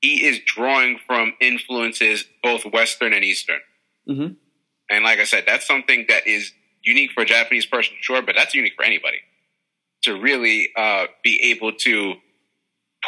he 0.00 0.26
is 0.26 0.40
drawing 0.44 0.98
from 1.06 1.34
influences 1.40 2.24
both 2.42 2.64
Western 2.64 3.12
and 3.12 3.24
Eastern. 3.24 3.60
Mhm. 4.08 4.36
And 4.90 5.04
like 5.04 5.18
I 5.18 5.24
said, 5.24 5.44
that's 5.46 5.66
something 5.66 6.06
that 6.08 6.26
is 6.26 6.52
unique 6.82 7.12
for 7.12 7.22
a 7.22 7.26
Japanese 7.26 7.66
person, 7.66 7.96
sure, 8.00 8.22
but 8.22 8.34
that's 8.34 8.54
unique 8.54 8.74
for 8.76 8.84
anybody 8.84 9.18
to 10.02 10.20
really 10.20 10.70
uh, 10.76 11.06
be 11.22 11.50
able 11.50 11.72
to 11.72 12.14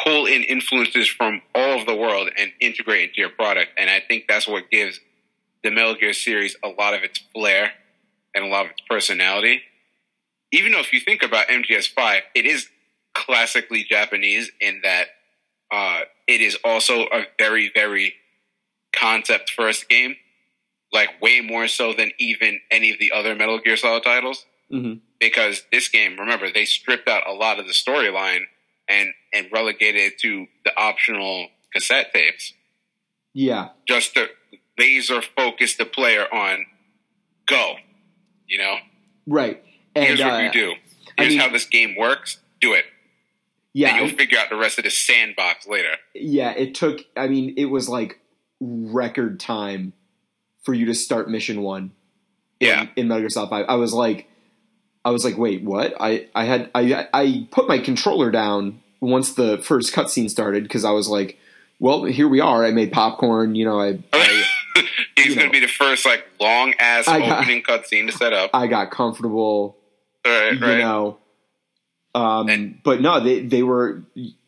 pull 0.03 0.25
in 0.25 0.43
influences 0.43 1.07
from 1.07 1.41
all 1.55 1.79
of 1.79 1.85
the 1.85 1.95
world 1.95 2.29
and 2.37 2.51
integrate 2.59 3.09
into 3.09 3.21
your 3.21 3.29
product. 3.29 3.71
And 3.77 3.89
I 3.89 3.99
think 3.99 4.25
that's 4.27 4.47
what 4.47 4.69
gives 4.69 4.99
the 5.63 5.71
Metal 5.71 5.95
Gear 5.95 6.13
series 6.13 6.55
a 6.63 6.69
lot 6.69 6.93
of 6.93 7.03
its 7.03 7.19
flair 7.33 7.71
and 8.33 8.45
a 8.45 8.47
lot 8.47 8.65
of 8.65 8.71
its 8.71 8.81
personality. 8.89 9.61
Even 10.51 10.71
though 10.71 10.79
if 10.79 10.91
you 10.93 10.99
think 10.99 11.23
about 11.23 11.47
MGS5, 11.47 12.21
it 12.35 12.45
is 12.45 12.67
classically 13.13 13.83
Japanese 13.83 14.51
in 14.59 14.81
that 14.83 15.07
uh, 15.71 16.01
it 16.27 16.41
is 16.41 16.57
also 16.63 17.03
a 17.03 17.25
very, 17.37 17.71
very 17.73 18.15
concept 18.93 19.49
first 19.49 19.87
game, 19.87 20.15
like 20.91 21.09
way 21.21 21.39
more 21.39 21.67
so 21.67 21.93
than 21.93 22.11
even 22.19 22.59
any 22.69 22.91
of 22.91 22.99
the 22.99 23.11
other 23.13 23.35
Metal 23.35 23.59
Gear 23.59 23.77
Solid 23.77 24.03
titles 24.03 24.45
hmm 24.69 24.93
because 25.21 25.63
this 25.71 25.87
game, 25.87 26.17
remember, 26.19 26.51
they 26.51 26.65
stripped 26.65 27.07
out 27.07 27.27
a 27.27 27.31
lot 27.31 27.59
of 27.59 27.67
the 27.67 27.71
storyline 27.71 28.41
and 28.89 29.13
and 29.31 29.47
relegated 29.53 30.01
it 30.01 30.19
to 30.19 30.47
the 30.65 30.77
optional 30.77 31.47
cassette 31.71 32.11
tapes. 32.13 32.53
Yeah. 33.33 33.69
Just 33.87 34.15
to 34.15 34.27
laser 34.77 35.21
focus 35.21 35.77
the 35.77 35.85
player 35.85 36.25
on 36.33 36.65
go. 37.45 37.75
You 38.51 38.57
know? 38.57 38.75
Right. 39.25 39.63
And, 39.95 40.05
Here's 40.05 40.19
what 40.19 40.33
uh, 40.33 40.37
you 40.39 40.51
do. 40.51 40.73
I 41.17 41.21
Here's 41.23 41.29
mean- 41.29 41.39
how 41.39 41.49
this 41.49 41.65
game 41.65 41.95
works. 41.97 42.37
Do 42.59 42.73
it. 42.73 42.83
Yeah. 43.73 43.95
and 43.95 44.05
you'll 44.09 44.17
figure 44.17 44.37
out 44.37 44.49
the 44.49 44.57
rest 44.57 44.77
of 44.77 44.83
the 44.83 44.89
sandbox 44.91 45.65
later. 45.65 45.95
yeah. 46.13 46.51
It 46.51 46.75
took. 46.75 46.99
I 47.15 47.29
mean, 47.29 47.53
it 47.55 47.65
was 47.65 47.87
like 47.87 48.19
record 48.59 49.39
time 49.39 49.93
for 50.63 50.73
you 50.73 50.85
to 50.87 50.93
start 50.93 51.29
mission 51.29 51.61
one. 51.61 51.91
Yeah. 52.59 52.81
in, 52.81 52.89
in 52.97 53.07
Metal 53.07 53.21
Gear 53.21 53.29
Solid 53.29 53.49
Five. 53.49 53.65
I 53.69 53.75
was 53.75 53.93
like, 53.93 54.27
I 55.05 55.11
was 55.11 55.23
like, 55.23 55.37
wait, 55.37 55.63
what? 55.63 55.95
I 55.99 56.27
I 56.35 56.43
had 56.43 56.69
I 56.75 57.07
I 57.13 57.47
put 57.49 57.67
my 57.69 57.79
controller 57.79 58.29
down 58.29 58.81
once 58.99 59.33
the 59.33 59.57
first 59.59 59.93
cutscene 59.95 60.29
started 60.29 60.63
because 60.63 60.83
I 60.85 60.91
was 60.91 61.07
like, 61.07 61.39
well, 61.79 62.03
here 62.03 62.27
we 62.27 62.39
are. 62.41 62.65
I 62.65 62.71
made 62.71 62.91
popcorn. 62.91 63.55
You 63.55 63.65
know, 63.65 63.79
I 63.79 63.99
I, 64.13 64.43
He's 65.17 65.35
going 65.35 65.47
to 65.47 65.51
be 65.51 65.59
the 65.59 65.67
first 65.67 66.05
like 66.05 66.25
long 66.39 66.73
ass 66.79 67.07
opening 67.07 67.63
cutscene 67.63 68.07
to 68.07 68.11
set 68.11 68.33
up. 68.33 68.51
I 68.53 68.67
got 68.67 68.91
comfortable. 68.91 69.77
right, 70.25 70.53
you 70.53 70.59
right. 70.59 70.77
know. 70.79 71.17
Um, 72.15 72.49
And- 72.49 72.83
but 72.83 73.01
no, 73.01 73.19
they 73.19 73.41
they 73.41 73.63
were 73.63 74.03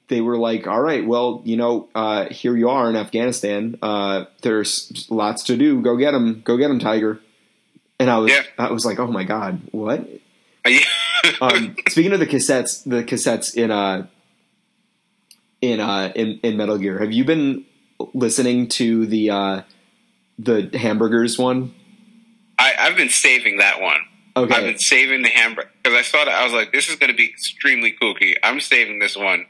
they 0.10 0.22
were 0.22 0.38
like, 0.38 0.68
all 0.68 0.82
right, 0.82 1.06
well, 1.06 1.42
you 1.46 1.56
know, 1.58 1.88
uh, 1.96 2.26
here 2.30 2.56
you 2.58 2.70
are 2.70 2.90
in 2.90 2.96
Afghanistan. 2.96 3.78
Uh, 3.82 4.26
there's 4.42 5.08
lots 5.10 5.44
to 5.46 5.58
do. 5.58 5.82
Go 5.82 5.96
get 5.98 6.14
him. 6.14 6.42
Go 6.44 6.58
get 6.58 6.70
him, 6.70 6.80
Tiger. 6.80 7.20
And 8.00 8.10
I 8.10 8.18
was 8.20 8.32
Yeah. 8.32 8.44
I 8.58 8.72
was 8.72 8.86
like, 8.86 9.00
oh 9.00 9.08
my 9.08 9.24
god, 9.24 9.62
what? 9.72 10.08
Um, 11.40 11.76
speaking 11.88 12.12
of 12.12 12.20
the 12.20 12.28
cassettes, 12.28 12.84
the 12.84 13.02
cassettes 13.02 13.56
in 13.56 13.72
uh 13.72 14.08
in 15.62 15.80
uh 15.80 16.12
in, 16.16 16.40
in 16.44 16.58
Metal 16.58 16.78
Gear, 16.78 17.00
have 17.00 17.14
you 17.14 17.24
been 17.24 17.66
listening 18.14 18.68
to 18.70 19.06
the 19.06 19.30
uh 19.30 19.62
the 20.40 20.70
hamburgers 20.78 21.38
one? 21.38 21.74
I, 22.60 22.74
I've 22.80 22.98
been 22.98 23.10
saving 23.10 23.58
that 23.58 23.82
one. 23.82 24.00
Okay, 24.36 24.56
I've 24.56 24.64
been 24.64 24.80
saving 24.80 25.22
the 25.22 25.30
hamburger 25.30 25.70
because 25.84 25.98
I 25.98 26.02
saw 26.02 26.26
that 26.26 26.34
I 26.34 26.44
was 26.44 26.54
like, 26.54 26.72
this 26.72 26.90
is 26.90 26.96
going 26.96 27.12
to 27.12 27.16
be 27.18 27.26
extremely 27.30 27.96
kooky. 28.02 28.34
I'm 28.44 28.60
saving 28.60 29.00
this 29.00 29.16
one 29.16 29.46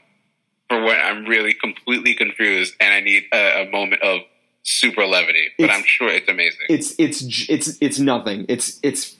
for 0.68 0.82
when 0.82 0.98
I'm 1.00 1.24
really 1.24 1.54
completely 1.54 2.14
confused 2.14 2.74
and 2.80 2.92
I 2.92 3.00
need 3.00 3.24
a, 3.32 3.62
a 3.66 3.70
moment 3.70 4.02
of 4.02 4.20
super 4.62 5.06
levity. 5.06 5.48
But 5.58 5.64
It's- 5.64 5.78
I'm 5.78 5.84
sure 5.86 6.08
it's 6.08 6.28
amazing. 6.28 6.66
it's 6.68 6.94
it's 6.98 7.48
it's 7.48 7.78
it's 7.80 7.98
nothing. 7.98 8.44
It's 8.48 8.78
it's 8.82 9.16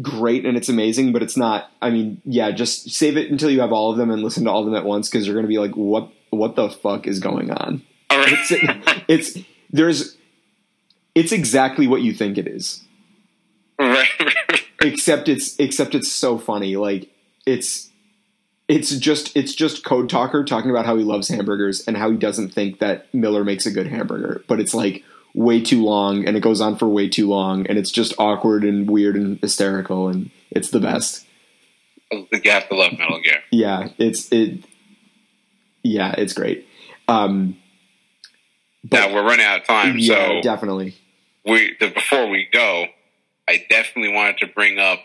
great 0.00 0.46
and 0.46 0.56
it's 0.56 0.68
amazing, 0.68 1.12
but 1.12 1.22
it's 1.22 1.36
not. 1.36 1.70
I 1.80 1.90
mean, 1.90 2.22
yeah, 2.24 2.50
just 2.52 2.90
save 2.90 3.16
it 3.16 3.30
until 3.30 3.50
you 3.50 3.60
have 3.60 3.72
all 3.72 3.90
of 3.90 3.96
them 3.98 4.10
and 4.10 4.22
listen 4.22 4.44
to 4.44 4.50
all 4.50 4.60
of 4.60 4.66
them 4.66 4.74
at 4.76 4.84
once 4.84 5.08
because 5.08 5.26
you're 5.26 5.34
going 5.34 5.44
to 5.46 5.48
be 5.48 5.58
like, 5.58 5.72
what 5.76 6.10
what 6.30 6.54
the 6.56 6.70
fuck 6.70 7.06
is 7.08 7.18
going 7.18 7.50
on? 7.50 7.82
All 8.10 8.18
right. 8.18 8.32
It's 8.50 9.32
it's 9.36 9.38
there's 9.70 10.16
it's 11.14 11.32
exactly 11.32 11.86
what 11.86 12.02
you 12.02 12.12
think 12.12 12.38
it 12.38 12.46
is. 12.46 12.82
right. 13.78 14.08
except 14.80 15.28
it's 15.28 15.58
except 15.58 15.94
it's 15.94 16.10
so 16.10 16.38
funny 16.38 16.76
like 16.76 17.08
it's 17.46 17.90
it's 18.68 18.90
just 18.96 19.36
it's 19.36 19.54
just 19.54 19.84
code 19.84 20.08
talker 20.08 20.44
talking 20.44 20.70
about 20.70 20.86
how 20.86 20.96
he 20.96 21.04
loves 21.04 21.28
hamburgers 21.28 21.86
and 21.86 21.96
how 21.96 22.10
he 22.10 22.16
doesn't 22.16 22.52
think 22.52 22.78
that 22.80 23.12
miller 23.14 23.44
makes 23.44 23.64
a 23.66 23.70
good 23.70 23.86
hamburger 23.86 24.42
but 24.48 24.58
it's 24.60 24.74
like 24.74 25.04
way 25.34 25.60
too 25.60 25.84
long 25.84 26.26
and 26.26 26.36
it 26.36 26.40
goes 26.40 26.60
on 26.60 26.76
for 26.76 26.88
way 26.88 27.08
too 27.08 27.28
long 27.28 27.66
and 27.68 27.78
it's 27.78 27.90
just 27.90 28.12
awkward 28.18 28.64
and 28.64 28.90
weird 28.90 29.14
and 29.16 29.38
hysterical 29.40 30.08
and 30.08 30.30
it's 30.50 30.70
the 30.70 30.80
best 30.80 31.24
you 32.10 32.50
have 32.50 32.68
to 32.68 32.74
love 32.74 32.92
Metal 32.98 33.20
Gear. 33.20 33.40
yeah 33.50 33.88
it's 33.98 34.30
it 34.32 34.64
yeah 35.82 36.12
it's 36.18 36.32
great 36.32 36.66
um 37.08 37.56
Now 38.90 39.14
we're 39.14 39.22
running 39.24 39.46
out 39.46 39.60
of 39.60 39.66
time, 39.66 39.96
yeah 39.98 40.26
so 40.28 40.40
definitely 40.42 40.96
we 41.44 41.76
the, 41.80 41.88
before 41.88 42.28
we 42.28 42.48
go, 42.52 42.86
I 43.48 43.64
definitely 43.68 44.14
wanted 44.14 44.38
to 44.38 44.46
bring 44.46 44.78
up 44.78 45.00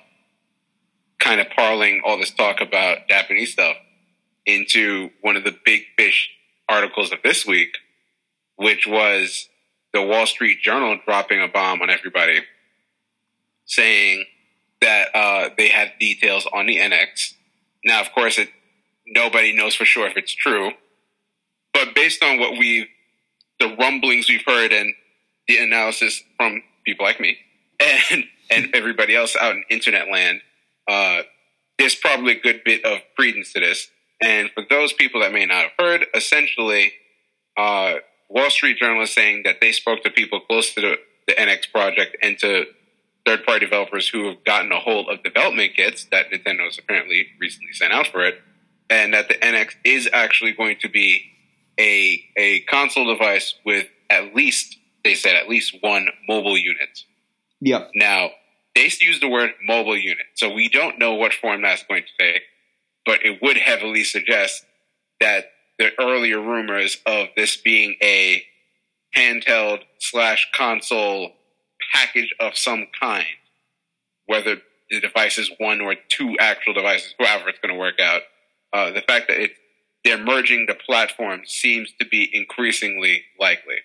kind 1.19 1.41
of 1.41 1.47
parlaying 1.47 1.99
all 2.05 2.17
this 2.17 2.31
talk 2.31 2.61
about 2.61 3.07
Japanese 3.09 3.53
stuff 3.53 3.75
into 4.45 5.09
one 5.21 5.35
of 5.35 5.43
the 5.43 5.55
big 5.65 5.81
fish 5.97 6.29
articles 6.69 7.11
of 7.11 7.19
this 7.23 7.45
week, 7.45 7.77
which 8.55 8.87
was 8.87 9.49
the 9.93 10.01
Wall 10.01 10.25
Street 10.25 10.61
Journal 10.61 10.99
dropping 11.05 11.41
a 11.41 11.47
bomb 11.47 11.81
on 11.81 11.89
everybody, 11.89 12.41
saying 13.65 14.25
that 14.81 15.09
uh, 15.15 15.49
they 15.57 15.69
had 15.69 15.93
details 15.99 16.47
on 16.53 16.67
the 16.67 16.77
NX. 16.77 17.33
Now, 17.83 18.01
of 18.01 18.11
course, 18.13 18.37
it 18.37 18.49
nobody 19.05 19.53
knows 19.55 19.75
for 19.75 19.85
sure 19.85 20.07
if 20.07 20.17
it's 20.17 20.33
true, 20.33 20.71
but 21.73 21.95
based 21.95 22.23
on 22.23 22.39
what 22.39 22.51
we 22.51 22.89
the 23.59 23.75
rumblings 23.75 24.29
we've 24.29 24.43
heard 24.45 24.71
and 24.71 24.93
the 25.47 25.57
analysis 25.57 26.21
from 26.37 26.61
people 26.85 27.05
like 27.05 27.19
me 27.19 27.37
and 27.79 28.25
and 28.49 28.69
everybody 28.73 29.15
else 29.15 29.35
out 29.35 29.55
in 29.55 29.63
internet 29.69 30.09
land, 30.09 30.41
uh, 30.87 31.21
there's 31.77 31.95
probably 31.95 32.37
a 32.37 32.39
good 32.39 32.61
bit 32.63 32.85
of 32.85 32.99
credence 33.15 33.53
to 33.53 33.59
this. 33.59 33.89
And 34.23 34.49
for 34.51 34.63
those 34.69 34.93
people 34.93 35.21
that 35.21 35.33
may 35.33 35.45
not 35.45 35.63
have 35.63 35.71
heard, 35.77 36.05
essentially, 36.15 36.93
uh, 37.57 37.95
Wall 38.29 38.49
Street 38.49 38.77
Journal 38.77 39.03
is 39.03 39.13
saying 39.13 39.43
that 39.43 39.57
they 39.61 39.71
spoke 39.71 40.03
to 40.03 40.09
people 40.09 40.39
close 40.39 40.73
to 40.73 40.81
the, 40.81 40.95
the 41.27 41.33
NX 41.33 41.71
project 41.71 42.17
and 42.21 42.37
to 42.39 42.65
third 43.25 43.45
party 43.45 43.65
developers 43.65 44.07
who 44.07 44.27
have 44.27 44.43
gotten 44.45 44.71
a 44.71 44.79
hold 44.79 45.09
of 45.09 45.21
development 45.23 45.73
kits 45.75 46.05
that 46.11 46.31
Nintendo's 46.31 46.79
apparently 46.79 47.27
recently 47.39 47.73
sent 47.73 47.93
out 47.93 48.07
for 48.07 48.23
it, 48.23 48.41
and 48.89 49.13
that 49.13 49.27
the 49.27 49.35
NX 49.35 49.73
is 49.83 50.09
actually 50.13 50.53
going 50.53 50.77
to 50.81 50.89
be 50.89 51.21
a 51.79 52.23
a 52.37 52.61
console 52.61 53.05
device 53.05 53.55
with 53.65 53.87
at 54.09 54.33
least 54.33 54.77
they 55.03 55.15
said 55.15 55.35
at 55.35 55.49
least 55.49 55.75
one 55.81 56.07
mobile 56.27 56.57
unit. 56.57 57.03
yep 57.61 57.89
Now 57.95 58.29
they 58.75 58.91
use 58.99 59.19
the 59.19 59.29
word 59.29 59.51
mobile 59.65 59.97
unit, 59.97 60.25
so 60.35 60.53
we 60.53 60.69
don't 60.69 60.99
know 60.99 61.15
what 61.15 61.33
form 61.33 61.63
that's 61.63 61.83
going 61.83 62.03
to 62.03 62.23
take, 62.23 62.43
but 63.05 63.25
it 63.25 63.39
would 63.41 63.57
heavily 63.57 64.03
suggest 64.03 64.63
that 65.19 65.45
the 65.79 65.89
earlier 65.99 66.39
rumors 66.39 66.97
of 67.05 67.27
this 67.35 67.57
being 67.57 67.95
a 68.01 68.43
handheld 69.15 69.81
slash 69.99 70.47
console 70.53 71.31
package 71.93 72.33
of 72.39 72.57
some 72.57 72.85
kind, 72.99 73.25
whether 74.25 74.57
the 74.89 74.99
device 74.99 75.37
is 75.37 75.51
one 75.57 75.81
or 75.81 75.95
two 76.09 76.35
actual 76.39 76.73
devices, 76.73 77.13
however 77.19 77.49
it's 77.49 77.59
going 77.59 77.73
to 77.73 77.79
work 77.79 77.99
out, 77.99 78.21
uh, 78.73 78.91
the 78.91 79.01
fact 79.01 79.27
that 79.27 79.39
it 79.39 79.51
they're 80.03 80.23
merging 80.23 80.67
the 80.67 80.75
platforms 80.75 81.49
seems 81.49 81.91
to 81.99 82.05
be 82.05 82.29
increasingly 82.31 83.23
likely. 83.39 83.75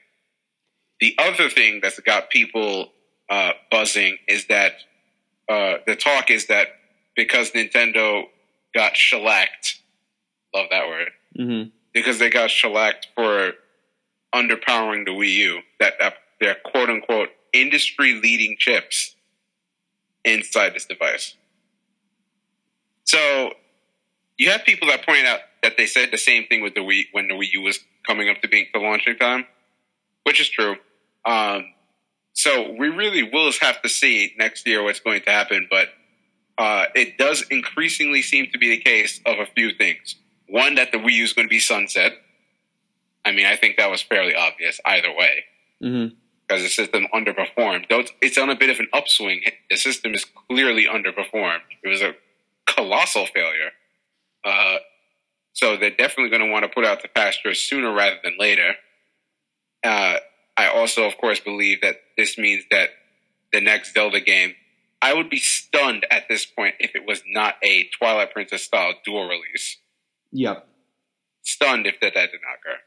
The 1.03 1.17
other 1.19 1.51
thing 1.51 1.81
that's 1.83 1.99
got 1.99 2.31
people 2.31 2.93
uh, 3.29 3.55
buzzing 3.73 4.19
is 4.29 4.47
that 4.47 4.75
uh, 5.49 5.79
the 5.85 5.97
talk 5.97 6.31
is 6.31 6.47
that 6.47 6.69
because 7.17 7.51
Nintendo 7.51 8.27
got 8.73 8.97
shellacked, 8.97 9.81
love 10.55 10.69
that 10.71 10.87
word, 10.87 11.11
hmm 11.37 11.63
because 11.93 12.21
they 12.21 12.31
got 12.31 12.51
shellacked 12.51 13.09
for 13.17 13.53
underpowering 14.33 15.05
the 15.05 15.11
Wii 15.11 15.33
U, 15.35 15.61
that 15.81 15.95
uh, 16.01 16.13
their 16.41 16.55
quote 16.65 16.89
unquote 16.89 17.31
industry 17.53 18.21
leading 18.23 18.55
chips 18.57 19.17
inside 20.25 20.73
this 20.73 20.87
device. 20.87 21.35
So 23.03 23.55
you 24.39 24.51
have 24.51 24.65
people 24.65 24.87
that 24.87 25.05
point 25.05 25.27
out 25.27 25.41
that 25.65 25.77
they 25.77 25.87
said 25.87 26.11
the 26.13 26.17
same 26.17 26.47
thing 26.47 26.63
with 26.63 26.75
the 26.75 26.81
Wii 26.81 27.07
when 27.11 27.27
the 27.27 27.35
Wii 27.35 27.55
U 27.55 27.63
was 27.63 27.81
coming 28.07 28.29
up 28.29 28.41
to 28.43 28.49
being 28.49 28.67
the 28.73 28.79
launching 28.79 29.17
time, 29.17 29.47
which 30.23 30.41
is 30.41 30.49
true. 30.49 30.77
Um, 31.25 31.67
so 32.33 32.73
we 32.79 32.89
really 32.89 33.23
will 33.23 33.53
have 33.61 33.83
to 33.83 33.89
see 33.89 34.35
next 34.39 34.67
year 34.67 34.83
what's 34.83 35.01
going 35.01 35.23
to 35.23 35.31
happen, 35.31 35.69
but 35.71 35.89
uh, 36.59 36.87
it 36.95 37.19
does 37.19 37.45
increasingly 37.51 38.23
seem 38.23 38.49
to 38.53 38.59
be 38.59 38.71
the 38.71 38.79
case 38.79 39.21
of 39.27 39.39
a 39.39 39.47
few 39.47 39.73
things. 39.73 40.17
One, 40.49 40.75
that 40.77 40.93
the 40.93 40.99
Wii 40.99 41.13
U 41.13 41.25
is 41.25 41.33
going 41.33 41.47
to 41.47 41.51
be 41.51 41.59
sunset. 41.59 42.13
I 43.25 43.33
mean, 43.33 43.47
I 43.47 43.57
think 43.57 43.77
that 43.77 43.91
was 43.91 44.03
fairly 44.03 44.35
obvious 44.35 44.81
either 44.85 45.11
way 45.11 45.45
hmm 45.81 46.07
because 46.53 46.63
the 46.63 46.69
system 46.69 47.07
underperformed. 47.15 47.87
It's 48.21 48.37
on 48.37 48.51
a 48.51 48.57
bit 48.57 48.69
of 48.69 48.79
an 48.79 48.89
upswing, 48.93 49.43
the 49.71 49.77
system 49.77 50.13
is 50.13 50.27
clearly 50.49 50.87
underperformed. 50.87 51.61
It 51.83 51.89
was 51.89 52.03
a 52.03 52.15
colossal 52.67 53.27
failure. 53.27 53.71
Uh, 54.45 54.77
so 55.55 55.77
they're 55.77 55.91
definitely 55.91 56.31
going 56.31 56.45
to 56.47 56.51
want 56.51 56.65
to 56.65 56.69
put 56.69 56.85
out 56.85 57.03
the 57.03 57.09
pasture 57.09 57.55
sooner 57.55 57.93
rather 57.93 58.17
than 58.23 58.35
later. 58.39 58.75
Uh, 59.85 60.17
I 60.57 60.69
also, 60.69 61.05
of 61.05 61.17
course, 61.19 61.41
believe 61.41 61.81
that 61.81 61.97
this 62.17 62.37
means 62.37 62.65
that 62.71 62.91
the 63.53 63.61
next 63.61 63.95
Zelda 63.95 64.21
game, 64.21 64.55
I 65.01 65.15
would 65.15 65.31
be 65.31 65.39
stunned 65.39 66.07
at 66.11 66.29
this 66.29 66.47
point 66.47 66.77
if 66.79 66.95
it 66.95 67.07
was 67.07 67.23
not 67.27 67.55
a 67.63 67.89
Twilight 67.99 68.33
Princess 68.33 68.63
style 68.63 68.95
dual 69.05 69.29
release 69.29 69.79
yep 70.31 70.67
stunned 71.43 71.87
if 71.87 72.01
that, 72.01 72.15
that 72.15 72.31
did 72.31 72.41
not 72.43 72.59
occur. 72.59 72.81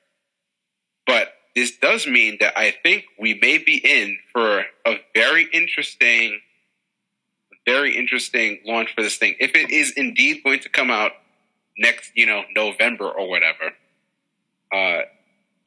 But 1.05 1.33
this 1.55 1.77
does 1.77 2.07
mean 2.07 2.37
that 2.39 2.57
I 2.57 2.73
think 2.83 3.05
we 3.19 3.33
may 3.35 3.57
be 3.57 3.77
in 3.77 4.17
for 4.33 4.65
a 4.85 4.95
very 5.13 5.47
interesting, 5.53 6.39
very 7.65 7.95
interesting 7.95 8.59
launch 8.65 8.93
for 8.95 9.01
this 9.01 9.17
thing. 9.17 9.35
If 9.39 9.55
it 9.55 9.69
is 9.69 9.93
indeed 9.95 10.41
going 10.43 10.61
to 10.61 10.69
come 10.69 10.89
out 10.89 11.11
next, 11.77 12.11
you 12.15 12.25
know, 12.25 12.43
November 12.55 13.09
or 13.09 13.29
whatever, 13.29 13.71
uh, 14.73 15.01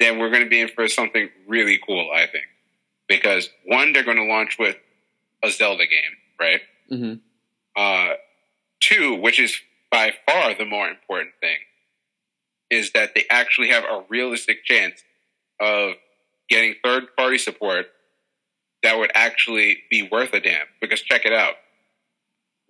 then 0.00 0.18
we're 0.18 0.30
going 0.30 0.44
to 0.44 0.50
be 0.50 0.60
in 0.60 0.68
for 0.68 0.86
something 0.88 1.28
really 1.46 1.78
cool, 1.84 2.10
I 2.14 2.26
think. 2.26 2.44
Because 3.08 3.48
one, 3.64 3.92
they're 3.92 4.04
going 4.04 4.16
to 4.18 4.24
launch 4.24 4.56
with 4.58 4.76
a 5.42 5.50
Zelda 5.50 5.84
game, 5.86 6.16
right? 6.40 6.60
hmm 6.88 7.14
Uh, 7.76 8.14
two, 8.80 9.14
which 9.14 9.38
is 9.40 9.58
by 9.90 10.12
far 10.26 10.54
the 10.54 10.64
more 10.64 10.88
important 10.88 11.32
thing, 11.40 11.58
is 12.70 12.92
that 12.92 13.14
they 13.14 13.24
actually 13.30 13.68
have 13.68 13.84
a 13.84 14.04
realistic 14.08 14.64
chance 14.64 15.02
of 15.60 15.94
getting 16.48 16.74
third 16.84 17.04
party 17.16 17.38
support 17.38 17.86
that 18.82 18.98
would 18.98 19.10
actually 19.14 19.78
be 19.90 20.02
worth 20.10 20.32
a 20.34 20.40
damn. 20.40 20.66
Because 20.80 21.00
check 21.00 21.24
it 21.24 21.32
out. 21.32 21.54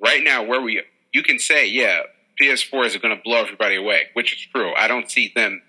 Right 0.01 0.23
now, 0.23 0.45
where 0.45 0.61
we, 0.61 0.83
you 1.13 1.23
can 1.23 1.39
say, 1.39 1.67
yeah, 1.67 2.03
PS4 2.41 2.87
is 2.87 2.97
going 2.97 3.17
to 3.17 3.23
blow 3.23 3.43
everybody 3.43 3.77
away, 3.77 4.05
which 4.15 4.33
is 4.33 4.47
true. 4.55 4.73
I 4.79 4.87
don't 4.89 5.11
see 5.11 5.33
them 5.35 5.61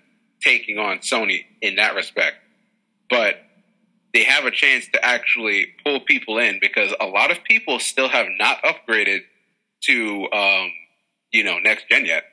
taking 0.42 0.78
on 0.78 0.98
Sony 0.98 1.44
in 1.60 1.76
that 1.76 1.94
respect. 1.94 2.36
But 3.08 3.36
they 4.12 4.24
have 4.24 4.44
a 4.44 4.50
chance 4.50 4.86
to 4.92 5.04
actually 5.04 5.68
pull 5.84 6.00
people 6.00 6.38
in 6.38 6.58
because 6.60 6.92
a 7.00 7.06
lot 7.06 7.30
of 7.30 7.42
people 7.44 7.78
still 7.78 8.08
have 8.08 8.26
not 8.38 8.62
upgraded 8.62 9.20
to, 9.82 10.28
um, 10.32 10.70
you 11.32 11.44
know, 11.44 11.58
next 11.58 11.88
gen 11.88 12.04
yet. 12.04 12.24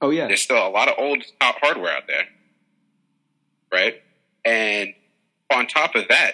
Oh 0.00 0.10
yeah. 0.10 0.26
There's 0.26 0.42
still 0.42 0.66
a 0.66 0.68
lot 0.68 0.88
of 0.88 0.94
old 0.98 1.22
hardware 1.40 1.96
out 1.96 2.08
there, 2.08 2.24
right? 3.72 4.02
And 4.44 4.94
on 5.52 5.66
top 5.68 5.94
of 5.94 6.08
that, 6.08 6.32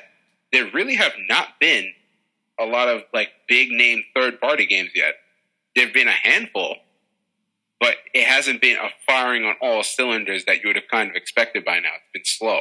there 0.52 0.70
really 0.72 0.94
have 0.94 1.12
not 1.28 1.48
been 1.60 1.92
a 2.58 2.64
lot 2.64 2.88
of 2.88 3.02
like 3.12 3.28
big 3.46 3.70
name 3.70 4.02
third 4.14 4.40
party 4.40 4.66
games 4.66 4.90
yet. 4.94 5.14
There've 5.76 5.92
been 5.92 6.08
a 6.08 6.12
handful, 6.12 6.76
but 7.80 7.94
it 8.14 8.24
hasn't 8.26 8.60
been 8.60 8.76
a 8.76 8.88
firing 9.06 9.44
on 9.44 9.54
all 9.62 9.82
cylinders 9.82 10.44
that 10.46 10.62
you 10.62 10.68
would 10.68 10.76
have 10.76 10.88
kind 10.90 11.10
of 11.10 11.16
expected 11.16 11.64
by 11.64 11.78
now. 11.78 11.90
It's 11.96 12.12
been 12.12 12.24
slow. 12.24 12.60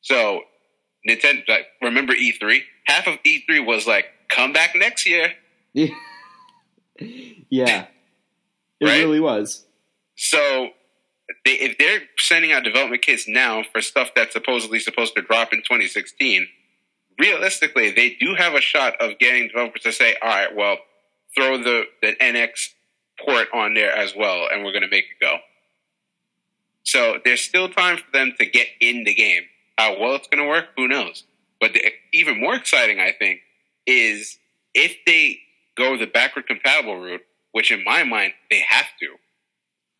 So 0.00 0.42
Nintendo, 1.08 1.42
like, 1.48 1.66
remember 1.82 2.14
E3? 2.14 2.60
Half 2.86 3.06
of 3.06 3.14
E3 3.26 3.64
was 3.66 3.86
like, 3.86 4.06
come 4.28 4.52
back 4.52 4.74
next 4.74 5.06
year. 5.06 5.32
Yeah. 7.50 7.86
It 8.80 8.84
Right? 8.86 8.98
really 8.98 9.20
was. 9.20 9.64
So 10.16 10.70
they, 11.44 11.52
if 11.52 11.78
they're 11.78 12.00
sending 12.18 12.52
out 12.52 12.64
development 12.64 13.02
kits 13.02 13.28
now 13.28 13.62
for 13.72 13.80
stuff 13.82 14.10
that's 14.16 14.32
supposedly 14.32 14.78
supposed 14.80 15.14
to 15.16 15.22
drop 15.22 15.52
in 15.52 15.58
2016, 15.60 16.46
realistically, 17.18 17.90
they 17.90 18.16
do 18.18 18.34
have 18.34 18.54
a 18.54 18.60
shot 18.60 18.94
of 19.00 19.18
getting 19.18 19.48
developers 19.48 19.82
to 19.82 19.92
say, 19.92 20.16
all 20.22 20.28
right, 20.28 20.54
well, 20.56 20.78
throw 21.36 21.58
the, 21.58 21.84
the 22.02 22.14
NX 22.20 22.68
port 23.24 23.48
on 23.52 23.74
there 23.74 23.92
as 23.92 24.14
well, 24.16 24.48
and 24.52 24.64
we're 24.64 24.72
going 24.72 24.82
to 24.82 24.88
make 24.88 25.04
it 25.04 25.20
go. 25.20 25.36
So 26.84 27.18
there's 27.24 27.40
still 27.40 27.68
time 27.68 27.96
for 27.96 28.10
them 28.12 28.34
to 28.38 28.46
get 28.46 28.68
in 28.80 29.04
the 29.04 29.14
game. 29.14 29.42
How 29.78 29.98
well 30.00 30.14
it's 30.14 30.28
going 30.28 30.42
to 30.42 30.48
work, 30.48 30.66
who 30.76 30.86
knows? 30.88 31.24
But 31.60 31.72
the, 31.74 31.82
even 32.12 32.40
more 32.40 32.54
exciting, 32.54 33.00
I 33.00 33.12
think, 33.18 33.40
is 33.86 34.38
if 34.74 34.96
they 35.06 35.38
go 35.76 35.96
the 35.96 36.06
backward 36.06 36.46
compatible 36.46 36.96
route, 36.98 37.22
which 37.52 37.70
in 37.72 37.82
my 37.84 38.04
mind 38.04 38.32
they 38.50 38.60
have 38.68 38.86
to. 39.00 39.08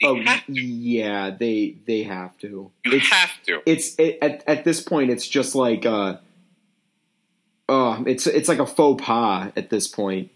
They 0.00 0.06
Oh 0.08 0.20
have 0.22 0.44
to. 0.46 0.52
yeah, 0.52 1.30
they 1.30 1.76
they 1.86 2.02
have 2.02 2.36
to. 2.38 2.70
You 2.84 2.92
It's 2.92 3.08
have 3.10 3.30
to. 3.46 3.60
it's 3.64 3.94
it, 3.98 4.18
at 4.20 4.44
at 4.46 4.64
this 4.64 4.80
point 4.82 5.10
it's 5.10 5.26
just 5.26 5.54
like 5.54 5.86
uh 5.86 6.18
oh, 7.68 8.04
it's 8.06 8.26
it's 8.26 8.48
like 8.48 8.58
a 8.58 8.66
faux 8.66 9.02
pas 9.02 9.52
at 9.56 9.70
this 9.70 9.88
point. 9.88 10.30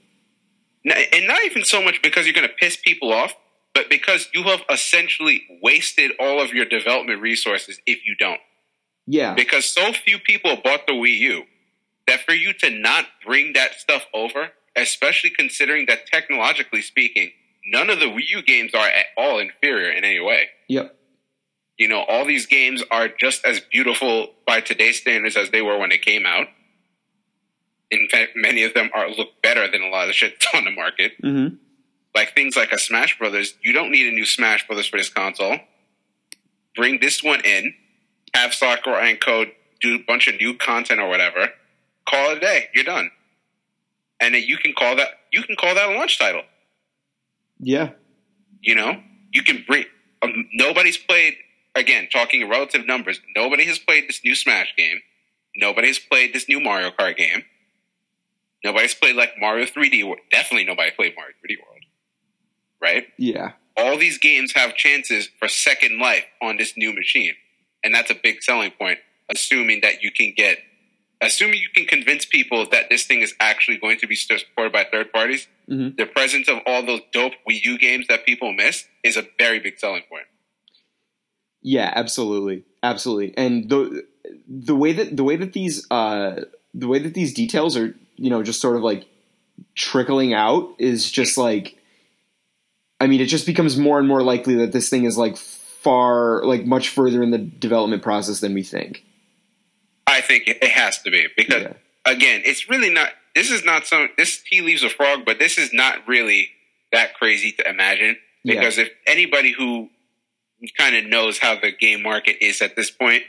And 0.85 1.27
not 1.27 1.45
even 1.45 1.65
so 1.65 1.83
much 1.83 2.01
because 2.03 2.27
you're 2.27 2.35
going 2.35 2.49
to 2.49 2.55
piss 2.55 2.77
people 2.77 3.13
off, 3.13 3.35
but 3.75 3.91
because 3.91 4.29
you 4.35 4.45
have 4.45 4.63
essentially 4.71 5.43
wasted 5.63 6.13
all 6.19 6.41
of 6.41 6.53
your 6.53 6.65
development 6.65 7.21
resources 7.21 7.81
if 7.87 8.07
you 8.07 8.17
don't. 8.19 8.41
Yeah. 9.07 9.35
Because 9.35 9.71
so 9.71 9.93
few 9.93 10.19
people 10.19 10.57
bought 10.63 10.87
the 10.87 10.93
Wii 10.93 11.19
U 11.19 11.43
that 12.07 12.21
for 12.21 12.33
you 12.33 12.53
to 12.55 12.71
not 12.71 13.07
bring 13.25 13.53
that 13.55 13.75
stuff 13.75 14.07
over, 14.15 14.49
especially 14.77 15.31
considering 15.31 15.87
that 15.87 16.07
technologically 16.07 16.83
speaking, 16.83 17.31
none 17.67 17.91
of 17.91 18.01
the 18.01 18.07
Wii 18.07 18.29
U 18.29 18.43
games 18.43 18.75
are 18.75 18.87
at 18.87 19.07
all 19.17 19.39
inferior 19.39 19.91
in 19.91 20.05
any 20.05 20.21
way. 20.21 20.49
Yep. 20.69 20.97
You 21.77 21.89
know, 21.89 22.05
all 22.09 22.25
these 22.25 22.47
games 22.47 22.83
are 22.91 23.09
just 23.09 23.45
as 23.45 23.61
beautiful 23.61 24.35
by 24.47 24.61
today's 24.61 25.01
standards 25.01 25.37
as 25.37 25.51
they 25.51 25.63
were 25.63 25.79
when 25.79 25.91
they 25.91 25.99
came 25.99 26.27
out. 26.27 26.49
In 27.91 28.09
fact, 28.11 28.33
many 28.37 28.63
of 28.65 28.75
them 28.75 28.91
are 28.95 29.09
look 29.11 29.43
better 29.43 29.69
than 29.71 29.83
a 29.83 29.89
lot 29.89 30.03
of 30.03 30.09
the 30.09 30.13
shit 30.13 30.35
that's 30.41 30.55
on 30.55 30.65
the 30.65 30.71
market. 30.71 31.13
Mhm. 31.23 31.59
Like 32.15 32.35
things 32.35 32.57
like 32.57 32.73
a 32.73 32.79
Smash 32.79 33.19
Brothers, 33.19 33.55
you 33.63 33.73
don't 33.73 33.91
need 33.91 34.09
a 34.09 34.13
new 34.13 34.25
Smash 34.27 34.67
Brothers 34.67 34.87
for 34.87 34.97
this 34.97 35.09
console. 35.09 35.59
Bring 36.77 36.99
this 37.01 37.23
one 37.23 37.41
in, 37.45 37.75
have 38.35 38.53
Sakurai 38.55 39.11
and 39.11 39.21
co 39.21 39.47
do 39.81 39.95
a 39.97 39.99
bunch 40.07 40.29
of 40.29 40.35
new 40.41 40.55
content 40.57 41.01
or 41.01 41.09
whatever. 41.09 41.49
Call 42.09 42.31
it 42.33 42.39
a 42.39 42.41
day. 42.41 42.69
You're 42.75 42.85
done. 42.85 43.11
And 44.21 44.35
then 44.35 44.43
you 44.47 44.57
can 44.59 44.73
call 44.75 44.97
that 44.97 45.09
you 45.33 45.43
can 45.43 45.57
call 45.57 45.75
that 45.75 45.89
a 45.89 45.95
launch 45.97 46.19
title. 46.19 46.43
Yeah. 47.59 47.91
You 48.61 48.75
know, 48.75 49.01
you 49.33 49.43
can 49.43 49.65
bring. 49.67 49.85
Um, 50.23 50.49
nobody's 50.53 50.99
played 50.99 51.35
again. 51.75 52.09
Talking 52.13 52.49
relative 52.49 52.87
numbers, 52.87 53.21
nobody 53.35 53.65
has 53.67 53.79
played 53.79 54.09
this 54.09 54.21
new 54.25 54.35
Smash 54.35 54.75
game. 54.77 54.99
Nobody 55.57 55.89
has 55.89 55.99
played 55.99 56.33
this 56.35 56.49
new 56.49 56.61
Mario 56.61 56.91
Kart 56.91 57.17
game. 57.17 57.45
Nobody's 58.65 58.95
played 58.95 59.17
like 59.17 59.33
Mario 59.39 59.65
3D. 59.67 60.05
World. 60.05 60.21
Definitely 60.31 60.65
nobody 60.67 60.91
played 60.91 61.15
Mario 61.17 61.33
3D 61.45 61.57
World. 61.67 61.83
Right? 62.83 63.07
Yeah. 63.19 63.53
All 63.77 63.97
these 63.99 64.19
games 64.19 64.53
have 64.55 64.75
chances 64.77 65.29
for 65.39 65.49
second 65.49 65.99
life 65.99 66.25
on 66.43 66.57
this 66.57 66.77
new 66.77 66.93
machine, 66.95 67.35
and 67.85 67.95
that's 67.95 68.11
a 68.11 68.15
big 68.15 68.43
selling 68.43 68.71
point. 68.73 68.99
Assuming 69.31 69.81
that 69.83 70.03
you 70.03 70.11
can 70.11 70.35
get, 70.37 70.59
assuming 71.23 71.61
you 71.61 71.69
can 71.75 71.87
convince 71.87 72.25
people 72.27 72.67
that 72.71 72.91
this 72.91 73.05
thing 73.05 73.21
is 73.23 73.35
actually 73.41 73.77
going 73.79 73.99
to 73.99 74.07
be 74.07 74.17
supported 74.17 74.73
by 74.73 74.85
third 74.91 75.13
parties, 75.13 75.47
Mhm. 75.69 75.97
the 75.97 76.05
presence 76.07 76.49
of 76.49 76.59
all 76.67 76.83
those 76.85 77.01
dope 77.13 77.35
Wii 77.49 77.63
U 77.65 77.79
games 77.79 78.07
that 78.09 78.27
people 78.27 78.53
miss 78.53 78.87
is 79.05 79.17
a 79.17 79.25
very 79.39 79.61
big 79.61 79.79
selling 79.79 80.03
point. 80.11 80.27
Yeah, 81.63 81.93
absolutely. 81.95 82.65
Absolutely. 82.83 83.35
And 83.37 83.69
the 83.69 84.07
the 84.49 84.75
way 84.75 84.93
that 84.93 85.17
the 85.17 85.25
way 85.25 85.37
that 85.37 85.53
these 85.53 85.87
uh 85.91 86.45
the 86.75 86.89
way 86.89 86.99
that 86.99 87.15
these 87.15 87.35
details 87.35 87.77
are, 87.77 87.95
you 88.21 88.31
know, 88.31 88.43
just 88.43 88.61
sort 88.61 88.77
of 88.77 88.83
like 88.83 89.07
trickling 89.75 90.33
out 90.35 90.75
is 90.79 91.11
just 91.11 91.37
like 91.37 91.77
I 93.01 93.07
mean, 93.07 93.21
it 93.23 93.27
just 93.27 93.47
becomes 93.47 93.79
more 93.79 93.99
and 93.99 94.07
more 94.07 94.23
likely 94.23 94.57
that 94.57 94.73
this 94.73 94.91
thing 94.91 95.05
is 95.05 95.17
like 95.17 95.37
far 95.39 96.45
like 96.45 96.67
much 96.67 96.91
further 96.91 97.23
in 97.23 97.31
the 97.31 97.39
development 97.39 98.03
process 98.03 98.41
than 98.41 98.53
we 98.55 98.63
think. 98.63 99.03
I 100.07 100.21
think 100.21 100.45
it 100.47 100.63
has 100.65 101.01
to 101.03 101.11
be 101.11 101.27
because 101.37 101.63
Yeah. 101.63 101.73
again, 102.05 102.43
it's 102.45 102.69
really 102.69 102.91
not. 102.91 103.11
This 103.35 103.51
is 103.51 103.65
not 103.65 103.87
some. 103.87 104.11
This 104.19 104.43
tea 104.43 104.61
leaves 104.61 104.83
a 104.83 104.91
frog, 104.91 105.25
but 105.25 105.39
this 105.39 105.57
is 105.57 105.73
not 105.73 106.07
really 106.07 106.51
that 106.93 107.15
crazy 107.15 107.53
to 107.53 107.69
imagine. 107.69 108.17
Yeah. 108.43 108.55
Because 108.57 108.77
if 108.77 108.91
anybody 109.07 109.53
who 109.53 109.89
kind 110.77 110.97
of 110.97 111.07
knows 111.07 111.39
how 111.39 111.59
the 111.59 111.73
game 111.73 112.03
market 112.03 112.45
is 112.45 112.61
at 112.61 112.77
this 112.77 112.91
point, 112.91 113.23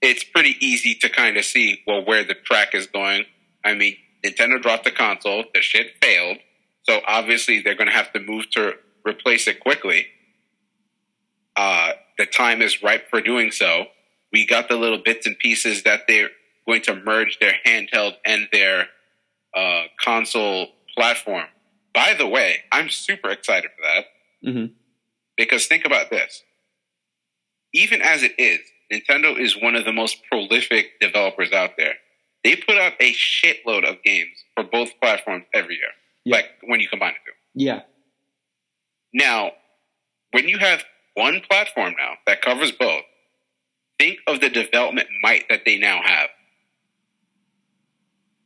it's 0.00 0.24
pretty 0.24 0.56
easy 0.64 0.94
to 0.94 1.08
kind 1.10 1.36
of 1.36 1.44
see 1.44 1.82
well 1.86 2.04
where 2.04 2.24
the 2.24 2.34
track 2.34 2.74
is 2.74 2.86
going. 2.86 3.24
I 3.64 3.74
mean, 3.74 3.96
Nintendo 4.24 4.60
dropped 4.60 4.84
the 4.84 4.90
console, 4.90 5.44
the 5.54 5.60
shit 5.60 5.94
failed, 6.02 6.38
so 6.84 7.00
obviously 7.06 7.60
they're 7.60 7.74
going 7.74 7.88
to 7.88 7.94
have 7.94 8.12
to 8.12 8.20
move 8.20 8.50
to 8.52 8.74
replace 9.06 9.46
it 9.48 9.60
quickly. 9.60 10.06
Uh, 11.56 11.92
the 12.18 12.26
time 12.26 12.62
is 12.62 12.82
ripe 12.82 13.08
for 13.10 13.20
doing 13.20 13.50
so. 13.50 13.86
We 14.32 14.46
got 14.46 14.68
the 14.68 14.76
little 14.76 14.98
bits 15.04 15.26
and 15.26 15.38
pieces 15.38 15.82
that 15.82 16.02
they're 16.08 16.30
going 16.66 16.82
to 16.82 16.94
merge 16.94 17.38
their 17.38 17.54
handheld 17.66 18.14
and 18.24 18.48
their 18.52 18.86
uh, 19.54 19.82
console 20.00 20.68
platform. 20.96 21.44
By 21.94 22.14
the 22.14 22.26
way, 22.26 22.62
I'm 22.70 22.88
super 22.88 23.28
excited 23.30 23.70
for 23.76 23.82
that 23.82 24.06
Mhm. 24.48 24.72
because 25.36 25.66
think 25.66 25.84
about 25.84 26.10
this. 26.10 26.42
Even 27.74 28.00
as 28.00 28.22
it 28.22 28.34
is, 28.38 28.60
Nintendo 28.90 29.38
is 29.38 29.60
one 29.60 29.74
of 29.74 29.84
the 29.84 29.92
most 29.92 30.22
prolific 30.30 31.00
developers 31.00 31.52
out 31.52 31.76
there. 31.76 31.96
They 32.44 32.56
put 32.56 32.76
out 32.76 32.94
a 33.00 33.12
shitload 33.12 33.88
of 33.88 34.02
games 34.02 34.32
for 34.54 34.64
both 34.64 34.90
platforms 35.00 35.44
every 35.54 35.76
year, 35.76 35.90
Yeah. 36.24 36.36
like 36.36 36.46
when 36.64 36.80
you 36.80 36.88
combine 36.88 37.12
the 37.12 37.30
two. 37.30 37.36
Yeah. 37.54 37.82
Now, 39.14 39.52
when 40.32 40.48
you 40.48 40.58
have 40.58 40.82
one 41.14 41.40
platform 41.48 41.94
now 41.98 42.14
that 42.26 42.42
covers 42.42 42.72
both, 42.72 43.02
think 43.98 44.18
of 44.26 44.40
the 44.40 44.48
development 44.50 45.08
might 45.22 45.44
that 45.48 45.60
they 45.64 45.78
now 45.78 46.00
have. 46.02 46.30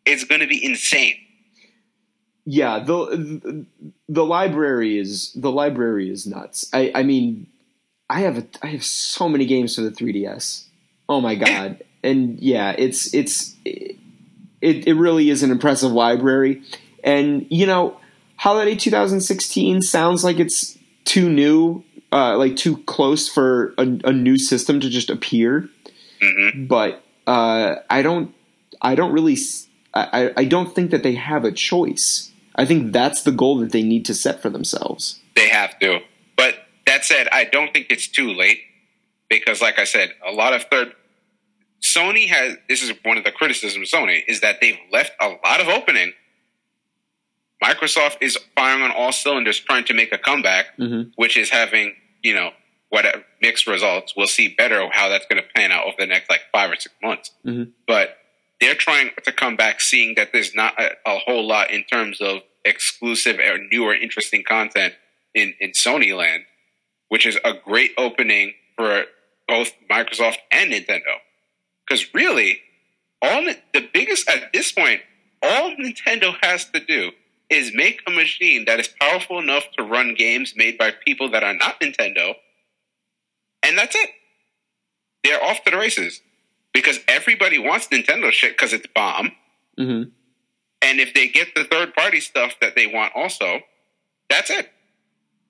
It's 0.04 0.24
going 0.24 0.40
to 0.40 0.46
be 0.46 0.62
insane. 0.64 1.16
Yeah, 2.44 2.78
the, 2.78 3.06
the 3.06 3.66
the 4.08 4.24
library 4.24 4.98
is 4.98 5.32
the 5.32 5.50
library 5.50 6.08
is 6.10 6.26
nuts. 6.28 6.70
I 6.72 6.92
I 6.94 7.02
mean, 7.02 7.48
I 8.08 8.20
have 8.20 8.38
a, 8.38 8.46
I 8.62 8.68
have 8.68 8.84
so 8.84 9.28
many 9.28 9.46
games 9.46 9.74
for 9.74 9.80
the 9.80 9.90
3DS. 9.90 10.66
Oh 11.08 11.20
my 11.20 11.34
god. 11.34 11.82
And 12.02 12.38
yeah, 12.40 12.74
it's 12.76 13.12
it's 13.14 13.54
it 13.64 13.96
it 14.60 14.94
really 14.94 15.30
is 15.30 15.42
an 15.42 15.50
impressive 15.50 15.92
library. 15.92 16.62
And 17.02 17.46
you 17.50 17.66
know, 17.66 17.98
holiday 18.36 18.74
2016 18.74 19.82
sounds 19.82 20.24
like 20.24 20.38
it's 20.38 20.78
too 21.04 21.28
new, 21.28 21.84
uh, 22.12 22.36
like 22.36 22.56
too 22.56 22.78
close 22.84 23.28
for 23.28 23.74
a, 23.78 23.82
a 24.04 24.12
new 24.12 24.38
system 24.38 24.80
to 24.80 24.88
just 24.88 25.10
appear. 25.10 25.68
hmm 26.20 26.66
but 26.66 27.02
uh, 27.26 27.76
I 27.90 28.02
don't. 28.02 28.34
I 28.80 28.94
don't 28.94 29.12
really. 29.12 29.36
I, 29.94 30.32
I 30.36 30.44
don't 30.44 30.74
think 30.74 30.90
that 30.90 31.02
they 31.02 31.14
have 31.14 31.44
a 31.44 31.52
choice. 31.52 32.30
I 32.54 32.64
think 32.64 32.92
that's 32.92 33.22
the 33.22 33.32
goal 33.32 33.58
that 33.58 33.72
they 33.72 33.82
need 33.82 34.04
to 34.06 34.14
set 34.14 34.40
for 34.42 34.50
themselves. 34.50 35.20
They 35.34 35.48
have 35.48 35.78
to. 35.80 36.00
But 36.36 36.54
that 36.86 37.04
said, 37.04 37.28
I 37.32 37.44
don't 37.44 37.72
think 37.72 37.86
it's 37.90 38.06
too 38.06 38.32
late 38.32 38.60
because, 39.28 39.60
like 39.60 39.78
I 39.78 39.84
said, 39.84 40.12
a 40.26 40.32
lot 40.32 40.52
of 40.52 40.64
third. 40.64 40.92
Sony 41.82 42.28
has. 42.28 42.56
This 42.68 42.82
is 42.82 42.92
one 43.04 43.16
of 43.18 43.24
the 43.24 43.32
criticisms 43.32 43.92
of 43.92 44.00
Sony 44.00 44.22
is 44.26 44.40
that 44.40 44.60
they've 44.60 44.78
left 44.92 45.12
a 45.20 45.28
lot 45.28 45.60
of 45.60 45.68
opening. 45.68 46.12
Microsoft 47.62 48.18
is 48.20 48.36
firing 48.54 48.82
on 48.82 48.90
all 48.90 49.12
cylinders, 49.12 49.58
trying 49.60 49.84
to 49.84 49.94
make 49.94 50.12
a 50.12 50.18
comeback, 50.18 50.76
Mhm. 50.78 51.12
which 51.16 51.36
is 51.36 51.50
having 51.50 51.96
you 52.22 52.34
know 52.34 52.52
what 52.88 53.04
mixed 53.40 53.66
results. 53.66 54.14
We'll 54.16 54.26
see 54.26 54.48
better 54.48 54.88
how 54.90 55.08
that's 55.08 55.26
going 55.26 55.40
to 55.42 55.48
pan 55.54 55.70
out 55.70 55.86
over 55.86 55.96
the 55.98 56.06
next 56.06 56.28
like 56.28 56.40
five 56.52 56.70
or 56.70 56.76
six 56.76 56.94
months. 57.02 57.30
Mhm. 57.44 57.72
But 57.86 58.18
they're 58.60 58.74
trying 58.74 59.10
to 59.22 59.32
come 59.32 59.54
back, 59.56 59.80
seeing 59.80 60.14
that 60.16 60.32
there's 60.32 60.54
not 60.54 60.80
a, 60.80 60.96
a 61.06 61.18
whole 61.18 61.46
lot 61.46 61.70
in 61.70 61.84
terms 61.84 62.20
of 62.20 62.42
exclusive 62.64 63.38
or 63.38 63.58
new 63.58 63.84
or 63.84 63.94
interesting 63.94 64.42
content 64.42 64.94
in, 65.34 65.54
in 65.60 65.70
Sony 65.72 66.16
land, 66.16 66.46
which 67.08 67.26
is 67.26 67.38
a 67.44 67.52
great 67.52 67.92
opening 67.96 68.54
for 68.76 69.04
both 69.46 69.72
Microsoft 69.88 70.38
and 70.50 70.72
Nintendo. 70.72 71.18
Because 71.86 72.12
really, 72.14 72.60
all 73.22 73.44
the 73.44 73.88
biggest 73.92 74.28
at 74.28 74.52
this 74.52 74.72
point, 74.72 75.00
all 75.42 75.74
Nintendo 75.76 76.34
has 76.42 76.64
to 76.70 76.80
do 76.80 77.12
is 77.48 77.72
make 77.74 78.02
a 78.06 78.10
machine 78.10 78.64
that 78.64 78.80
is 78.80 78.88
powerful 78.88 79.38
enough 79.38 79.64
to 79.78 79.84
run 79.84 80.14
games 80.14 80.54
made 80.56 80.76
by 80.76 80.92
people 81.04 81.30
that 81.30 81.44
are 81.44 81.54
not 81.54 81.80
Nintendo, 81.80 82.34
and 83.62 83.78
that's 83.78 83.94
it. 83.94 84.10
They're 85.22 85.42
off 85.42 85.62
to 85.64 85.70
the 85.70 85.76
races 85.76 86.20
because 86.72 87.00
everybody 87.08 87.58
wants 87.58 87.88
Nintendo 87.88 88.30
shit 88.30 88.52
because 88.52 88.72
it's 88.72 88.86
bomb. 88.94 89.32
hmm 89.78 90.02
And 90.82 91.00
if 91.00 91.14
they 91.14 91.28
get 91.28 91.48
the 91.54 91.64
third 91.64 91.94
party 91.94 92.20
stuff 92.20 92.54
that 92.60 92.74
they 92.76 92.86
want 92.86 93.12
also, 93.14 93.60
that's 94.28 94.50
it. 94.50 94.70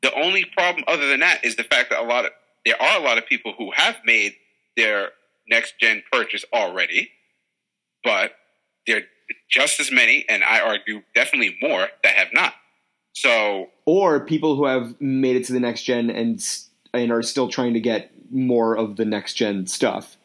The 0.02 0.12
only 0.14 0.44
problem 0.44 0.84
other 0.86 1.08
than 1.08 1.20
that 1.20 1.44
is 1.44 1.56
the 1.56 1.64
fact 1.64 1.90
that 1.90 2.00
a 2.00 2.04
lot 2.04 2.26
of 2.26 2.32
there 2.64 2.80
are 2.80 3.00
a 3.00 3.02
lot 3.02 3.18
of 3.18 3.26
people 3.26 3.54
who 3.56 3.70
have 3.72 3.96
made 4.04 4.34
their 4.76 5.10
next 5.48 5.74
gen 5.80 6.02
purchase 6.12 6.44
already, 6.52 7.10
but 8.04 8.32
there 8.86 8.98
are 8.98 9.02
just 9.50 9.80
as 9.80 9.90
many, 9.90 10.24
and 10.28 10.44
I 10.44 10.60
argue 10.60 11.02
definitely 11.14 11.56
more, 11.60 11.88
that 12.02 12.14
have 12.14 12.28
not. 12.32 12.54
So 13.14 13.68
Or 13.86 14.20
people 14.20 14.56
who 14.56 14.66
have 14.66 15.00
made 15.00 15.36
it 15.36 15.44
to 15.46 15.52
the 15.52 15.60
next 15.60 15.82
gen 15.82 16.10
and 16.10 16.44
and 16.92 17.10
are 17.10 17.22
still 17.22 17.48
trying 17.48 17.74
to 17.74 17.80
get 17.80 18.10
more 18.30 18.76
of 18.76 18.96
the 18.96 19.04
next 19.04 19.34
gen 19.34 19.66
stuff. 19.66 20.16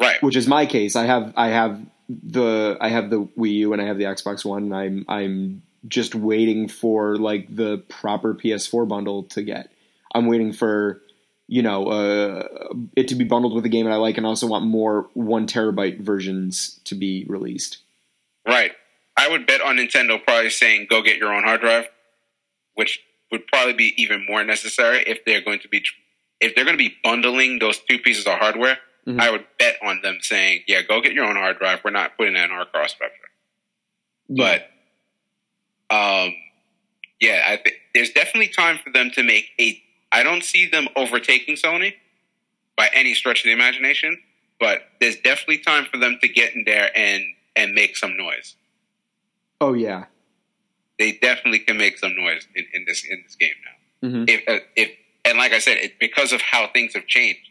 right. 0.00 0.22
which 0.22 0.36
is 0.36 0.48
my 0.48 0.66
case. 0.66 0.96
I 0.96 1.06
have 1.06 1.32
I 1.36 1.48
have 1.48 1.80
the 2.08 2.76
I 2.80 2.88
have 2.88 3.10
the 3.10 3.22
Wii 3.38 3.54
U 3.54 3.72
and 3.72 3.80
I 3.80 3.86
have 3.86 3.98
the 3.98 4.04
Xbox 4.04 4.44
One. 4.44 4.64
And 4.64 4.74
I'm 4.74 5.04
I'm 5.08 5.62
just 5.88 6.14
waiting 6.14 6.68
for 6.68 7.16
like 7.16 7.54
the 7.54 7.78
proper 7.88 8.34
PS4 8.34 8.86
bundle 8.88 9.24
to 9.24 9.42
get. 9.42 9.70
I'm 10.14 10.26
waiting 10.26 10.52
for 10.52 11.00
you 11.52 11.60
know 11.60 11.86
uh, 11.88 12.48
it 12.96 13.08
to 13.08 13.14
be 13.14 13.24
bundled 13.24 13.54
with 13.54 13.66
a 13.66 13.68
game 13.68 13.84
that 13.84 13.92
I 13.92 13.96
like, 13.96 14.16
and 14.16 14.24
also 14.26 14.46
want 14.46 14.64
more 14.64 15.10
one 15.12 15.46
terabyte 15.46 16.00
versions 16.00 16.80
to 16.84 16.94
be 16.94 17.26
released. 17.28 17.76
Right. 18.48 18.72
I 19.18 19.28
would 19.28 19.46
bet 19.46 19.60
on 19.60 19.76
Nintendo 19.76 20.18
probably 20.24 20.48
saying 20.48 20.86
go 20.88 21.02
get 21.02 21.18
your 21.18 21.30
own 21.30 21.44
hard 21.44 21.60
drive, 21.60 21.88
which 22.72 23.00
would 23.30 23.46
probably 23.48 23.74
be 23.74 23.92
even 24.02 24.24
more 24.26 24.42
necessary 24.42 25.04
if 25.06 25.26
they're 25.26 25.42
going 25.42 25.58
to 25.58 25.68
be 25.68 25.84
if 26.40 26.54
they're 26.54 26.64
going 26.64 26.78
to 26.78 26.82
be 26.88 26.94
bundling 27.04 27.58
those 27.58 27.78
two 27.80 27.98
pieces 27.98 28.26
of 28.26 28.38
hardware. 28.38 28.78
Mhm. 29.06 29.20
I 29.20 29.30
would 29.30 29.44
bet 29.58 29.76
on 29.82 30.00
them 30.02 30.20
saying, 30.22 30.62
"Yeah, 30.66 30.80
go 30.80 31.02
get 31.02 31.12
your 31.12 31.26
own 31.26 31.36
hard 31.36 31.58
drive. 31.58 31.80
We're 31.84 31.90
not 31.90 32.16
putting 32.16 32.32
that 32.32 32.46
in 32.46 32.50
our 32.52 32.64
cost 32.64 32.94
structure." 32.94 33.28
But 34.30 34.70
um, 35.90 36.34
yeah, 37.20 37.42
I 37.46 37.58
think 37.58 37.76
there's 37.94 38.10
definitely 38.10 38.48
time 38.48 38.78
for 38.82 38.90
them 38.90 39.10
to 39.16 39.22
make 39.22 39.50
a. 39.60 39.82
I 40.12 40.22
don't 40.22 40.44
see 40.44 40.66
them 40.68 40.88
overtaking 40.94 41.56
Sony 41.56 41.94
by 42.76 42.88
any 42.92 43.14
stretch 43.14 43.40
of 43.40 43.44
the 43.44 43.52
imagination, 43.52 44.20
but 44.60 44.82
there's 45.00 45.16
definitely 45.16 45.58
time 45.58 45.86
for 45.90 45.98
them 45.98 46.18
to 46.20 46.28
get 46.28 46.54
in 46.54 46.64
there 46.66 46.90
and 46.96 47.22
and 47.56 47.72
make 47.72 47.96
some 47.96 48.16
noise. 48.16 48.56
oh 49.60 49.74
yeah, 49.74 50.04
They 50.98 51.12
definitely 51.12 51.60
can 51.60 51.76
make 51.78 51.98
some 51.98 52.14
noise 52.16 52.46
in, 52.54 52.64
in 52.74 52.84
this 52.86 53.04
in 53.08 53.22
this 53.24 53.36
game 53.36 53.54
now. 53.64 54.08
Mhm. 54.08 54.28
If 54.28 54.48
uh, 54.48 54.58
if 54.76 54.90
and 55.24 55.38
like 55.38 55.52
I 55.52 55.58
said, 55.60 55.78
it's 55.78 55.94
because 56.00 56.32
of 56.32 56.40
how 56.42 56.68
things 56.72 56.94
have 56.94 57.06
changed. 57.06 57.48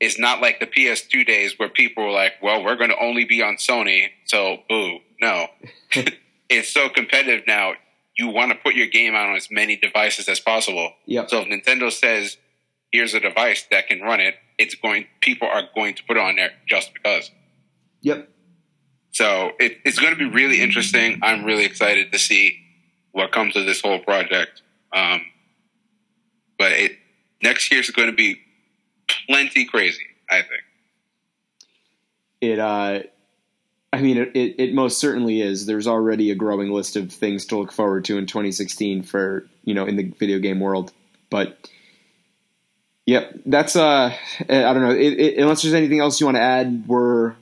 It's 0.00 0.18
not 0.18 0.40
like 0.40 0.58
the 0.60 0.66
PS2 0.66 1.24
days 1.26 1.58
where 1.58 1.68
people 1.68 2.04
were 2.04 2.10
like, 2.10 2.34
"Well, 2.42 2.64
we're 2.64 2.76
going 2.76 2.90
to 2.90 2.98
only 2.98 3.24
be 3.24 3.42
on 3.42 3.56
Sony, 3.56 4.08
so 4.26 4.58
boo." 4.68 4.98
No, 5.20 5.48
it's 6.48 6.68
so 6.72 6.88
competitive 6.88 7.46
now. 7.46 7.74
You 8.16 8.28
want 8.28 8.52
to 8.52 8.58
put 8.58 8.74
your 8.74 8.86
game 8.86 9.14
out 9.14 9.28
on 9.30 9.36
as 9.36 9.48
many 9.50 9.76
devices 9.76 10.28
as 10.28 10.38
possible. 10.40 10.92
Yep. 11.06 11.30
So 11.30 11.40
if 11.40 11.48
Nintendo 11.48 11.90
says, 11.90 12.36
"Here's 12.92 13.14
a 13.14 13.20
device 13.20 13.64
that 13.70 13.88
can 13.88 14.00
run 14.00 14.20
it," 14.20 14.36
it's 14.58 14.74
going. 14.74 15.06
People 15.20 15.48
are 15.48 15.62
going 15.74 15.94
to 15.94 16.04
put 16.04 16.16
it 16.16 16.20
on 16.22 16.36
there 16.36 16.52
just 16.68 16.92
because. 16.94 17.30
yep. 18.02 18.28
So 19.12 19.52
it, 19.60 19.78
it's 19.84 19.98
going 20.00 20.12
to 20.12 20.18
be 20.18 20.28
really 20.28 20.60
interesting. 20.60 21.20
I'm 21.22 21.44
really 21.44 21.64
excited 21.64 22.10
to 22.12 22.18
see 22.18 22.58
what 23.12 23.30
comes 23.30 23.54
of 23.56 23.64
this 23.64 23.80
whole 23.80 24.00
project. 24.00 24.60
Um, 24.92 25.22
but 26.58 26.72
it 26.72 26.92
next 27.42 27.70
year's 27.70 27.90
going 27.90 28.10
to 28.10 28.14
be 28.14 28.38
plenty 29.28 29.66
crazy. 29.66 30.04
I 30.28 30.42
think. 30.42 30.62
it 32.40 32.58
uh 32.58 33.00
I 33.94 34.00
mean 34.00 34.18
it, 34.18 34.32
it, 34.34 34.54
it 34.58 34.74
most 34.74 34.98
certainly 34.98 35.40
is. 35.40 35.66
There's 35.66 35.86
already 35.86 36.32
a 36.32 36.34
growing 36.34 36.72
list 36.72 36.96
of 36.96 37.12
things 37.12 37.46
to 37.46 37.58
look 37.58 37.70
forward 37.70 38.04
to 38.06 38.18
in 38.18 38.26
2016 38.26 39.04
for, 39.04 39.46
you 39.62 39.72
know, 39.72 39.86
in 39.86 39.94
the 39.94 40.02
video 40.18 40.40
game 40.40 40.58
world. 40.58 40.92
But 41.30 41.70
yep, 43.06 43.32
that's 43.46 43.76
uh 43.76 44.12
I 44.40 44.44
don't 44.46 44.82
know, 44.82 44.90
it, 44.90 45.38
unless 45.38 45.62
there's 45.62 45.74
anything 45.74 46.00
else 46.00 46.18
you 46.18 46.26
want 46.26 46.36
to 46.36 46.42
add, 46.42 46.88
we're 46.88 47.36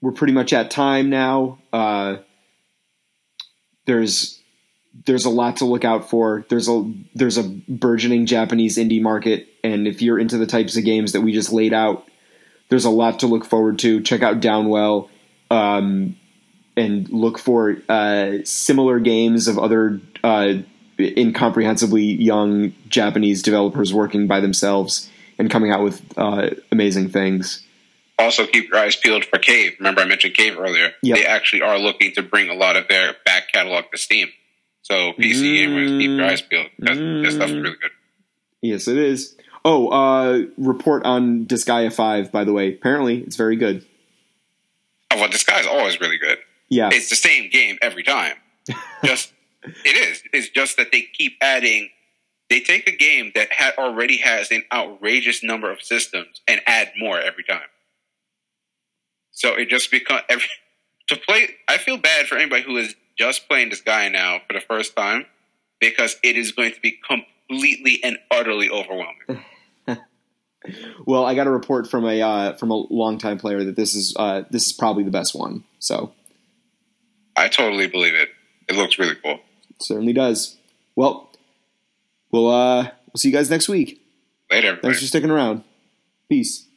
we're 0.00 0.12
pretty 0.12 0.32
much 0.32 0.52
at 0.52 0.70
time 0.70 1.10
now. 1.10 1.58
Uh 1.72 2.18
there's 3.86 4.40
there's 5.04 5.24
a 5.24 5.30
lot 5.30 5.56
to 5.56 5.64
look 5.64 5.84
out 5.84 6.08
for. 6.08 6.44
There's 6.48 6.68
a 6.68 6.92
there's 7.16 7.38
a 7.38 7.42
burgeoning 7.42 8.26
Japanese 8.26 8.78
indie 8.78 9.02
market 9.02 9.48
and 9.64 9.88
if 9.88 10.00
you're 10.00 10.20
into 10.20 10.38
the 10.38 10.46
types 10.46 10.76
of 10.76 10.84
games 10.84 11.10
that 11.10 11.22
we 11.22 11.32
just 11.32 11.52
laid 11.52 11.72
out, 11.72 12.06
there's 12.68 12.84
a 12.84 12.90
lot 12.90 13.18
to 13.20 13.26
look 13.26 13.44
forward 13.44 13.80
to. 13.80 14.00
Check 14.00 14.22
out 14.22 14.38
Downwell, 14.38 15.08
um, 15.50 16.16
and 16.76 17.08
look 17.08 17.38
for 17.38 17.76
uh, 17.88 18.38
similar 18.44 18.98
games 19.00 19.48
of 19.48 19.58
other 19.58 20.00
uh, 20.22 20.54
incomprehensibly 20.98 22.04
young 22.04 22.72
Japanese 22.88 23.42
developers 23.42 23.92
working 23.92 24.26
by 24.26 24.40
themselves 24.40 25.10
and 25.38 25.50
coming 25.50 25.70
out 25.70 25.82
with 25.82 26.02
uh, 26.16 26.50
amazing 26.72 27.08
things. 27.08 27.64
Also, 28.18 28.46
keep 28.46 28.68
your 28.68 28.78
eyes 28.78 28.96
peeled 28.96 29.24
for 29.24 29.38
Cave. 29.38 29.74
Remember, 29.78 30.00
I 30.00 30.04
mentioned 30.04 30.34
Cave 30.34 30.58
earlier. 30.58 30.92
Yep. 31.02 31.16
They 31.16 31.24
actually 31.24 31.62
are 31.62 31.78
looking 31.78 32.12
to 32.14 32.22
bring 32.22 32.50
a 32.50 32.54
lot 32.54 32.74
of 32.74 32.88
their 32.88 33.14
back 33.24 33.52
catalog 33.52 33.84
to 33.92 33.98
Steam. 33.98 34.28
So, 34.82 35.12
PC 35.12 35.66
gamers, 35.66 35.98
keep 35.98 36.10
your 36.10 36.24
eyes 36.24 36.42
peeled. 36.42 36.68
That, 36.80 36.94
that 36.94 37.32
stuff's 37.32 37.52
really 37.52 37.76
good. 37.80 37.90
Yes, 38.60 38.88
it 38.88 38.96
is. 38.96 39.36
Oh, 39.64 39.88
uh, 39.88 40.46
report 40.56 41.04
on 41.04 41.46
Disgaea 41.46 41.92
5, 41.92 42.32
by 42.32 42.44
the 42.44 42.52
way. 42.52 42.74
Apparently, 42.74 43.20
it's 43.20 43.36
very 43.36 43.56
good. 43.56 43.84
Oh, 45.10 45.16
well, 45.16 45.28
Disgaea's 45.28 45.66
always 45.66 46.00
really 46.00 46.18
good. 46.18 46.38
Yeah. 46.68 46.90
It's 46.92 47.08
the 47.08 47.16
same 47.16 47.50
game 47.50 47.78
every 47.80 48.02
time. 48.02 48.34
Just 49.04 49.32
it 49.84 49.96
is. 49.96 50.22
It's 50.32 50.48
just 50.50 50.76
that 50.76 50.92
they 50.92 51.02
keep 51.02 51.32
adding. 51.40 51.90
They 52.48 52.60
take 52.60 52.88
a 52.88 52.96
game 52.96 53.32
that 53.34 53.48
ha- 53.52 53.72
already 53.76 54.18
has 54.18 54.50
an 54.50 54.62
outrageous 54.72 55.42
number 55.42 55.70
of 55.70 55.82
systems 55.82 56.40
and 56.46 56.60
add 56.66 56.92
more 56.98 57.18
every 57.18 57.44
time. 57.44 57.68
So 59.32 59.54
it 59.54 59.68
just 59.68 59.90
becomes 59.90 60.22
every 60.28 60.46
to 61.08 61.16
play. 61.16 61.50
I 61.68 61.78
feel 61.78 61.96
bad 61.96 62.26
for 62.26 62.36
anybody 62.36 62.62
who 62.62 62.76
is 62.76 62.94
just 63.18 63.48
playing 63.48 63.70
this 63.70 63.80
guy 63.80 64.08
now 64.08 64.40
for 64.46 64.54
the 64.54 64.60
first 64.60 64.96
time 64.96 65.26
because 65.80 66.16
it 66.22 66.36
is 66.36 66.52
going 66.52 66.72
to 66.72 66.80
be 66.80 66.98
completely 67.06 68.00
and 68.02 68.18
utterly 68.30 68.70
overwhelming. 68.70 69.44
Well, 71.06 71.24
I 71.24 71.34
got 71.34 71.46
a 71.46 71.50
report 71.50 71.88
from 71.88 72.04
a 72.04 72.20
uh, 72.20 72.52
from 72.54 72.70
a 72.70 72.74
longtime 72.74 73.38
player 73.38 73.64
that 73.64 73.76
this 73.76 73.94
is 73.94 74.14
uh, 74.18 74.42
this 74.50 74.66
is 74.66 74.72
probably 74.72 75.04
the 75.04 75.10
best 75.10 75.34
one. 75.34 75.64
So 75.78 76.12
I 77.36 77.48
totally 77.48 77.86
believe 77.86 78.14
it. 78.14 78.30
It 78.68 78.76
looks 78.76 78.98
really 78.98 79.14
cool. 79.16 79.40
it 79.70 79.82
certainly 79.82 80.12
does. 80.12 80.56
Well, 80.96 81.30
we'll 82.30 82.48
uh, 82.48 82.82
we'll 82.84 83.18
see 83.18 83.28
you 83.28 83.34
guys 83.34 83.50
next 83.50 83.68
week. 83.68 84.02
Later. 84.50 84.78
Thanks 84.80 85.00
for 85.00 85.06
sticking 85.06 85.30
around. 85.30 85.64
Peace. 86.28 86.67